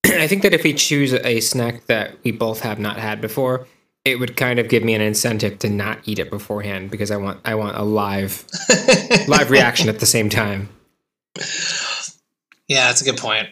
I 0.07 0.27
think 0.27 0.43
that 0.43 0.55
if 0.55 0.65
we 0.65 0.75
choose 0.75 1.13
a 1.15 1.41
snack 1.41 1.87
that 1.87 2.17
we 2.25 2.33
both 2.33 2.61
have 2.61 2.79
not 2.79 2.97
had 2.97 3.21
before, 3.21 3.67
it 4.05 4.19
would 4.19 4.37
kind 4.37 4.59
of 4.59 4.69
give 4.69 4.83
me 4.83 4.95
an 4.95 5.01
incentive 5.01 5.59
to 5.61 5.69
not 5.69 6.01
eat 6.05 6.19
it 6.19 6.31
beforehand 6.31 6.91
because 6.91 7.11
I 7.11 7.17
want 7.17 7.41
I 7.45 7.55
want 7.55 7.77
a 7.77 7.83
live 7.85 8.45
live 9.29 9.51
reaction 9.51 9.89
at 9.89 10.01
the 10.01 10.07
same 10.07 10.29
time. 10.29 10.69
yeah, 12.69 12.89
that's 12.89 13.01
a 13.01 13.05
good 13.05 13.19
point. 13.19 13.49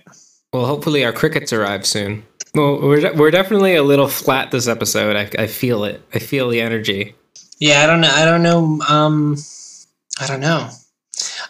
Well, 0.53 0.66
hopefully 0.66 1.05
our 1.05 1.12
crickets 1.12 1.53
arrive 1.53 1.86
soon. 1.86 2.24
Well, 2.55 2.80
we're 2.80 3.01
de- 3.01 3.12
we're 3.12 3.30
definitely 3.30 3.76
a 3.76 3.84
little 3.84 4.09
flat 4.09 4.51
this 4.51 4.66
episode. 4.66 5.14
I, 5.14 5.30
I 5.40 5.46
feel 5.46 5.84
it. 5.84 6.03
I 6.12 6.18
feel 6.18 6.48
the 6.48 6.61
energy. 6.61 7.14
Yeah, 7.61 7.82
I 7.82 7.86
don't 7.86 8.01
know. 8.01 8.11
I 8.12 8.24
don't 8.24 8.42
know. 8.42 8.80
Um, 8.88 9.36
I 10.20 10.26
don't 10.26 10.40
know. 10.40 10.68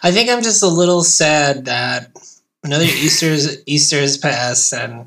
I 0.03 0.11
think 0.11 0.29
I'm 0.29 0.43
just 0.43 0.61
a 0.61 0.67
little 0.67 1.03
sad 1.03 1.65
that 1.65 2.11
another 2.63 2.85
Easter's 2.85 3.57
Easter's 3.65 4.17
passed 4.17 4.73
and 4.73 5.05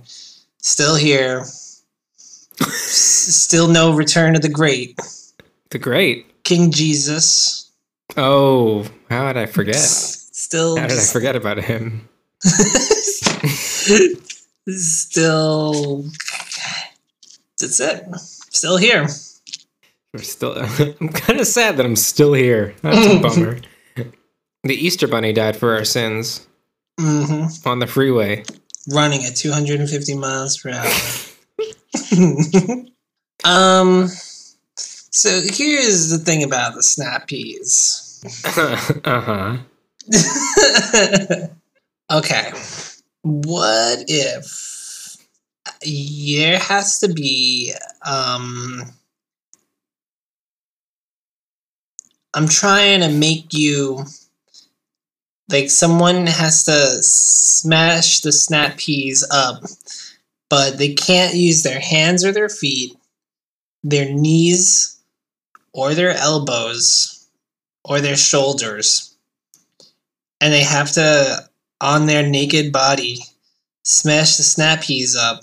still 0.59 0.95
here. 0.97 1.41
S- 1.41 2.51
still 2.61 3.69
no 3.69 3.95
return 3.95 4.37
of 4.37 4.43
the 4.43 4.49
great 4.49 4.99
The 5.71 5.79
great. 5.79 6.43
King 6.45 6.71
Jesus. 6.71 7.71
Oh, 8.17 8.87
how 9.11 9.27
did 9.33 9.37
I 9.41 9.47
forget? 9.47 9.77
Still, 9.77 10.77
How 10.77 10.87
did 10.87 10.99
I 10.99 11.03
forget 11.05 11.35
about 11.37 11.59
him? 11.59 12.09
still. 14.69 16.05
That's 17.59 17.81
it. 17.81 18.05
Still 18.51 18.77
here. 18.77 19.07
We're 20.13 20.23
still. 20.23 20.53
I'm 21.01 21.09
kind 21.09 21.41
of 21.41 21.47
sad 21.47 21.77
that 21.77 21.87
I'm 21.87 21.97
still 21.97 22.35
here. 22.35 22.75
That's 22.83 23.07
a 23.07 23.19
bummer. 23.23 23.59
The 24.65 24.75
Easter 24.75 25.09
Bunny 25.09 25.33
died 25.33 25.57
for 25.57 25.75
our 25.75 25.85
sins 25.85 26.47
hmm 26.99 27.47
on 27.67 27.79
the 27.79 27.87
freeway. 27.87 28.45
Running 28.89 29.25
at 29.25 29.37
250 29.37 30.17
miles 30.17 30.59
per 30.59 30.71
hour. 30.71 30.91
um. 33.45 34.09
So 34.77 35.41
here's 35.45 36.11
the 36.11 36.19
thing 36.19 36.43
about 36.43 36.75
the 36.75 36.83
snap 36.83 37.29
peas. 37.29 38.21
uh 39.05 39.21
huh. 39.21 39.57
okay. 42.11 42.53
What 43.23 44.05
if 44.09 45.17
there 45.83 46.59
has 46.59 46.99
to 46.99 47.13
be 47.13 47.73
um 48.05 48.83
I'm 52.35 52.49
trying 52.49 53.01
to 53.01 53.09
make 53.09 53.55
you 53.55 54.05
like 55.49 55.71
someone 55.71 56.27
has 56.27 56.65
to 56.65 57.03
smash 57.03 58.21
the 58.21 58.33
snap 58.33 58.77
peas 58.79 59.27
up, 59.31 59.63
but 60.49 60.79
they 60.79 60.95
can't 60.95 61.35
use 61.35 61.63
their 61.63 61.81
hands 61.81 62.25
or 62.25 62.33
their 62.33 62.49
feet, 62.49 62.97
their 63.83 64.11
knees 64.11 64.99
or 65.73 65.95
their 65.95 66.13
elbows 66.13 67.29
or 67.85 68.01
their 68.01 68.17
shoulders. 68.17 69.15
And 70.41 70.53
they 70.53 70.63
have 70.63 70.93
to 70.93 71.49
on 71.81 72.07
their 72.07 72.27
naked 72.27 72.73
body 72.73 73.19
smash 73.85 74.37
the 74.37 74.43
snap 74.43 74.83
peas 74.83 75.15
up 75.15 75.43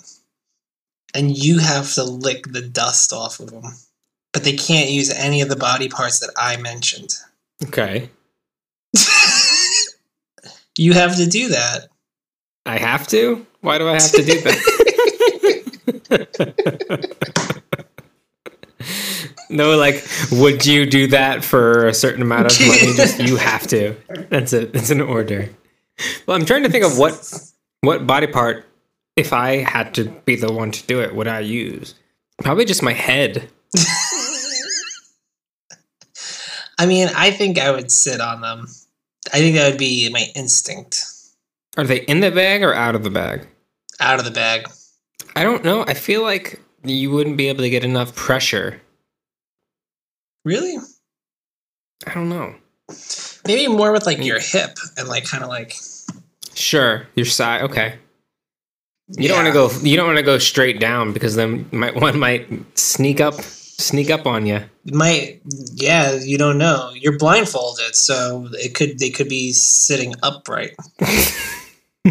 and 1.13 1.37
you 1.37 1.59
have 1.59 1.93
to 1.93 2.03
lick 2.03 2.47
the 2.47 2.61
dust 2.61 3.13
off 3.13 3.39
of 3.39 3.51
them. 3.51 3.73
But 4.33 4.43
they 4.43 4.53
can't 4.53 4.89
use 4.89 5.11
any 5.11 5.41
of 5.41 5.49
the 5.49 5.55
body 5.57 5.89
parts 5.89 6.19
that 6.19 6.31
I 6.37 6.57
mentioned. 6.57 7.13
Okay. 7.65 8.09
You 10.77 10.93
have 10.93 11.17
to 11.17 11.25
do 11.25 11.49
that. 11.49 11.87
I 12.65 12.77
have 12.77 13.07
to? 13.07 13.45
Why 13.61 13.77
do 13.77 13.87
I 13.87 13.93
have 13.93 14.11
to 14.11 14.23
do 14.23 14.41
that? 14.41 14.71
no, 19.49 19.77
like, 19.77 20.05
would 20.31 20.65
you 20.65 20.85
do 20.85 21.07
that 21.07 21.43
for 21.43 21.87
a 21.87 21.93
certain 21.93 22.21
amount 22.21 22.51
of 22.51 22.59
money? 22.67 22.93
Just 22.95 23.19
you 23.19 23.35
have 23.35 23.67
to. 23.67 23.95
That's 24.29 24.53
it. 24.53 24.75
It's 24.75 24.89
an 24.89 25.01
order. 25.01 25.49
Well, 26.25 26.37
I'm 26.37 26.45
trying 26.45 26.63
to 26.63 26.69
think 26.69 26.85
of 26.85 26.97
what 26.97 27.51
what 27.81 28.07
body 28.07 28.27
part, 28.27 28.65
if 29.15 29.33
I 29.33 29.57
had 29.57 29.93
to 29.95 30.05
be 30.25 30.35
the 30.35 30.51
one 30.51 30.71
to 30.71 30.87
do 30.87 31.01
it, 31.01 31.13
would 31.15 31.27
I 31.27 31.41
use? 31.41 31.95
Probably 32.41 32.65
just 32.65 32.81
my 32.83 32.93
head. 32.93 33.49
I 36.79 36.85
mean, 36.87 37.09
I 37.15 37.31
think 37.31 37.59
I 37.59 37.71
would 37.71 37.91
sit 37.91 38.21
on 38.21 38.41
them. 38.41 38.67
I 39.33 39.39
think 39.39 39.55
that 39.55 39.69
would 39.69 39.79
be 39.79 40.09
my 40.09 40.25
instinct. 40.35 41.05
Are 41.77 41.83
they 41.85 42.01
in 42.01 42.19
the 42.19 42.31
bag 42.31 42.63
or 42.63 42.73
out 42.73 42.95
of 42.95 43.03
the 43.03 43.09
bag? 43.09 43.47
Out 43.99 44.19
of 44.19 44.25
the 44.25 44.31
bag. 44.31 44.67
I 45.35 45.43
don't 45.43 45.63
know. 45.63 45.85
I 45.87 45.93
feel 45.93 46.21
like 46.21 46.59
you 46.83 47.11
wouldn't 47.11 47.37
be 47.37 47.47
able 47.47 47.61
to 47.61 47.69
get 47.69 47.83
enough 47.83 48.13
pressure. 48.15 48.81
Really? 50.43 50.77
I 52.05 52.13
don't 52.13 52.29
know. 52.29 52.55
Maybe 53.47 53.67
more 53.67 53.91
with 53.91 54.05
like 54.05 54.17
mm. 54.17 54.25
your 54.25 54.39
hip 54.39 54.77
and 54.97 55.07
like 55.07 55.23
kind 55.25 55.43
of 55.43 55.49
like 55.49 55.75
Sure, 56.53 57.07
your 57.15 57.25
side. 57.25 57.63
Okay. 57.63 57.95
You 59.17 59.27
don't 59.27 59.43
want 59.43 59.47
to 59.47 59.53
go. 59.53 59.69
You 59.85 59.97
don't 59.97 60.07
want 60.07 60.17
to 60.17 60.23
go 60.23 60.37
straight 60.37 60.79
down 60.79 61.11
because 61.11 61.35
then 61.35 61.67
might 61.71 61.95
one 62.01 62.19
might 62.19 62.47
sneak 62.77 63.19
up, 63.19 63.35
sneak 63.81 64.09
up 64.09 64.25
on 64.25 64.45
you. 64.45 64.61
Might 64.85 65.41
yeah, 65.73 66.13
you 66.13 66.37
don't 66.37 66.57
know. 66.57 66.91
You're 66.95 67.17
blindfolded, 67.17 67.95
so 67.95 68.47
it 68.53 68.75
could 68.75 68.99
they 68.99 69.09
could 69.09 69.29
be 69.29 69.51
sitting 69.51 70.15
upright. 70.23 70.75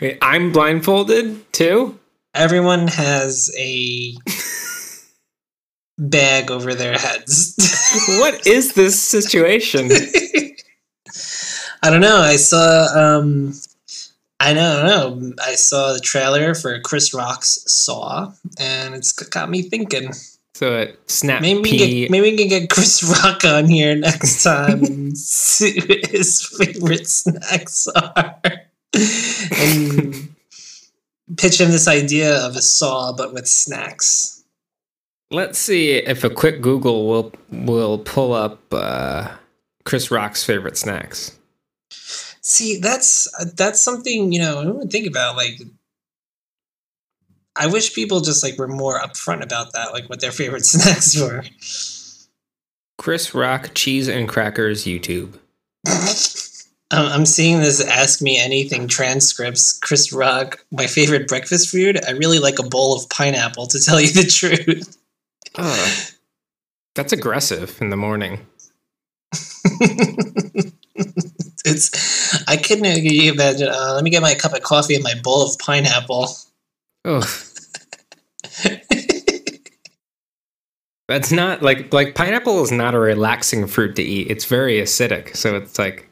Wait, 0.00 0.18
I'm 0.22 0.52
blindfolded 0.52 1.52
too. 1.52 1.98
Everyone 2.34 2.88
has 2.88 3.54
a 3.58 4.14
bag 5.98 6.50
over 6.50 6.74
their 6.74 6.98
heads. 6.98 7.54
What 8.18 8.46
is 8.46 8.74
this 8.74 9.00
situation? 9.00 9.88
I 11.82 11.88
don't 11.88 12.02
know. 12.02 12.18
I 12.18 12.36
saw 12.36 12.88
um 12.94 13.54
I 14.38 14.52
don't 14.52 14.86
know. 14.86 15.32
I 15.42 15.54
saw 15.54 15.92
the 15.92 16.00
trailer 16.00 16.54
for 16.54 16.78
Chris 16.80 17.14
Rock's 17.14 17.62
Saw 17.66 18.32
and 18.58 18.94
it's 18.94 19.12
got 19.12 19.48
me 19.48 19.62
thinking. 19.62 20.12
So 20.54 20.74
it 20.78 20.98
snap 21.10 21.42
Maybe 21.42 21.60
we, 21.60 21.76
get, 21.76 22.10
maybe 22.10 22.30
we 22.30 22.36
can 22.36 22.48
get 22.48 22.70
Chris 22.70 23.02
Rock 23.24 23.44
on 23.44 23.66
here 23.66 23.94
next 23.94 24.42
time 24.42 24.82
and 24.84 25.16
see 25.16 25.80
what 25.80 26.06
his 26.06 26.42
favorite 26.42 27.06
snacks 27.06 27.88
are. 27.88 28.40
and 29.58 30.34
pitch 31.36 31.60
him 31.60 31.70
this 31.70 31.88
idea 31.88 32.38
of 32.38 32.56
a 32.56 32.62
saw 32.62 33.12
but 33.12 33.34
with 33.34 33.46
snacks. 33.46 34.44
Let's 35.30 35.58
see 35.58 35.90
if 35.90 36.24
a 36.24 36.30
quick 36.30 36.62
Google 36.62 37.08
will 37.08 37.32
will 37.50 37.98
pull 37.98 38.32
up 38.32 38.60
uh, 38.72 39.32
Chris 39.84 40.10
Rock's 40.10 40.44
favorite 40.44 40.76
snacks. 40.76 41.36
See, 42.48 42.78
that's 42.78 43.26
that's 43.56 43.80
something, 43.80 44.32
you 44.32 44.38
know, 44.38 44.60
I 44.60 44.64
don't 44.64 44.88
think 44.88 45.08
about 45.08 45.34
like 45.34 45.60
I 47.56 47.66
wish 47.66 47.92
people 47.92 48.20
just 48.20 48.44
like 48.44 48.56
were 48.56 48.68
more 48.68 49.00
upfront 49.00 49.42
about 49.42 49.72
that, 49.72 49.92
like 49.92 50.08
what 50.08 50.20
their 50.20 50.30
favorite 50.30 50.64
snacks 50.64 51.20
were. 51.20 51.42
Chris 52.98 53.34
Rock 53.34 53.72
cheese 53.74 54.06
and 54.06 54.28
crackers 54.28 54.84
YouTube. 54.84 55.40
I'm 56.92 57.26
seeing 57.26 57.58
this 57.58 57.84
Ask 57.84 58.22
Me 58.22 58.38
Anything 58.38 58.86
transcripts. 58.86 59.76
Chris 59.80 60.12
Rock, 60.12 60.64
my 60.70 60.86
favorite 60.86 61.26
breakfast 61.26 61.68
food. 61.68 61.98
I 62.06 62.12
really 62.12 62.38
like 62.38 62.60
a 62.60 62.68
bowl 62.68 62.94
of 62.94 63.08
pineapple, 63.08 63.66
to 63.66 63.80
tell 63.80 64.00
you 64.00 64.12
the 64.12 64.22
truth. 64.22 64.96
Ugh. 65.56 66.12
That's 66.94 67.12
aggressive 67.12 67.76
in 67.82 67.90
the 67.90 67.96
morning. 67.96 68.46
it's. 71.66 72.48
I 72.48 72.56
couldn't 72.56 72.86
imagine. 72.86 73.68
Uh, 73.68 73.92
let 73.94 74.04
me 74.04 74.10
get 74.10 74.22
my 74.22 74.34
cup 74.34 74.52
of 74.54 74.62
coffee 74.62 74.94
and 74.94 75.04
my 75.04 75.14
bowl 75.22 75.42
of 75.48 75.58
pineapple. 75.58 76.28
Ugh. 77.04 77.28
That's 81.08 81.30
not 81.30 81.62
like 81.62 81.92
like 81.92 82.14
pineapple 82.16 82.62
is 82.64 82.72
not 82.72 82.94
a 82.94 82.98
relaxing 82.98 83.66
fruit 83.68 83.94
to 83.96 84.02
eat. 84.02 84.28
It's 84.28 84.44
very 84.44 84.80
acidic, 84.80 85.36
so 85.36 85.56
it's 85.56 85.78
like 85.78 86.08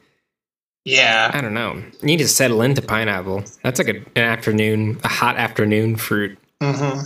Yeah. 0.85 1.31
I 1.33 1.41
don't 1.41 1.53
know. 1.53 1.73
You 1.73 2.05
need 2.05 2.19
to 2.19 2.27
settle 2.29 2.61
into 2.61 2.81
pineapple. 2.81 3.43
That's 3.61 3.77
like 3.77 3.89
a, 3.89 3.97
an 3.97 4.23
afternoon, 4.23 5.01
a 5.03 5.09
hot 5.09 5.35
afternoon 5.35 5.97
fruit. 5.97 6.37
hmm 6.61 6.99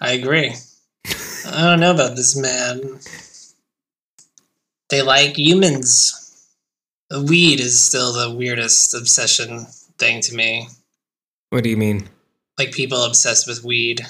I 0.00 0.12
agree. 0.14 0.52
I 1.46 1.60
don't 1.62 1.78
know 1.78 1.92
about 1.92 2.16
this 2.16 2.36
man. 2.36 2.98
They 4.90 5.02
like 5.02 5.38
humans. 5.38 6.21
Weed 7.20 7.60
is 7.60 7.80
still 7.80 8.12
the 8.12 8.34
weirdest 8.34 8.94
obsession 8.94 9.66
thing 9.98 10.20
to 10.22 10.34
me. 10.34 10.68
What 11.50 11.64
do 11.64 11.70
you 11.70 11.76
mean? 11.76 12.08
Like 12.58 12.72
people 12.72 13.04
obsessed 13.04 13.46
with 13.46 13.64
weed. 13.64 14.00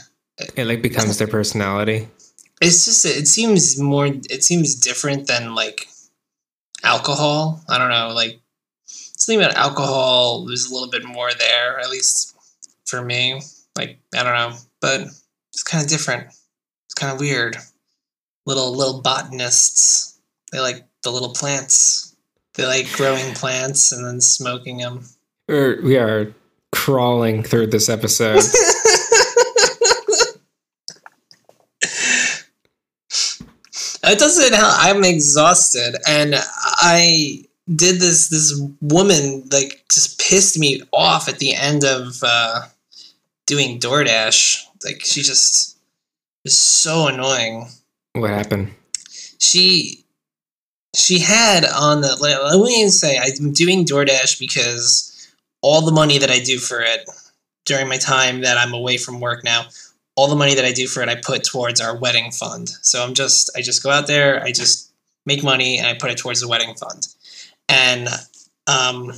It 0.57 0.67
like 0.67 0.83
becomes 0.83 1.19
their 1.19 1.27
personality. 1.27 2.09
It's 2.61 2.85
just 2.85 3.05
it 3.05 3.27
seems 3.27 3.79
more 3.81 4.07
it 4.07 4.45
seems 4.45 4.75
different 4.75 5.27
than 5.27 5.55
like 5.55 5.89
alcohol. 6.85 7.63
I 7.69 7.79
don't 7.79 7.91
know, 7.91 8.13
like 8.15 8.41
something 8.87 9.43
about 9.43 9.57
alcohol 9.57 10.47
there's 10.47 10.71
a 10.71 10.73
little 10.73 10.91
bit 10.91 11.05
more 11.05 11.31
there, 11.33 11.81
at 11.81 11.91
least 11.91 12.37
for 12.87 13.03
me. 13.03 13.41
Like 13.77 13.99
I 14.15 14.23
don't 14.23 14.35
know, 14.35 14.57
but 14.81 15.01
it's 15.53 15.63
kind 15.63 15.83
of 15.83 15.91
different. 15.91 16.29
It's 16.87 16.95
kind 16.95 17.13
of 17.13 17.21
weird. 17.21 17.57
Little 18.47 18.75
little 18.75 19.03
botanists. 19.03 20.21
They 20.53 20.61
like 20.61 20.85
the 21.03 21.11
little 21.11 21.33
plants. 21.33 22.12
They 22.55 22.67
like 22.67 22.93
growing 22.93 23.35
plants 23.35 23.93
and 23.93 24.05
then 24.05 24.21
smoking 24.21 24.79
them. 24.79 25.05
We're, 25.49 25.81
we 25.83 25.97
are 25.97 26.35
crawling 26.71 27.43
through 27.43 27.69
this 27.69 27.89
episode. 27.89 28.43
It 34.05 34.19
doesn't 34.19 34.53
help. 34.53 34.75
I'm 34.79 35.05
exhausted, 35.05 35.97
and 36.09 36.35
I 36.37 37.45
did 37.73 38.01
this. 38.01 38.29
This 38.29 38.61
woman 38.81 39.45
like 39.53 39.85
just 39.91 40.21
pissed 40.21 40.59
me 40.59 40.83
off 40.93 41.29
at 41.29 41.39
the 41.39 41.55
end 41.55 41.85
of 41.85 42.19
uh, 42.23 42.63
doing 43.47 43.79
DoorDash. 43.79 44.65
Like 44.85 45.03
she 45.05 45.23
just 45.23 45.79
was 46.45 46.59
so 46.59 47.07
annoying. 47.07 47.69
what 48.15 48.31
happened? 48.31 48.73
She 49.39 50.02
she 50.95 51.19
had 51.19 51.65
on 51.65 52.01
the. 52.01 52.17
Let 52.21 52.61
me 52.61 52.89
say 52.89 53.19
I'm 53.19 53.53
doing 53.53 53.85
DoorDash 53.85 54.39
because 54.39 55.33
all 55.63 55.85
the 55.85 55.93
money 55.93 56.19
that 56.19 56.31
I 56.31 56.41
do 56.41 56.59
for 56.59 56.81
it 56.81 57.09
during 57.65 57.89
my 57.89 57.99
time 57.99 58.41
that 58.43 58.59
I'm 58.59 58.75
away 58.75 58.97
from 58.97 59.21
work 59.21 59.45
now 59.45 59.67
all 60.17 60.29
the 60.29 60.37
money 60.37 60.55
that 60.55 60.65
I 60.65 60.73
do 60.73 60.87
for 60.87 61.03
it, 61.03 61.09
I 61.09 61.17
put 61.17 61.45
towards 61.45 61.81
our 61.81 61.97
wedding 61.97 62.31
fund. 62.31 62.69
So 62.83 63.03
I'm 63.03 63.15
just, 63.15 63.51
I 63.57 63.63
just 63.63 63.83
go 63.83 63.91
out 63.91 64.07
there, 64.07 64.43
I 64.43 64.53
just 64.53 64.93
make 65.25 65.43
money, 65.43 65.79
and 65.79 65.87
I 65.87 65.95
put 65.95 66.11
it 66.11 66.19
towards 66.19 66.41
the 66.41 66.49
wedding 66.49 66.75
fund. 66.75 67.09
And 67.69 68.09
um, 68.67 69.13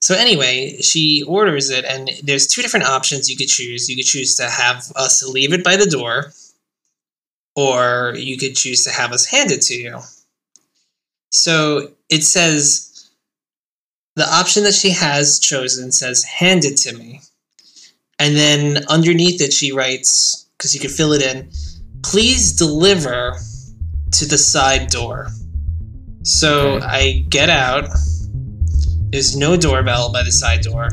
so 0.00 0.14
anyway, 0.14 0.76
she 0.80 1.24
orders 1.24 1.70
it, 1.70 1.84
and 1.84 2.10
there's 2.22 2.46
two 2.46 2.62
different 2.62 2.86
options 2.86 3.28
you 3.28 3.36
could 3.36 3.48
choose. 3.48 3.88
You 3.88 3.96
could 3.96 4.06
choose 4.06 4.36
to 4.36 4.48
have 4.48 4.92
us 4.94 5.26
leave 5.26 5.52
it 5.52 5.64
by 5.64 5.76
the 5.76 5.86
door, 5.86 6.32
or 7.56 8.14
you 8.16 8.36
could 8.36 8.54
choose 8.54 8.84
to 8.84 8.90
have 8.90 9.12
us 9.12 9.26
hand 9.26 9.50
it 9.50 9.62
to 9.62 9.74
you. 9.74 9.98
So 11.34 11.90
it 12.10 12.22
says 12.22 13.10
the 14.14 14.32
option 14.32 14.62
that 14.62 14.74
she 14.74 14.90
has 14.90 15.40
chosen 15.40 15.90
says 15.90 16.22
hand 16.22 16.64
it 16.64 16.76
to 16.78 16.96
me. 16.96 17.20
And 18.20 18.36
then 18.36 18.84
underneath 18.88 19.40
it, 19.42 19.52
she 19.52 19.72
writes, 19.72 20.46
because 20.56 20.74
you 20.74 20.80
can 20.80 20.90
fill 20.90 21.12
it 21.12 21.22
in, 21.22 21.50
please 22.04 22.52
deliver 22.52 23.36
to 24.12 24.26
the 24.26 24.38
side 24.38 24.90
door. 24.90 25.28
So 26.22 26.74
Okay. 26.74 26.86
I 26.86 27.24
get 27.28 27.50
out. 27.50 27.88
There's 29.10 29.36
no 29.36 29.56
doorbell 29.56 30.12
by 30.12 30.22
the 30.22 30.30
side 30.32 30.60
door. 30.60 30.90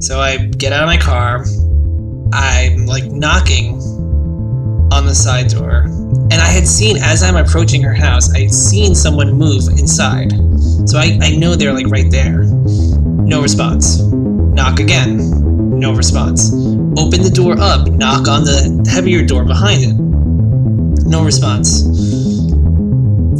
So 0.00 0.18
I 0.18 0.38
get 0.38 0.72
out 0.72 0.82
of 0.82 0.86
my 0.86 0.96
car. 0.96 1.44
I'm 2.32 2.86
like 2.86 3.04
knocking 3.04 3.74
on 4.90 5.04
the 5.04 5.14
side 5.14 5.48
door. 5.48 5.84
And 6.30 6.34
I 6.34 6.48
had 6.48 6.66
seen, 6.66 6.96
as 6.96 7.22
I'm 7.22 7.36
approaching 7.36 7.82
her 7.82 7.92
house, 7.94 8.32
I 8.34 8.40
had 8.40 8.52
seen 8.52 8.94
someone 8.94 9.32
move 9.32 9.68
inside. 9.78 10.32
So 10.88 10.98
I, 10.98 11.18
I 11.20 11.36
know 11.36 11.54
they're 11.54 11.72
like 11.72 11.88
right 11.88 12.10
there. 12.10 12.44
No 12.44 13.42
response. 13.42 14.00
Knock 14.00 14.80
again. 14.80 15.78
No 15.78 15.94
response. 15.94 16.52
Open 16.96 17.22
the 17.22 17.32
door 17.32 17.58
up. 17.58 17.88
Knock 17.88 18.28
on 18.28 18.44
the 18.44 18.88
heavier 18.90 19.24
door 19.24 19.44
behind 19.44 19.82
it. 19.82 19.94
No 21.06 21.24
response. 21.24 21.82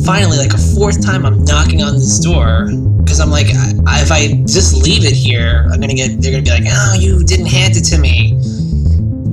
Finally, 0.05 0.39
like 0.39 0.53
a 0.53 0.59
fourth 0.59 1.05
time, 1.05 1.25
I'm 1.25 1.45
knocking 1.45 1.83
on 1.83 1.95
this 1.95 2.19
door 2.19 2.71
because 2.99 3.21
I'm 3.21 3.31
like, 3.31 3.47
if 3.49 4.11
I 4.11 4.43
just 4.47 4.83
leave 4.83 5.05
it 5.05 5.13
here, 5.13 5.69
I'm 5.71 5.81
gonna 5.81 5.95
get. 5.95 6.21
They're 6.21 6.33
gonna 6.33 6.43
be 6.43 6.51
like, 6.51 6.65
"Oh, 6.67 6.95
you 6.99 7.23
didn't 7.25 7.47
hand 7.47 7.77
it 7.77 7.85
to 7.85 7.99
me." 7.99 8.39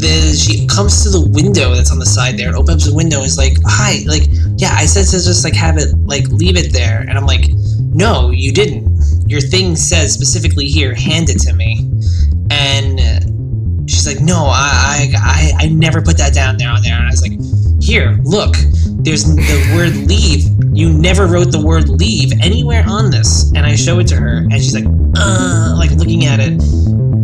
She 0.02 0.66
comes 0.68 1.04
to 1.04 1.10
the 1.10 1.22
window 1.22 1.76
that's 1.76 1.92
on 1.92 2.00
the 2.00 2.06
side 2.06 2.38
there 2.38 2.56
opens 2.56 2.86
the 2.86 2.96
window 2.96 3.22
is 3.22 3.38
like, 3.38 3.58
"Hi, 3.66 4.04
like, 4.08 4.24
yeah, 4.58 4.74
I 4.74 4.86
said 4.86 5.06
to 5.06 5.24
just 5.24 5.44
like 5.44 5.54
have 5.56 5.78
it, 5.78 5.94
like, 6.06 6.28
leave 6.30 6.58
it 6.58 6.72
there," 6.72 7.06
and 7.08 7.18
I'm 7.18 7.26
like, 7.26 7.50
"No, 7.94 8.32
you 8.32 8.52
didn't. 8.52 8.88
Your 9.28 9.42
thing 9.42 9.76
says 9.76 10.14
specifically 10.14 10.66
here, 10.66 10.94
hand 10.96 11.30
it 11.30 11.40
to 11.42 11.54
me." 11.54 11.90
And 12.50 13.90
she's 13.90 14.08
like, 14.08 14.22
"No, 14.22 14.46
I, 14.46 15.12
I, 15.16 15.54
I, 15.60 15.66
I 15.66 15.68
never 15.68 16.02
put 16.02 16.18
that 16.18 16.34
down 16.34 16.58
there 16.58 16.70
on 16.70 16.82
there." 16.82 16.96
And 16.96 17.06
I 17.06 17.12
was 17.12 17.22
like, 17.22 17.38
"Here, 17.82 18.18
look. 18.24 18.56
There's 19.02 19.24
the 19.24 19.72
word 19.76 19.96
leave. 20.08 20.44
You 20.76 20.92
never 20.92 21.26
wrote 21.26 21.52
the 21.52 21.64
word 21.64 21.88
leave 21.90 22.34
anywhere 22.42 22.84
on 22.88 23.12
this." 23.12 23.52
And 23.56 23.66
I 23.66 23.76
show 23.76 24.00
it 24.00 24.08
to 24.08 24.16
her, 24.16 24.38
and 24.38 24.54
she's 24.54 24.76
like, 24.76 24.88
"Uh," 25.16 25.76
like 25.78 25.92
looking 25.92 26.26
at 26.26 26.40
it, 26.40 26.62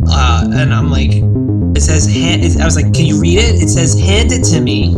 uh, 0.10 0.50
and 0.54 0.74
I'm 0.74 0.90
like, 0.92 1.12
"It 1.76 1.82
says 1.82 2.06
hand." 2.06 2.44
it- 2.44 2.60
I 2.60 2.66
was 2.66 2.76
like, 2.76 2.94
"Can 2.94 3.06
you 3.06 3.20
read 3.20 3.40
it?" 3.40 3.62
It 3.62 3.70
says, 3.70 4.00
"Hand 4.00 4.32
it 4.32 4.44
to 4.46 4.62
me. 4.62 4.96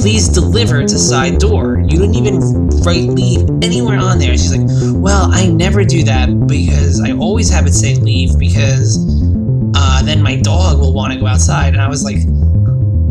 Please 0.00 0.28
deliver 0.28 0.82
to 0.82 0.98
side 0.98 1.38
door." 1.38 1.82
You 1.88 1.98
didn't 1.98 2.14
even 2.14 2.68
write 2.84 3.08
leave 3.08 3.48
anywhere 3.62 3.98
on 3.98 4.18
there. 4.18 4.32
She's 4.32 4.52
like, 4.52 4.68
"Well, 4.94 5.30
I 5.32 5.46
never 5.46 5.84
do 5.84 6.02
that 6.04 6.46
because 6.46 7.00
I 7.00 7.12
always 7.12 7.50
have 7.50 7.66
it 7.66 7.74
say 7.74 7.94
leave 7.96 8.38
because." 8.38 8.98
uh, 9.74 10.02
then 10.02 10.22
my 10.22 10.36
dog 10.36 10.80
will 10.80 10.92
want 10.92 11.12
to 11.12 11.18
go 11.18 11.26
outside. 11.26 11.72
And 11.72 11.82
I 11.82 11.88
was 11.88 12.04
like, 12.04 12.18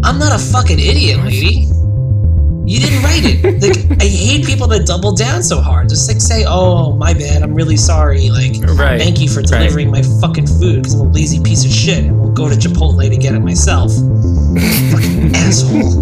I'm 0.03 0.20
not 0.20 0.34
a 0.34 0.39
fucking 0.39 0.80
idiot, 0.80 1.24
lady. 1.24 1.68
You 2.68 2.82
didn't 2.82 3.01
write 3.01 3.22
it. 3.24 3.61
Like, 3.61 4.01
I 4.01 4.05
hate 4.05 4.45
people 4.45 4.68
that 4.68 4.86
double 4.86 5.13
down 5.15 5.41
so 5.41 5.61
hard. 5.61 5.88
Just 5.88 6.09
like 6.11 6.20
say, 6.20 6.43
oh, 6.45 6.97
my 6.97 7.13
bad. 7.13 7.41
I'm 7.41 7.53
really 7.53 7.78
sorry. 7.78 8.30
Like, 8.30 8.55
Right. 8.78 8.99
thank 8.99 9.22
you 9.22 9.30
for 9.30 9.39
right. 9.39 9.47
delivering 9.49 9.89
my 9.89 10.01
fucking 10.20 10.47
food 10.47 10.84
because 10.84 10.95
I'm 10.95 11.07
a 11.07 11.11
lazy 11.11 11.41
piece 11.41 11.63
of 11.63 11.72
shit 11.72 11.99
and 11.99 12.20
will 12.20 12.32
go 12.32 12.49
to 12.49 12.55
Chipotle 12.55 13.09
to 13.09 13.18
get 13.18 13.34
it 13.34 13.39
myself. 13.39 13.91
fucking 14.91 15.34
asshole. 15.36 16.01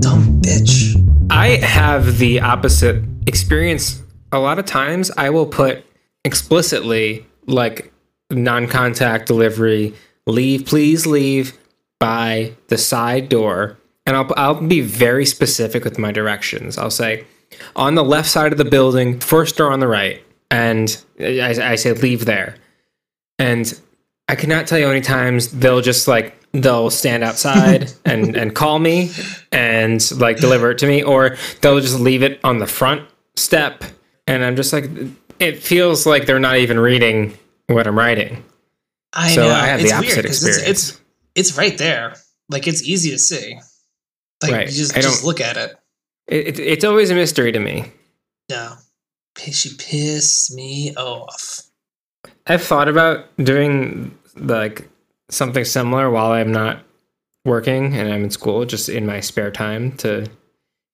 Dumb 0.00 0.40
bitch. 0.42 0.96
I 1.30 1.50
have 1.64 2.18
the 2.18 2.40
opposite 2.40 3.04
experience. 3.28 4.02
A 4.32 4.38
lot 4.40 4.58
of 4.58 4.66
times 4.66 5.10
I 5.16 5.30
will 5.30 5.46
put 5.46 5.84
explicitly 6.24 7.26
like 7.46 7.92
non-contact 8.30 9.26
delivery, 9.26 9.94
leave, 10.26 10.66
please 10.66 11.06
leave 11.06 11.56
by 12.00 12.52
the 12.68 12.76
side 12.78 13.28
door. 13.28 13.76
And 14.08 14.16
I'll, 14.16 14.32
I'll 14.38 14.66
be 14.66 14.80
very 14.80 15.26
specific 15.26 15.84
with 15.84 15.98
my 15.98 16.10
directions. 16.10 16.78
I'll 16.78 16.90
say 16.90 17.26
on 17.76 17.94
the 17.94 18.02
left 18.02 18.30
side 18.30 18.52
of 18.52 18.58
the 18.58 18.64
building, 18.64 19.20
first 19.20 19.58
door 19.58 19.70
on 19.70 19.80
the 19.80 19.86
right. 19.86 20.24
And 20.50 20.96
I, 21.20 21.54
I 21.60 21.74
say 21.74 21.92
leave 21.92 22.24
there. 22.24 22.54
And 23.38 23.78
I 24.26 24.34
cannot 24.34 24.66
tell 24.66 24.78
you 24.78 24.86
how 24.86 24.92
many 24.92 25.02
times 25.02 25.48
they'll 25.50 25.82
just 25.82 26.08
like 26.08 26.34
they'll 26.52 26.88
stand 26.88 27.22
outside 27.22 27.92
and 28.06 28.34
and 28.34 28.54
call 28.54 28.78
me 28.78 29.10
and 29.52 30.10
like 30.18 30.38
deliver 30.38 30.70
it 30.70 30.78
to 30.78 30.86
me, 30.86 31.02
or 31.02 31.36
they'll 31.60 31.80
just 31.80 32.00
leave 32.00 32.22
it 32.22 32.40
on 32.44 32.60
the 32.60 32.66
front 32.66 33.06
step, 33.36 33.84
and 34.26 34.42
I'm 34.42 34.56
just 34.56 34.72
like, 34.72 34.88
it 35.38 35.62
feels 35.62 36.06
like 36.06 36.24
they're 36.24 36.40
not 36.40 36.56
even 36.56 36.80
reading 36.80 37.36
what 37.66 37.86
I'm 37.86 37.98
writing. 37.98 38.42
I 39.12 39.34
So 39.34 39.46
know. 39.46 39.54
I 39.54 39.66
have 39.66 39.80
the 39.80 39.86
it's 39.86 39.92
opposite 39.92 40.14
weird 40.16 40.24
experience. 40.24 40.62
It's, 40.62 40.90
it's 40.90 41.00
it's 41.34 41.58
right 41.58 41.76
there. 41.76 42.14
Like 42.48 42.66
it's 42.66 42.82
easy 42.82 43.10
to 43.10 43.18
see. 43.18 43.60
Like 44.42 44.52
Right. 44.52 44.66
you 44.68 44.74
just 44.76 44.96
I 44.96 45.00
just 45.00 45.18
don't- 45.22 45.26
look 45.28 45.40
at 45.40 45.56
it. 45.56 45.76
It, 46.28 46.46
it, 46.46 46.58
it's 46.60 46.84
always 46.84 47.10
a 47.10 47.14
mystery 47.14 47.52
to 47.52 47.58
me. 47.58 47.90
No. 48.50 48.74
she 49.38 49.70
pissed 49.78 50.54
me 50.54 50.94
off. 50.96 51.62
I've 52.46 52.62
thought 52.62 52.88
about 52.88 53.26
doing 53.38 54.16
like 54.36 54.88
something 55.30 55.64
similar 55.64 56.10
while 56.10 56.32
I'm 56.32 56.52
not 56.52 56.80
working 57.44 57.94
and 57.94 58.12
I'm 58.12 58.24
in 58.24 58.30
school, 58.30 58.64
just 58.66 58.88
in 58.88 59.06
my 59.06 59.20
spare 59.20 59.50
time 59.50 59.92
to, 59.98 60.26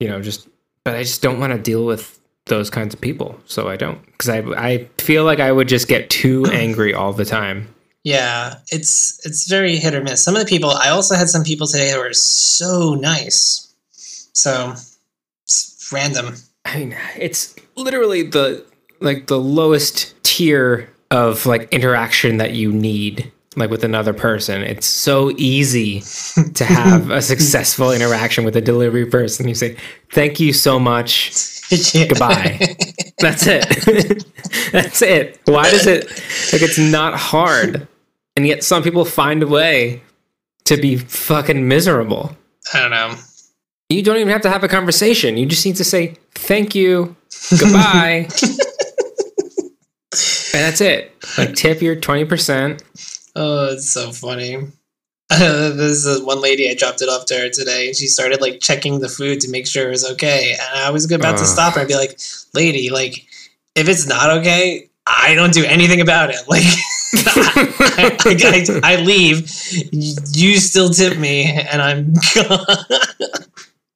you 0.01 0.09
know, 0.09 0.21
just. 0.21 0.49
But 0.85 0.95
I 0.97 1.03
just 1.03 1.23
don't 1.23 1.41
want 1.41 1.53
to 1.53 1.59
deal 1.59 1.85
with 1.87 2.21
those 2.47 2.69
kinds 2.71 2.93
of 2.95 3.01
people, 3.01 3.41
so 3.47 3.69
I 3.69 3.77
don't. 3.77 4.05
Because 4.07 4.29
I 4.29 4.39
I 4.57 4.89
feel 4.99 5.25
like 5.25 5.41
I 5.41 5.51
would 5.51 5.67
just 5.69 5.89
get 5.89 6.11
too 6.11 6.45
angry 6.53 6.93
all 6.95 7.13
the 7.13 7.25
time. 7.25 7.74
Yeah, 8.05 8.57
it's 8.71 9.25
it's 9.25 9.49
very 9.49 9.77
hit 9.77 9.95
or 9.95 10.03
miss. 10.03 10.23
Some 10.23 10.37
of 10.37 10.41
the 10.41 10.47
people 10.49 10.71
I 10.71 10.91
also 10.91 11.15
had 11.15 11.31
some 11.31 11.43
people 11.43 11.67
today 11.67 11.91
who 11.91 11.99
were 11.99 12.13
so 12.13 12.95
nice. 12.95 13.75
So 14.35 14.75
it's 15.45 15.89
random. 15.91 16.35
I 16.67 16.79
mean, 16.79 16.97
it's 17.17 17.55
literally 17.77 18.23
the 18.23 18.65
like 19.01 19.27
the 19.27 19.39
lowest 19.39 20.15
tier 20.23 20.91
of 21.11 21.47
like 21.47 21.73
interaction 21.73 22.37
that 22.37 22.53
you 22.53 22.71
need 22.73 23.33
like 23.57 23.71
with 23.71 23.85
another 23.85 24.13
person. 24.13 24.63
It's 24.63 24.87
so 24.87 25.31
easy 25.39 26.01
to 26.55 26.65
have 26.67 27.11
a 27.11 27.23
successful 27.23 27.91
interaction 27.91 28.45
with 28.45 28.57
a 28.57 28.61
delivery 28.61 29.07
person. 29.07 29.49
You 29.49 29.55
say, 29.55 29.77
"Thank 30.13 30.41
you 30.41 30.53
so 30.53 30.79
much. 30.79 31.33
Yeah. 31.95 32.07
Goodbye." 32.09 32.77
That's 33.19 33.47
it. 33.47 34.27
That's 34.73 35.01
it. 35.01 35.41
Why 35.47 35.71
does 35.71 35.87
it 35.87 36.07
like 36.53 36.63
it's 36.63 36.79
not 36.79 37.15
hard? 37.15 37.89
And 38.37 38.47
yet 38.47 38.65
some 38.65 38.83
people 38.83 39.05
find 39.05 39.43
a 39.43 39.47
way 39.47 40.03
to 40.65 40.77
be 40.77 40.97
fucking 40.97 41.69
miserable. 41.69 42.37
I 42.73 42.81
don't 42.81 42.91
know. 42.91 43.15
You 43.89 44.03
don't 44.03 44.17
even 44.17 44.29
have 44.31 44.43
to 44.43 44.51
have 44.51 44.65
a 44.65 44.69
conversation. 44.69 45.37
You 45.37 45.47
just 45.47 45.65
need 45.65 45.77
to 45.77 45.85
say 45.85 46.17
thank 46.33 46.75
you, 46.75 47.15
goodbye, 47.59 48.29
and 50.13 50.63
that's 50.63 50.81
it. 50.81 51.13
Like 51.37 51.55
tip 51.55 51.83
your 51.83 51.95
twenty 51.95 52.25
percent. 52.25 52.83
Oh, 53.37 53.73
it's 53.73 53.91
so 53.91 54.11
funny. 54.11 54.57
this 55.29 56.05
is 56.05 56.23
one 56.23 56.41
lady 56.41 56.69
I 56.71 56.75
dropped 56.75 57.03
it 57.03 57.09
off 57.09 57.27
to 57.27 57.35
her 57.35 57.51
today, 57.51 57.89
and 57.89 57.97
she 57.97 58.07
started 58.07 58.41
like 58.41 58.61
checking 58.61 59.01
the 59.01 59.09
food 59.09 59.41
to 59.41 59.51
make 59.51 59.67
sure 59.67 59.87
it 59.87 59.91
was 59.91 60.11
okay. 60.13 60.53
And 60.53 60.81
I 60.81 60.91
was 60.91 61.11
about 61.11 61.39
to 61.39 61.47
stop 61.47 61.75
her 61.75 61.81
and 61.81 61.89
be 61.89 61.97
like, 61.97 62.19
"Lady, 62.55 62.91
like, 62.91 63.27
if 63.75 63.89
it's 63.89 64.07
not 64.07 64.31
okay, 64.39 64.89
I 65.07 65.35
don't 65.35 65.53
do 65.53 65.65
anything 65.65 66.01
about 66.01 66.31
it. 66.31 66.37
Like, 66.49 66.65
I, 67.27 68.81
I, 68.83 68.93
I, 68.93 68.97
leave, 69.03 69.51
you 69.93 70.57
still 70.57 70.91
tip 70.91 71.19
me, 71.19 71.45
and 71.45 71.81
I'm 71.83 72.15
gone." 72.35 72.67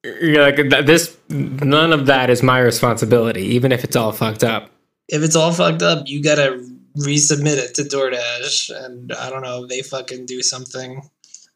You're 0.03 0.43
like 0.43 0.85
this. 0.85 1.17
None 1.29 1.91
of 1.91 2.05
that 2.05 2.29
is 2.29 2.41
my 2.41 2.59
responsibility, 2.59 3.41
even 3.41 3.71
if 3.71 3.83
it's 3.83 3.95
all 3.95 4.11
fucked 4.11 4.43
up. 4.43 4.71
if 5.09 5.23
it's 5.23 5.35
all 5.35 5.51
fucked 5.51 5.81
up, 5.81 6.07
you 6.07 6.23
gotta 6.23 6.65
resubmit 6.97 7.57
it 7.57 7.75
to 7.75 7.83
DoorDash, 7.83 8.85
and 8.85 9.11
I 9.13 9.29
don't 9.29 9.41
know, 9.41 9.65
they 9.65 9.81
fucking 9.81 10.25
do 10.25 10.41
something. 10.41 11.09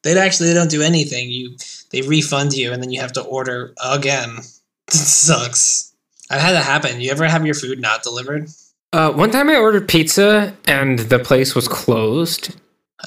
They 0.03 0.18
actually 0.18 0.49
they 0.49 0.53
don't 0.53 0.70
do 0.70 0.82
anything. 0.82 1.30
You 1.30 1.55
they 1.91 2.01
refund 2.01 2.53
you, 2.53 2.74
and 2.74 2.84
then 2.84 2.91
you 2.91 2.99
have 3.01 3.14
to 3.14 3.22
order 3.22 3.74
again. 3.84 4.38
It 4.89 4.95
sucks. 4.95 5.93
I've 6.30 6.41
had 6.41 6.51
that 6.51 6.66
happen. 6.66 6.99
You 6.99 7.09
ever 7.11 7.26
have 7.26 7.45
your 7.45 7.55
food 7.55 7.80
not 7.80 8.03
delivered? 8.03 8.49
Uh, 8.94 9.12
one 9.12 9.32
time 9.32 9.50
I 9.50 9.56
ordered 9.56 9.88
pizza 9.88 10.56
and 10.66 11.00
the 11.00 11.18
place 11.18 11.56
was 11.56 11.68
closed, 11.68 12.56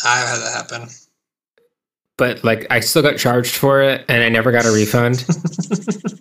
I've 0.05 0.29
had 0.29 0.39
that 0.39 0.53
happen. 0.53 0.89
but 2.17 2.43
like 2.43 2.67
I 2.71 2.81
still 2.81 3.03
got 3.03 3.19
charged 3.19 3.55
for 3.55 3.83
it 3.83 4.05
and 4.09 4.25
I 4.25 4.29
never 4.29 4.51
got 4.51 4.67
a 4.67 4.73
refund. 4.73 5.25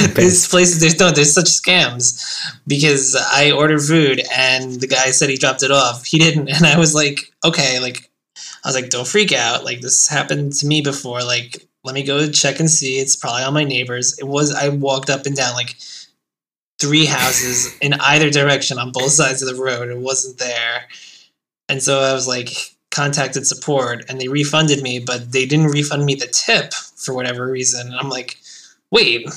These 0.14 0.46
places, 0.48 0.80
there's 0.80 1.00
no, 1.00 1.10
there's 1.10 1.32
such 1.32 1.46
scams 1.46 2.22
because 2.68 3.16
I 3.16 3.50
ordered 3.50 3.80
food 3.82 4.22
and 4.32 4.80
the 4.80 4.86
guy 4.86 5.10
said 5.10 5.30
he 5.30 5.36
dropped 5.36 5.64
it 5.64 5.72
off. 5.72 6.04
He 6.04 6.20
didn't, 6.20 6.48
and 6.48 6.64
I 6.64 6.78
was 6.78 6.94
like, 6.94 7.32
okay, 7.44 7.80
like 7.80 8.08
I 8.64 8.68
was 8.68 8.76
like, 8.76 8.90
don't 8.90 9.06
freak 9.06 9.32
out. 9.32 9.64
Like 9.64 9.80
this 9.80 10.06
happened 10.06 10.52
to 10.54 10.66
me 10.66 10.80
before. 10.80 11.24
Like 11.24 11.66
let 11.82 11.94
me 11.94 12.04
go 12.04 12.30
check 12.30 12.60
and 12.60 12.70
see. 12.70 12.98
It's 12.98 13.16
probably 13.16 13.42
on 13.42 13.54
my 13.54 13.64
neighbors. 13.64 14.16
It 14.18 14.28
was. 14.28 14.54
I 14.54 14.68
walked 14.68 15.10
up 15.10 15.26
and 15.26 15.34
down 15.34 15.54
like 15.54 15.76
three 16.80 17.04
houses 17.06 17.76
in 17.80 17.94
either 17.94 18.30
direction 18.30 18.78
on 18.78 18.90
both 18.92 19.12
sides 19.12 19.42
of 19.42 19.54
the 19.54 19.62
road. 19.62 19.88
It 19.90 19.98
wasn't 19.98 20.38
there, 20.38 20.84
and 21.68 21.82
so 21.82 22.00
I 22.00 22.12
was 22.12 22.26
like 22.26 22.48
contacted 22.90 23.46
support 23.46 24.04
and 24.08 24.20
they 24.20 24.26
refunded 24.26 24.82
me, 24.82 24.98
but 24.98 25.30
they 25.30 25.46
didn't 25.46 25.66
refund 25.68 26.04
me 26.04 26.14
the 26.16 26.26
tip 26.26 26.74
for 26.74 27.14
whatever 27.14 27.48
reason. 27.48 27.86
And 27.86 27.94
I'm 27.96 28.08
like, 28.08 28.36
wait, 28.90 29.28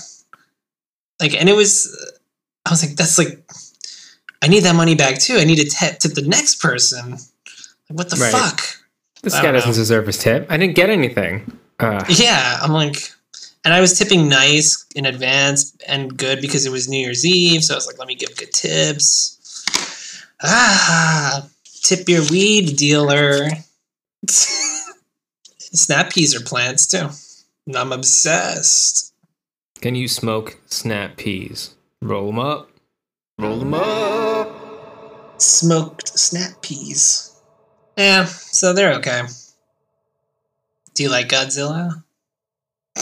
like, 1.19 1.35
and 1.39 1.47
it 1.47 1.55
was, 1.55 1.95
I 2.65 2.71
was 2.71 2.83
like, 2.83 2.95
that's 2.95 3.19
like, 3.19 3.43
I 4.41 4.47
need 4.47 4.61
that 4.61 4.75
money 4.75 4.95
back 4.95 5.19
too. 5.19 5.35
I 5.37 5.43
need 5.43 5.57
to 5.57 5.65
tip 5.69 5.99
tip 5.99 6.13
the 6.13 6.23
next 6.27 6.61
person. 6.61 7.11
Like, 7.11 7.19
what 7.89 8.09
the 8.09 8.15
Right. 8.17 8.31
fuck? 8.31 8.61
This 9.21 9.33
guy 9.39 9.51
doesn't 9.51 9.71
deserve 9.73 10.07
his 10.07 10.17
tip. 10.17 10.47
I 10.49 10.57
didn't 10.57 10.75
get 10.75 10.89
anything. 10.89 11.57
Uh, 11.79 12.03
Yeah, 12.09 12.57
I'm 12.61 12.73
like, 12.73 13.11
and 13.65 13.73
I 13.73 13.79
was 13.81 13.97
tipping 13.97 14.27
nice 14.27 14.85
in 14.95 15.05
advance 15.05 15.75
and 15.87 16.17
good 16.17 16.41
because 16.41 16.65
it 16.65 16.71
was 16.71 16.89
New 16.89 16.97
Year's 16.97 17.25
Eve. 17.25 17.63
So 17.63 17.73
I 17.73 17.77
was 17.77 17.87
like, 17.87 17.97
let 17.97 18.07
me 18.07 18.15
give 18.15 18.35
good 18.35 18.51
tips. 18.51 19.39
Ah, 20.41 21.47
tip 21.83 22.07
your 22.09 22.23
weed 22.29 22.75
dealer. 22.77 23.47
Snap 24.27 26.11
peas 26.11 26.35
are 26.35 26.43
plants 26.43 26.85
too. 26.87 27.09
And 27.65 27.75
I'm 27.77 27.91
obsessed. 27.93 29.13
can 29.81 29.95
you 29.95 30.07
smoke 30.07 30.59
snap 30.65 31.17
peas? 31.17 31.75
Roll 32.01 32.27
them 32.27 32.39
up. 32.39 32.69
Roll 33.39 33.57
them 33.57 33.73
up. 33.73 35.41
Smoked 35.41 36.07
snap 36.19 36.61
peas. 36.61 37.33
Yeah, 37.97 38.25
so 38.25 38.73
they're 38.73 38.93
okay. 38.95 39.21
Do 40.93 41.03
you 41.03 41.09
like 41.09 41.29
Godzilla? 41.29 42.03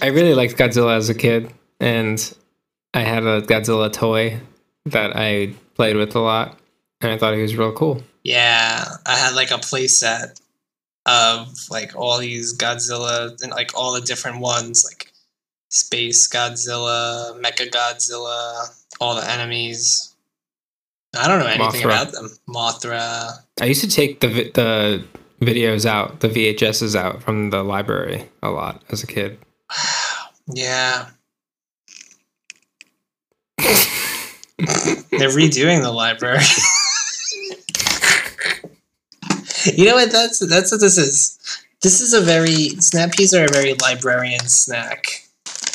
I 0.00 0.06
really 0.06 0.34
liked 0.34 0.56
Godzilla 0.56 0.96
as 0.96 1.08
a 1.08 1.14
kid, 1.14 1.52
and 1.80 2.34
I 2.94 3.00
had 3.00 3.24
a 3.24 3.42
Godzilla 3.42 3.92
toy 3.92 4.40
that 4.86 5.16
I 5.16 5.54
played 5.74 5.96
with 5.96 6.14
a 6.14 6.20
lot, 6.20 6.58
and 7.00 7.12
I 7.12 7.18
thought 7.18 7.34
he 7.34 7.42
was 7.42 7.56
real 7.56 7.72
cool. 7.72 8.02
Yeah, 8.24 8.84
I 9.06 9.16
had 9.16 9.34
like 9.34 9.50
a 9.50 9.54
playset 9.54 10.40
of 11.06 11.56
like 11.70 11.96
all 11.96 12.18
these 12.18 12.56
Godzilla 12.56 13.40
and 13.42 13.52
like 13.52 13.72
all 13.76 13.92
the 13.92 14.00
different 14.00 14.40
ones, 14.40 14.84
like 14.84 15.12
Space 15.70 16.28
Godzilla, 16.28 17.40
Mecha 17.40 17.70
Godzilla, 17.70 18.74
all 19.00 19.14
the 19.14 19.30
enemies. 19.30 20.14
I 21.16 21.26
don't 21.26 21.40
know 21.40 21.46
anything 21.46 21.82
Mothra. 21.82 21.84
about 21.84 22.12
them. 22.12 22.30
Mothra. 22.48 23.38
I 23.60 23.64
used 23.64 23.80
to 23.80 23.88
take 23.88 24.20
the 24.20 24.28
the 24.28 25.04
videos 25.40 25.86
out, 25.86 26.20
the 26.20 26.28
VHSs 26.28 26.94
out 26.94 27.22
from 27.22 27.50
the 27.50 27.62
library 27.62 28.28
a 28.42 28.50
lot 28.50 28.82
as 28.90 29.02
a 29.02 29.06
kid. 29.06 29.38
Yeah. 30.50 31.10
They're 33.58 35.28
redoing 35.28 35.82
the 35.82 35.92
library. 35.92 36.38
you 39.76 39.84
know 39.84 39.94
what? 39.94 40.10
That's 40.10 40.38
that's 40.38 40.72
what 40.72 40.80
this 40.80 40.96
is. 40.96 41.38
This 41.82 42.00
is 42.00 42.14
a 42.14 42.20
very 42.20 42.70
snap 42.80 43.12
peas 43.12 43.34
are 43.34 43.44
a 43.44 43.48
very 43.48 43.74
librarian 43.74 44.48
snack. 44.48 45.06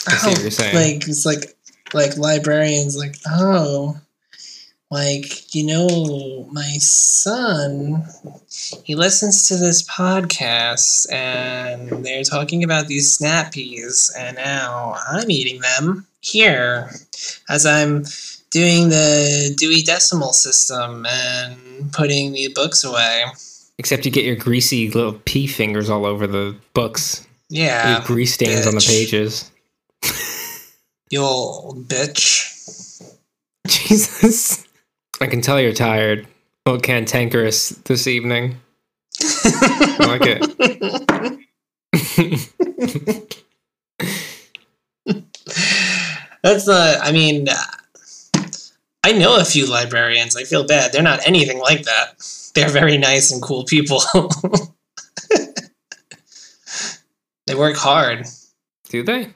I 0.08 0.16
see 0.16 0.30
what 0.30 0.40
oh, 0.40 0.42
you're 0.42 0.52
saying. 0.52 0.76
Like 0.76 1.08
it's 1.08 1.26
like 1.26 1.56
like 1.94 2.18
librarians 2.18 2.98
like 2.98 3.16
oh 3.28 3.98
like 4.94 5.54
you 5.56 5.66
know 5.66 6.48
my 6.52 6.78
son 6.78 8.06
he 8.84 8.94
listens 8.96 9.48
to 9.48 9.56
this 9.58 9.82
podcast 9.90 11.12
and 11.12 12.06
they're 12.06 12.24
talking 12.24 12.64
about 12.64 12.88
these 12.88 13.12
snap 13.12 13.52
peas 13.52 14.14
and 14.18 14.38
now 14.38 14.96
i'm 15.10 15.30
eating 15.32 15.60
them 15.62 16.06
here 16.22 16.90
as 17.50 17.66
i'm 17.66 18.04
doing 18.52 18.90
the 18.90 19.54
dewey 19.58 19.82
decimal 19.82 20.32
system 20.32 21.06
and 21.08 21.92
putting 21.92 22.32
the 22.34 22.48
books 22.56 22.84
away 22.84 23.26
Except 23.80 24.06
you 24.06 24.12
get 24.12 24.24
your 24.24 24.36
greasy 24.36 24.92
little 24.92 25.14
pea 25.26 25.48
fingers 25.48 25.90
all 25.90 26.06
over 26.06 26.28
the 26.28 26.56
books. 26.76 27.26
yeah 27.50 27.98
Your 27.98 28.06
grease 28.06 28.36
stains 28.36 28.68
on 28.68 28.76
the 28.76 28.86
pages. 28.88 29.50
you 31.10 31.20
old 31.22 31.88
bitch 31.88 32.52
Jesus. 33.68 34.63
I 35.24 35.28
can 35.28 35.40
tell 35.40 35.58
you're 35.58 35.72
tired. 35.72 36.28
A 36.66 36.72
little 36.72 36.82
cantankerous 36.82 37.70
this 37.70 38.08
evening. 38.08 38.58
I 39.22 39.96
like 40.00 40.24
it. 40.26 40.42
That's 46.44 46.68
not. 46.68 46.98
I 47.02 47.14
mean, 47.14 47.48
I 49.06 49.14
know 49.14 49.38
a 49.40 49.46
few 49.46 49.66
librarians. 49.66 50.36
I 50.36 50.44
feel 50.44 50.68
bad. 50.68 50.92
They're 50.92 51.02
not 51.02 51.26
anything 51.26 51.60
like 51.60 51.84
that. 51.84 52.22
They're 52.54 52.68
very 52.68 52.98
nice 52.98 53.32
and 53.32 53.42
cool 53.42 53.64
people. 53.64 54.02
they 57.48 57.56
work 57.56 57.78
hard. 57.78 58.26
Do 58.90 59.04
they? 59.04 59.30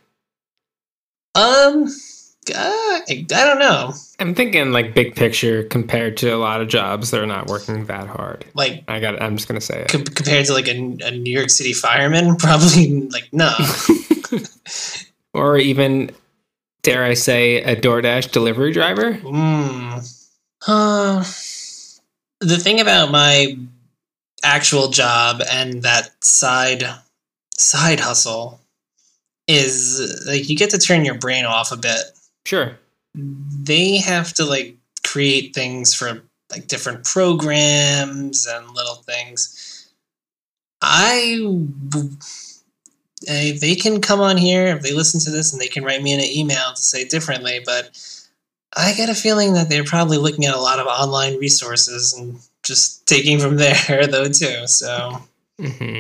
Um, 1.34 1.88
uh, 2.52 3.00
I, 3.10 3.26
don't 3.30 3.60
know. 3.60 3.94
I'm 4.20 4.34
thinking 4.36 4.72
like 4.72 4.94
big 4.94 5.16
picture 5.16 5.64
compared 5.64 6.18
to 6.18 6.30
a 6.30 6.38
lot 6.38 6.62
of 6.62 6.68
jobs 6.68 7.12
that 7.12 7.22
are 7.22 7.28
not 7.28 7.48
working 7.48 7.86
that 7.86 8.08
hard. 8.08 8.46
Like 8.54 8.84
I 8.88 9.00
got. 9.00 9.22
I'm 9.22 9.36
just 9.38 9.48
gonna 9.48 9.62
say 9.62 9.82
it. 9.82 9.90
com- 9.90 10.04
compared 10.04 10.46
to 10.48 10.54
like 10.54 10.68
a, 10.68 10.98
a 11.04 11.12
New 11.12 11.32
York 11.32 11.50
City 11.50 11.74
fireman, 11.74 12.36
probably 12.40 13.02
like 13.10 13.30
no. 13.32 13.54
or 15.34 15.58
even, 15.58 16.12
dare 16.84 17.04
I 17.04 17.14
say, 17.14 17.62
a 17.62 17.76
DoorDash 17.76 18.32
delivery 18.32 18.72
driver. 18.72 19.14
Mm. 19.14 20.26
Uh, 20.68 21.24
the 22.40 22.58
thing 22.58 22.80
about 22.80 23.12
my 23.12 23.58
actual 24.44 24.90
job 24.90 25.42
and 25.52 25.84
that 25.84 26.12
side 26.24 26.84
side 27.58 28.00
hustle 28.00 28.62
is 29.48 30.26
like 30.28 30.50
you 30.50 30.56
get 30.56 30.70
to 30.72 30.78
turn 30.78 31.06
your 31.06 31.18
brain 31.18 31.46
off 31.46 31.72
a 31.72 31.78
bit. 31.78 32.02
Sure. 32.48 32.80
They 33.14 33.98
have 33.98 34.32
to 34.36 34.46
like 34.46 34.78
create 35.06 35.54
things 35.54 35.94
for 35.94 36.22
like 36.50 36.68
different 36.68 37.04
programs 37.04 38.48
and 38.48 38.74
little 38.74 38.96
things. 38.96 39.92
I 40.82 41.38
uh, 41.94 43.52
they 43.60 43.76
can 43.76 44.00
come 44.00 44.22
on 44.22 44.38
here 44.38 44.68
if 44.68 44.82
they 44.82 44.94
listen 44.94 45.20
to 45.20 45.30
this 45.30 45.52
and 45.52 45.62
they 45.62 45.68
can 45.68 45.84
write 45.84 46.02
me 46.02 46.14
in 46.14 46.22
an 46.22 46.26
email 46.26 46.74
to 46.74 46.82
say 46.82 47.04
differently, 47.06 47.60
but 47.66 47.90
I 48.78 48.94
get 48.94 49.10
a 49.10 49.16
feeling 49.16 49.52
that 49.56 49.68
they're 49.68 49.84
probably 49.84 50.18
looking 50.18 50.46
at 50.46 50.56
a 50.56 50.62
lot 50.62 50.80
of 50.80 50.88
online 50.88 51.36
resources 51.40 52.14
and 52.14 52.40
just 52.64 53.06
taking 53.06 53.40
from 53.40 53.58
there 53.58 54.08
though 54.08 54.30
too. 54.30 54.68
So 54.68 55.22
hmm 55.60 56.00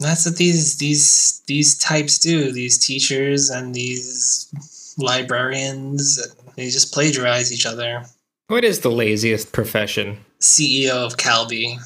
that's 0.00 0.26
what 0.26 0.36
these 0.36 0.76
these 0.76 1.40
these 1.46 1.78
types 1.78 2.18
do. 2.18 2.52
These 2.52 2.76
teachers 2.76 3.48
and 3.48 3.74
these 3.74 4.52
librarians, 4.98 6.18
they 6.56 6.70
just 6.70 6.92
plagiarize 6.92 7.52
each 7.52 7.66
other. 7.66 8.04
What 8.48 8.64
is 8.64 8.80
the 8.80 8.90
laziest 8.90 9.52
profession? 9.52 10.18
CEO 10.40 10.90
of 10.92 11.16
Calbee. 11.16 11.78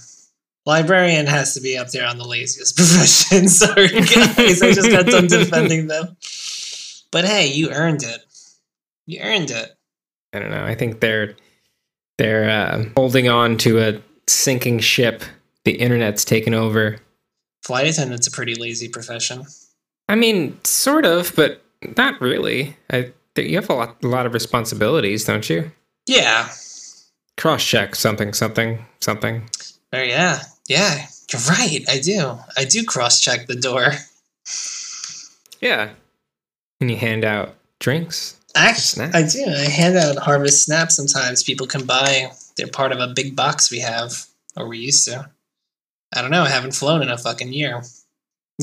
Librarian 0.67 1.27
has 1.27 1.55
to 1.55 1.61
be 1.61 1.79
up 1.79 1.89
there 1.89 2.07
on 2.07 2.19
the 2.19 2.25
laziest 2.25 2.77
profession. 2.77 3.49
Sorry, 3.49 3.89
guys. 3.89 4.63
I 4.63 4.73
just 4.73 4.91
got 4.91 5.07
done 5.07 5.27
defending 5.29 5.87
them. 5.87 6.17
But 7.11 7.25
hey, 7.25 7.47
you 7.47 7.71
earned 7.71 8.03
it. 8.03 8.21
You 9.07 9.21
earned 9.21 9.51
it. 9.51 9.75
I 10.35 10.39
don't 10.39 10.51
know. 10.51 10.65
I 10.65 10.75
think 10.75 11.01
they're 11.01 11.35
they're 12.19 12.51
uh, 12.51 12.85
holding 12.97 13.29
on 13.29 13.57
to 13.59 13.79
a 13.79 14.03
sinking 14.27 14.81
ship. 14.81 15.23
The 15.65 15.73
internet's 15.73 16.25
taken 16.25 16.53
over. 16.53 16.99
Flight 17.63 17.87
attendant's 17.87 18.27
a 18.27 18.31
pretty 18.31 18.55
lazy 18.55 18.89
profession. 18.89 19.45
I 20.09 20.17
mean, 20.17 20.59
sort 20.65 21.07
of, 21.07 21.33
but 21.37 21.63
not 21.97 22.21
really. 22.21 22.77
I 22.91 23.13
you 23.37 23.57
have 23.57 23.71
a 23.71 23.75
lot, 23.75 24.03
a 24.03 24.07
lot 24.09 24.27
of 24.27 24.35
responsibilities, 24.35 25.25
don't 25.25 25.49
you? 25.49 25.71
Yeah. 26.07 26.49
Cross 27.37 27.65
check 27.65 27.95
something, 27.95 28.33
something, 28.33 28.85
something. 29.01 29.49
Oh 29.93 30.03
yeah. 30.03 30.41
Yeah. 30.69 31.07
You're 31.33 31.43
right. 31.43 31.85
I 31.89 32.01
do. 32.01 32.39
I 32.57 32.65
do 32.65 32.85
cross 32.85 33.21
check 33.21 33.47
the 33.47 33.55
door. 33.55 33.93
Yeah. 35.61 35.91
And 36.81 36.91
you 36.91 36.97
hand 36.97 37.25
out 37.25 37.55
drinks. 37.81 38.39
Actually, 38.55 39.11
I 39.13 39.23
do. 39.23 39.45
I 39.47 39.69
hand 39.69 39.97
out 39.97 40.17
Harvest 40.17 40.65
Snap 40.65 40.91
sometimes. 40.91 41.43
People 41.43 41.67
can 41.67 41.85
buy. 41.85 42.33
They're 42.57 42.67
part 42.67 42.93
of 42.93 42.99
a 42.99 43.13
big 43.15 43.37
box 43.37 43.71
we 43.71 43.79
have, 43.81 44.27
or 44.57 44.67
we 44.67 44.79
used 44.79 45.05
to. 45.05 45.31
I 46.15 46.23
don't 46.23 46.31
know. 46.31 46.43
I 46.43 46.49
haven't 46.49 46.75
flown 46.75 47.03
in 47.03 47.11
a 47.11 47.19
fucking 47.19 47.53
year. 47.53 47.83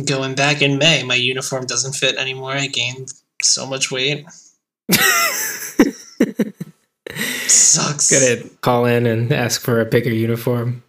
Going 0.03 0.35
back 0.35 0.61
in 0.61 0.77
May, 0.77 1.03
my 1.03 1.15
uniform 1.15 1.65
doesn't 1.65 1.93
fit 1.93 2.17
anymore. 2.17 2.51
I 2.51 2.67
gained 2.67 3.13
so 3.41 3.65
much 3.65 3.91
weight. 3.91 4.25
Sucks. 7.47 8.11
Gotta 8.11 8.49
call 8.61 8.85
in 8.85 9.05
and 9.05 9.31
ask 9.31 9.61
for 9.61 9.79
a 9.79 9.85
bigger 9.85 10.11
uniform. 10.11 10.83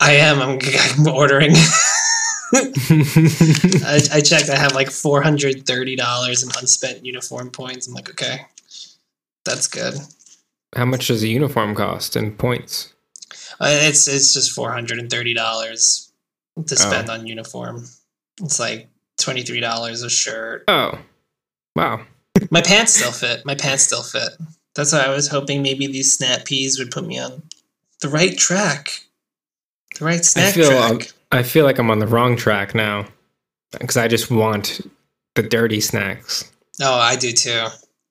I 0.00 0.12
am. 0.12 0.40
I'm, 0.40 0.58
I'm 0.62 1.06
ordering. 1.06 1.52
I, 2.52 4.00
I 4.12 4.20
checked. 4.20 4.48
I 4.50 4.56
have 4.56 4.74
like 4.74 4.90
four 4.90 5.22
hundred 5.22 5.66
thirty 5.66 5.94
dollars 5.96 6.42
in 6.42 6.50
unspent 6.58 7.04
uniform 7.04 7.50
points. 7.50 7.86
I'm 7.86 7.94
like, 7.94 8.10
okay, 8.10 8.46
that's 9.44 9.68
good. 9.68 9.94
How 10.74 10.84
much 10.86 11.06
does 11.08 11.22
a 11.22 11.28
uniform 11.28 11.74
cost 11.74 12.16
in 12.16 12.32
points? 12.36 12.94
Uh, 13.60 13.68
it's 13.70 14.08
it's 14.08 14.34
just 14.34 14.52
four 14.52 14.72
hundred 14.72 14.98
and 14.98 15.10
thirty 15.10 15.34
dollars 15.34 16.10
to 16.66 16.76
spend 16.76 17.08
on 17.10 17.26
uniform. 17.26 17.84
It's 18.40 18.60
like 18.60 18.88
twenty 19.18 19.42
three 19.42 19.60
dollars 19.60 20.02
a 20.02 20.10
shirt. 20.10 20.64
Oh, 20.68 20.98
wow. 21.74 22.04
My 22.50 22.62
pants 22.62 22.94
still 22.94 23.10
fit. 23.12 23.44
My 23.44 23.54
pants 23.54 23.82
still 23.84 24.02
fit. 24.02 24.30
That's 24.74 24.92
why 24.92 25.00
I 25.00 25.08
was 25.08 25.26
hoping 25.28 25.62
maybe 25.62 25.86
these 25.88 26.12
snap 26.12 26.44
peas 26.44 26.78
would 26.78 26.90
put 26.92 27.04
me 27.04 27.18
on 27.18 27.42
the 28.00 28.08
right 28.08 28.36
track, 28.38 29.02
the 29.98 30.04
right 30.04 30.20
I 30.20 30.22
snack 30.22 30.54
feel 30.54 30.70
track. 30.70 30.90
um, 30.90 31.00
I 31.32 31.42
feel 31.42 31.64
like 31.64 31.78
I'm 31.78 31.90
on 31.90 31.98
the 31.98 32.06
wrong 32.06 32.36
track 32.36 32.74
now 32.76 33.06
because 33.72 33.96
I 33.96 34.06
just 34.06 34.30
want 34.30 34.80
the 35.34 35.42
dirty 35.42 35.80
snacks. 35.80 36.50
Oh, 36.80 36.94
I 36.98 37.16
do 37.16 37.32
too. 37.32 37.66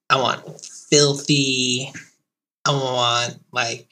I 0.10 0.22
want 0.22 0.62
filthy. 0.90 1.92
I 2.66 2.72
want 2.72 3.40
like 3.54 3.88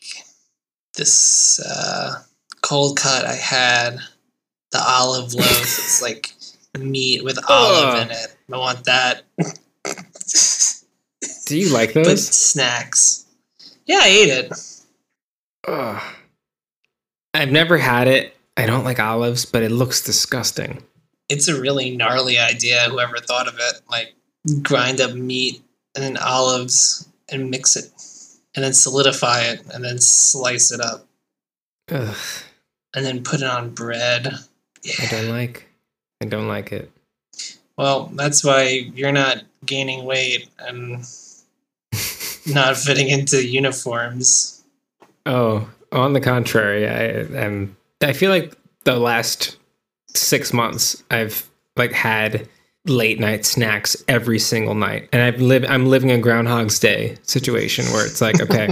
this 0.97 1.61
uh, 1.61 2.23
cold 2.61 2.97
cut 2.97 3.23
I 3.23 3.35
had, 3.35 3.99
the 4.75 4.83
olive 4.83 5.33
loaf. 5.33 5.61
it's 5.61 6.01
like 6.01 6.33
meat 6.77 7.23
with 7.23 7.39
olive 7.49 8.01
in 8.03 8.11
it. 8.11 8.35
I 8.51 8.57
want 8.57 8.83
that. 8.85 9.23
Do 11.45 11.57
you 11.57 11.69
like 11.73 11.93
but 11.93 12.05
those? 12.05 12.27
snacks. 12.27 13.25
Yeah, 13.85 13.99
I 14.01 14.07
ate 14.07 14.29
it. 14.29 14.51
Ugh. 15.67 16.01
I've 17.33 17.51
never 17.51 17.77
had 17.77 18.07
it. 18.07 18.35
I 18.57 18.65
don't 18.65 18.83
like 18.83 18.99
olives, 18.99 19.45
but 19.45 19.63
it 19.63 19.71
looks 19.71 20.01
disgusting. 20.03 20.81
It's 21.29 21.47
a 21.47 21.59
really 21.59 21.95
gnarly 21.95 22.37
idea. 22.37 22.87
Whoever 22.89 23.17
thought 23.17 23.47
of 23.47 23.55
it, 23.59 23.81
like 23.89 24.13
grind 24.61 25.01
up 25.01 25.13
meat 25.13 25.61
and 25.95 26.03
then 26.03 26.17
olives 26.17 27.07
and 27.29 27.49
mix 27.49 27.75
it, 27.75 27.89
and 28.55 28.63
then 28.63 28.73
solidify 28.73 29.41
it, 29.41 29.61
and 29.73 29.83
then 29.83 29.99
slice 29.99 30.71
it 30.71 30.79
up, 30.79 31.07
Ugh, 31.91 32.15
and 32.95 33.05
then 33.05 33.23
put 33.23 33.41
it 33.41 33.47
on 33.47 33.71
bread. 33.71 34.27
I 35.01 35.07
don't 35.09 35.29
like. 35.29 35.67
I 36.21 36.25
don't 36.25 36.47
like 36.47 36.71
it. 36.71 36.91
Well, 37.77 38.11
that's 38.13 38.43
why 38.43 38.89
you're 38.95 39.11
not 39.11 39.43
gaining 39.65 40.05
weight 40.05 40.49
and 40.59 41.05
not 42.45 42.77
fitting 42.77 43.09
into 43.09 43.45
uniforms. 43.45 44.63
Oh, 45.25 45.67
on 45.91 46.13
the 46.13 46.21
contrary, 46.21 46.87
I 46.87 47.41
am. 47.43 47.75
I 48.01 48.13
feel 48.13 48.29
like 48.29 48.55
the 48.83 48.97
last 48.97 49.57
six 50.07 50.53
months 50.53 51.03
I've 51.11 51.49
like 51.75 51.91
had 51.91 52.47
late 52.85 53.19
night 53.19 53.45
snacks 53.45 54.01
every 54.07 54.39
single 54.39 54.75
night, 54.75 55.09
and 55.11 55.21
I've 55.21 55.41
live. 55.41 55.65
I'm 55.67 55.87
living 55.87 56.11
a 56.11 56.17
Groundhog's 56.17 56.79
Day 56.79 57.17
situation 57.23 57.85
where 57.91 58.05
it's 58.05 58.21
like, 58.21 58.39
okay, 58.41 58.69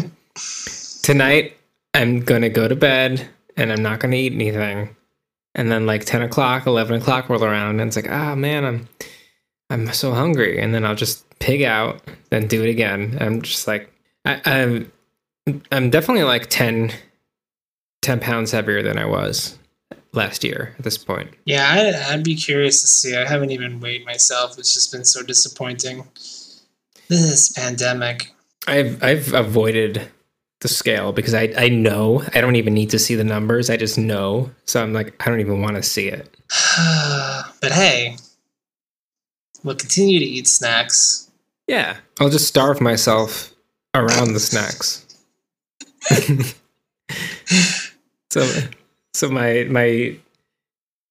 tonight 1.02 1.58
I'm 1.94 2.22
gonna 2.22 2.50
go 2.50 2.68
to 2.68 2.76
bed 2.76 3.28
and 3.58 3.72
I'm 3.72 3.82
not 3.82 4.00
gonna 4.00 4.16
eat 4.16 4.34
anything, 4.34 4.96
and 5.56 5.72
then 5.72 5.86
like 5.86 6.06
ten 6.06 6.22
o'clock, 6.22 6.66
eleven 6.66 7.02
o'clock 7.02 7.30
roll 7.30 7.44
around, 7.44 7.80
and 7.80 7.88
it's 7.88 7.96
like, 7.96 8.10
ah 8.10 8.36
man, 8.36 8.66
I'm 8.66 8.88
I'm 9.70 9.94
so 9.94 10.14
hungry, 10.14 10.60
and 10.60 10.74
then 10.74 10.86
I'll 10.86 10.96
just 10.96 11.28
pig 11.40 11.64
out, 11.64 12.02
then 12.30 12.48
do 12.48 12.64
it 12.64 12.70
again. 12.70 13.18
I'm 13.20 13.42
just 13.42 13.68
like, 13.68 13.92
I, 14.26 14.42
I'm 14.46 14.92
I'm 15.72 15.90
definitely 15.90 16.24
like 16.24 16.50
10, 16.50 16.92
10 18.02 18.20
pounds 18.20 18.52
heavier 18.52 18.82
than 18.82 18.98
I 18.98 19.06
was 19.06 19.58
last 20.14 20.44
year 20.44 20.74
at 20.78 20.84
this 20.84 20.98
point. 20.98 21.32
Yeah, 21.46 21.70
I'd, 21.70 21.96
I'd 22.14 22.24
be 22.24 22.36
curious 22.36 22.82
to 22.82 22.88
see. 22.88 23.16
I 23.16 23.28
haven't 23.28 23.52
even 23.52 23.80
weighed 23.80 24.06
myself. 24.06 24.58
It's 24.58 24.74
just 24.74 24.92
been 24.92 25.04
so 25.04 25.22
disappointing. 25.24 26.08
This 27.10 27.52
pandemic. 27.52 28.32
I've 28.68 29.04
I've 29.04 29.34
avoided 29.34 30.10
the 30.64 30.68
scale 30.68 31.14
because 31.14 31.36
I 31.36 31.54
I 31.56 31.70
know 31.70 32.24
I 32.34 32.42
don't 32.42 32.56
even 32.56 32.74
need 32.74 32.90
to 32.90 33.00
see 33.00 33.14
the 33.14 33.24
numbers. 33.24 33.70
I 33.70 33.78
just 33.78 34.00
know. 34.00 34.50
So 34.66 34.82
I'm 34.82 34.94
like 34.94 35.14
I 35.20 35.30
don't 35.30 35.40
even 35.40 35.62
want 35.62 35.76
to 35.76 35.84
see 35.84 36.08
it. 36.08 36.36
but 37.62 37.72
hey, 37.72 38.18
we'll 39.64 39.76
continue 39.76 40.20
to 40.20 40.26
eat 40.26 40.48
snacks. 40.48 41.30
Yeah, 41.68 41.98
I'll 42.20 42.30
just 42.30 42.48
starve 42.48 42.82
myself 42.82 43.54
around 43.94 44.34
the 44.34 44.40
snacks. 44.40 45.06
so 48.32 48.50
so 49.14 49.30
my 49.30 49.68
my 49.70 50.18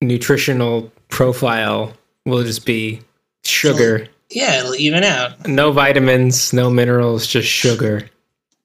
nutritional 0.00 0.90
profile 1.08 1.92
will 2.26 2.42
just 2.42 2.66
be 2.66 3.00
sugar. 3.44 4.08
Yeah, 4.30 4.60
it'll 4.60 4.74
even 4.76 5.04
out. 5.04 5.46
No 5.46 5.72
vitamins, 5.72 6.52
no 6.54 6.70
minerals, 6.70 7.26
just 7.26 7.48
sugar. 7.48 8.08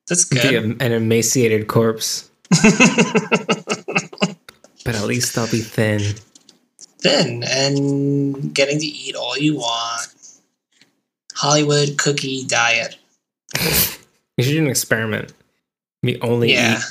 That's 0.07 0.25
Be 0.25 0.37
good. 0.39 0.81
a- 0.81 0.83
an 0.83 0.91
emaciated 0.91 1.67
corpse, 1.67 2.29
but 2.49 2.65
at 4.95 5.03
least 5.03 5.37
I'll 5.37 5.49
be 5.51 5.61
thin. 5.61 6.15
Thin 6.99 7.43
and 7.43 8.53
getting 8.53 8.79
to 8.79 8.85
eat 8.85 9.15
all 9.15 9.37
you 9.37 9.57
want. 9.57 10.07
Hollywood 11.35 11.97
cookie 11.97 12.45
diet. 12.45 12.97
You 14.37 14.43
should 14.43 14.51
do 14.51 14.59
an 14.63 14.67
experiment. 14.67 15.33
We 16.03 16.19
only 16.21 16.53
Yeah. 16.53 16.77
eat 16.79 16.83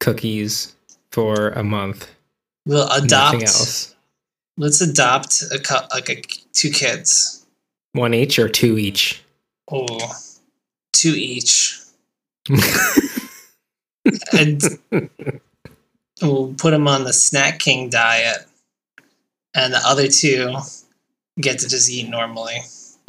cookies 0.00 0.74
for 1.12 1.50
a 1.50 1.62
month. 1.64 2.08
We'll 2.66 2.88
adopt. 2.90 3.34
Nothing 3.34 3.42
else. 3.44 3.94
Let's 4.56 4.80
adopt 4.80 5.42
a 5.52 5.58
cou- 5.58 5.86
like 5.92 6.08
a, 6.10 6.20
two 6.52 6.70
kids. 6.70 7.44
One 7.92 8.14
each 8.14 8.38
or 8.38 8.48
two 8.48 8.78
each. 8.78 9.22
Oh, 9.70 9.86
two 10.92 11.14
each. 11.16 11.78
And 14.32 14.62
we'll 16.22 16.54
put 16.58 16.70
them 16.70 16.88
on 16.88 17.04
the 17.04 17.12
Snack 17.12 17.58
King 17.58 17.88
diet, 17.88 18.46
and 19.54 19.72
the 19.72 19.80
other 19.84 20.08
two 20.08 20.54
get 21.40 21.58
to 21.60 21.68
just 21.68 21.90
eat 21.90 22.08
normally. 22.08 22.56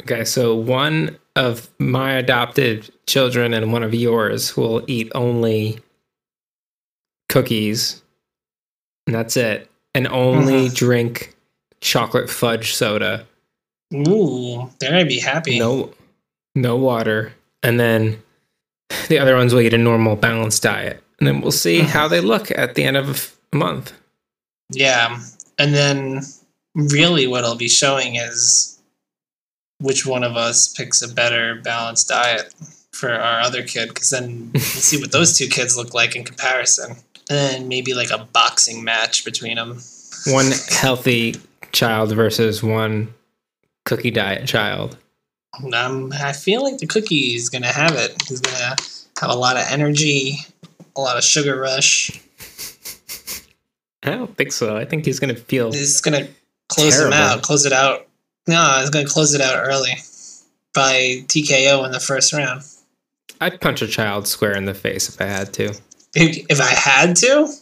Okay, 0.02 0.24
so 0.24 0.54
one 0.54 1.16
of 1.34 1.68
my 1.78 2.12
adopted 2.12 2.90
children 3.06 3.52
and 3.54 3.72
one 3.72 3.82
of 3.82 3.94
yours 3.94 4.56
will 4.56 4.82
eat 4.86 5.10
only 5.14 5.78
cookies, 7.28 8.02
and 9.06 9.14
that's 9.14 9.36
it, 9.36 9.70
and 9.94 10.06
only 10.08 10.68
Mhm. 10.68 10.74
drink 10.74 11.34
chocolate 11.80 12.30
fudge 12.30 12.74
soda. 12.74 13.26
Ooh, 13.94 14.70
they're 14.78 14.90
gonna 14.90 15.04
be 15.04 15.20
happy. 15.20 15.58
No, 15.58 15.92
no 16.54 16.76
water, 16.76 17.34
and 17.62 17.78
then 17.78 18.22
the 19.08 19.18
other 19.18 19.36
ones 19.36 19.52
will 19.54 19.60
eat 19.60 19.74
a 19.74 19.78
normal 19.78 20.16
balanced 20.16 20.62
diet, 20.62 21.02
and 21.18 21.26
then 21.26 21.40
we'll 21.40 21.50
see 21.52 21.80
Mhm. 21.80 21.86
how 21.86 22.08
they 22.08 22.20
look 22.20 22.50
at 22.50 22.74
the 22.74 22.84
end 22.84 22.96
of 22.96 23.32
a 23.52 23.56
month. 23.56 23.92
Yeah, 24.70 25.20
and 25.58 25.74
then 25.74 26.22
really 26.74 27.26
what 27.26 27.44
I'll 27.44 27.54
be 27.56 27.68
showing 27.68 28.16
is 28.16 28.78
which 29.78 30.06
one 30.06 30.24
of 30.24 30.36
us 30.36 30.68
picks 30.68 31.02
a 31.02 31.08
better 31.08 31.56
balanced 31.62 32.08
diet 32.08 32.52
for 32.92 33.12
our 33.12 33.40
other 33.40 33.62
kid, 33.62 33.88
because 33.88 34.10
then 34.10 34.50
we'll 34.54 34.62
see 34.62 34.98
what 35.00 35.12
those 35.12 35.36
two 35.36 35.46
kids 35.48 35.76
look 35.76 35.92
like 35.94 36.16
in 36.16 36.24
comparison, 36.24 36.92
and 37.28 37.38
then 37.38 37.68
maybe 37.68 37.92
like 37.94 38.10
a 38.10 38.26
boxing 38.32 38.82
match 38.84 39.24
between 39.24 39.56
them. 39.56 39.82
One 40.26 40.50
healthy 40.70 41.36
child 41.72 42.12
versus 42.12 42.62
one 42.62 43.12
cookie 43.84 44.10
diet 44.10 44.48
child. 44.48 44.96
Um, 45.74 46.12
I 46.12 46.32
feel 46.32 46.62
like 46.62 46.78
the 46.78 46.86
cookie 46.86 47.34
is 47.34 47.48
gonna 47.48 47.72
have 47.72 47.92
it. 47.94 48.14
He's 48.28 48.40
gonna 48.40 48.76
have 49.20 49.30
a 49.30 49.36
lot 49.36 49.56
of 49.56 49.64
energy, 49.70 50.38
a 50.96 51.00
lot 51.00 51.16
of 51.16 51.24
sugar 51.24 51.58
rush. 51.58 52.20
I 54.02 54.10
don't 54.10 54.36
think 54.36 54.52
so. 54.52 54.76
I 54.76 54.84
think 54.84 55.04
he's 55.04 55.18
gonna 55.18 55.34
feel. 55.34 55.72
He's 55.72 56.00
gonna 56.00 56.28
close 56.68 57.00
him 57.00 57.12
out, 57.12 57.42
close 57.42 57.64
it 57.64 57.72
out. 57.72 58.06
No, 58.46 58.80
it's 58.80 58.90
gonna 58.90 59.06
close 59.06 59.34
it 59.34 59.40
out 59.40 59.56
early 59.56 59.92
by 60.74 61.24
TKO 61.26 61.84
in 61.84 61.92
the 61.92 62.00
first 62.00 62.32
round. 62.32 62.62
I'd 63.40 63.60
punch 63.60 63.82
a 63.82 63.86
child 63.86 64.26
square 64.26 64.56
in 64.56 64.64
the 64.64 64.74
face 64.74 65.08
if 65.08 65.20
I 65.20 65.24
had 65.24 65.52
to. 65.54 65.74
If, 66.14 66.46
if 66.48 66.60
I 66.60 66.68
had 66.68 67.16
to, 67.16 67.52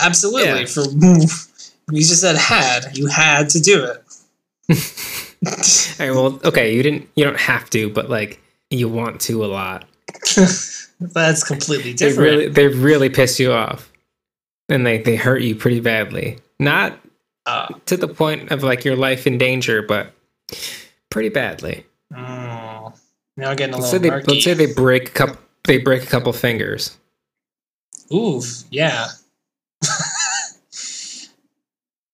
absolutely. 0.00 0.60
Yeah. 0.60 0.66
For 0.66 0.82
you 1.92 2.00
just 2.00 2.20
said 2.20 2.36
had, 2.36 2.96
you 2.96 3.06
had 3.06 3.50
to 3.50 3.60
do 3.60 3.84
it. 3.84 4.00
Right, 5.98 6.10
well, 6.10 6.40
okay, 6.44 6.74
you 6.74 6.82
didn't. 6.82 7.08
You 7.16 7.24
don't 7.24 7.38
have 7.38 7.70
to, 7.70 7.88
but 7.90 8.10
like 8.10 8.40
you 8.70 8.88
want 8.88 9.20
to 9.22 9.44
a 9.44 9.46
lot. 9.46 9.84
That's 11.00 11.44
completely 11.44 11.92
They 11.92 12.08
different. 12.08 12.18
really, 12.18 12.48
they 12.48 12.68
really 12.68 13.08
piss 13.08 13.38
you 13.38 13.52
off, 13.52 13.90
and 14.68 14.86
they 14.86 14.98
they 14.98 15.16
hurt 15.16 15.42
you 15.42 15.54
pretty 15.54 15.80
badly. 15.80 16.38
Not 16.58 16.98
Uh, 17.46 17.68
to 17.86 17.96
the 17.96 18.08
point 18.08 18.50
of 18.50 18.62
like 18.62 18.84
your 18.84 18.96
life 18.96 19.26
in 19.26 19.38
danger, 19.38 19.82
but 19.82 20.12
pretty 21.10 21.28
badly. 21.28 21.84
mm, 22.12 22.98
now 23.36 23.54
getting 23.54 23.74
a 23.74 23.78
Let's 23.78 23.90
say 23.90 23.98
little 23.98 24.20
they 24.20 24.32
let's 24.32 24.44
say 24.44 24.54
they 24.54 24.72
break 24.72 25.08
a 25.08 25.12
couple. 25.12 25.36
They 25.64 25.78
break 25.78 26.02
a 26.02 26.06
couple 26.06 26.32
fingers. 26.32 26.96
Ooh, 28.12 28.42
yeah. 28.70 29.08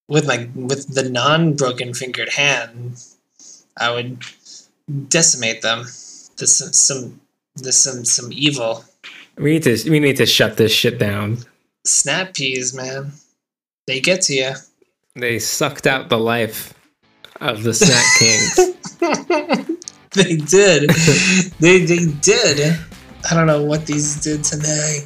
with 0.07 0.25
my 0.27 0.49
with 0.55 0.93
the 0.93 1.09
non-broken 1.09 1.93
fingered 1.93 2.29
hand, 2.29 3.01
I 3.79 3.91
would 3.93 4.23
decimate 5.09 5.61
them. 5.61 5.83
There's 6.37 6.55
some, 6.55 6.73
some 6.73 7.21
there's 7.55 7.77
some 7.77 8.05
some 8.05 8.31
evil 8.31 8.83
We 9.37 9.53
need 9.53 9.63
to 9.63 9.89
we 9.89 9.99
need 9.99 10.17
to 10.17 10.25
shut 10.25 10.57
this 10.57 10.71
shit 10.71 10.97
down. 10.99 11.39
snap 11.85 12.33
peas, 12.33 12.73
man. 12.73 13.11
They 13.87 13.99
get 13.99 14.21
to 14.23 14.33
you. 14.33 14.51
They 15.15 15.39
sucked 15.39 15.87
out 15.87 16.09
the 16.09 16.17
life 16.19 16.73
of 17.41 17.63
the 17.63 17.73
snack 17.73 18.05
kings. 18.19 18.55
they 20.11 20.35
did. 20.37 20.89
they 21.59 21.85
they 21.85 22.05
did. 22.21 22.77
I 23.29 23.33
don't 23.35 23.47
know 23.47 23.63
what 23.63 23.85
these 23.85 24.15
did 24.21 24.43
to 24.45 24.57
me. 24.57 24.99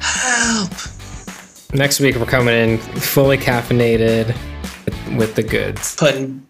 Help! 0.00 0.72
Next 1.72 2.00
week 2.00 2.16
we're 2.16 2.26
coming 2.26 2.54
in 2.54 2.78
fully 2.78 3.38
caffeinated 3.38 4.34
with 5.16 5.34
the 5.34 5.42
goods. 5.42 5.96
Putting 5.96 6.46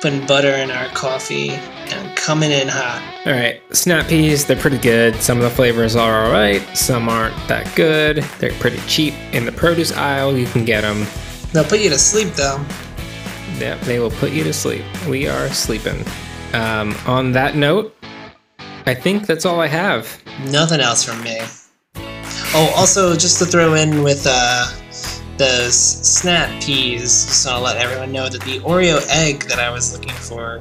putting 0.00 0.26
butter 0.26 0.50
in 0.50 0.70
our 0.70 0.88
coffee 0.88 1.50
and 1.50 2.16
coming 2.16 2.50
in 2.50 2.66
hot. 2.66 3.00
All 3.24 3.32
right, 3.32 3.62
snap 3.74 4.08
peas, 4.08 4.44
they're 4.44 4.56
pretty 4.56 4.78
good. 4.78 5.14
Some 5.16 5.38
of 5.38 5.44
the 5.44 5.50
flavors 5.50 5.94
are 5.94 6.24
all 6.24 6.32
right, 6.32 6.60
some 6.76 7.08
aren't 7.08 7.36
that 7.46 7.72
good. 7.76 8.16
They're 8.40 8.52
pretty 8.54 8.78
cheap 8.88 9.14
in 9.32 9.44
the 9.44 9.52
produce 9.52 9.92
aisle. 9.92 10.36
You 10.36 10.46
can 10.46 10.64
get 10.64 10.80
them. 10.80 11.06
They'll 11.52 11.64
put 11.64 11.80
you 11.80 11.90
to 11.90 11.98
sleep 11.98 12.34
though. 12.34 12.64
Yep, 13.58 13.80
they 13.82 14.00
will 14.00 14.10
put 14.10 14.32
you 14.32 14.42
to 14.44 14.52
sleep. 14.52 14.84
We 15.08 15.28
are 15.28 15.48
sleeping. 15.50 16.04
Um, 16.52 16.96
on 17.06 17.32
that 17.32 17.54
note, 17.54 17.94
I 18.86 18.94
think 18.94 19.26
that's 19.26 19.46
all 19.46 19.60
I 19.60 19.68
have. 19.68 20.20
Nothing 20.50 20.80
else 20.80 21.04
from 21.04 21.22
me. 21.22 21.38
Oh, 22.54 22.72
also 22.76 23.14
just 23.14 23.38
to 23.38 23.46
throw 23.46 23.74
in 23.74 24.02
with 24.02 24.26
uh, 24.28 24.66
the 25.38 25.64
s- 25.66 26.00
snap 26.06 26.48
peas, 26.62 27.24
just 27.26 27.46
to 27.46 27.58
let 27.58 27.76
everyone 27.76 28.12
know 28.12 28.28
that 28.28 28.40
the 28.42 28.60
Oreo 28.60 29.04
egg 29.10 29.44
that 29.48 29.58
I 29.58 29.70
was 29.70 29.92
looking 29.92 30.12
for, 30.14 30.60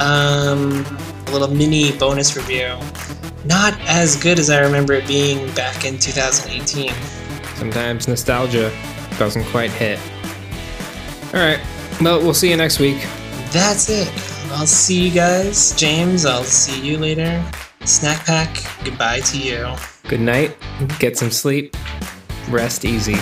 um, 0.00 0.84
a 1.26 1.30
little 1.30 1.48
mini 1.48 1.92
bonus 1.92 2.36
review, 2.36 2.76
not 3.44 3.78
as 3.88 4.16
good 4.16 4.38
as 4.38 4.50
I 4.50 4.60
remember 4.60 4.94
it 4.94 5.06
being 5.06 5.50
back 5.54 5.84
in 5.84 5.98
2018. 5.98 6.92
Sometimes 7.56 8.08
nostalgia 8.08 8.72
doesn't 9.18 9.44
quite 9.46 9.70
hit. 9.70 9.98
All 11.32 11.40
right, 11.40 11.60
well, 12.00 12.18
we'll 12.20 12.34
see 12.34 12.50
you 12.50 12.56
next 12.56 12.78
week. 12.80 12.98
That's 13.52 13.88
it. 13.88 14.08
I'll 14.52 14.66
see 14.66 15.06
you 15.08 15.10
guys. 15.14 15.72
James, 15.76 16.24
I'll 16.26 16.42
see 16.44 16.80
you 16.80 16.98
later. 16.98 17.42
Snack 17.84 18.24
pack, 18.26 18.56
goodbye 18.84 19.20
to 19.20 19.38
you. 19.38 19.68
Good 20.08 20.20
night. 20.20 20.56
Get 20.98 21.16
some 21.16 21.30
sleep. 21.30 21.76
Rest 22.48 22.84
easy. 22.84 23.14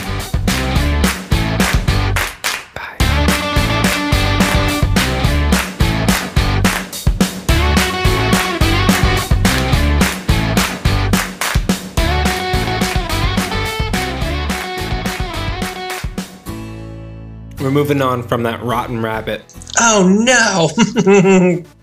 We're 17.68 17.74
moving 17.74 18.00
on 18.00 18.22
from 18.22 18.44
that 18.44 18.62
rotten 18.62 19.02
rabbit. 19.02 19.44
Oh 19.78 20.08
no! 20.08 21.62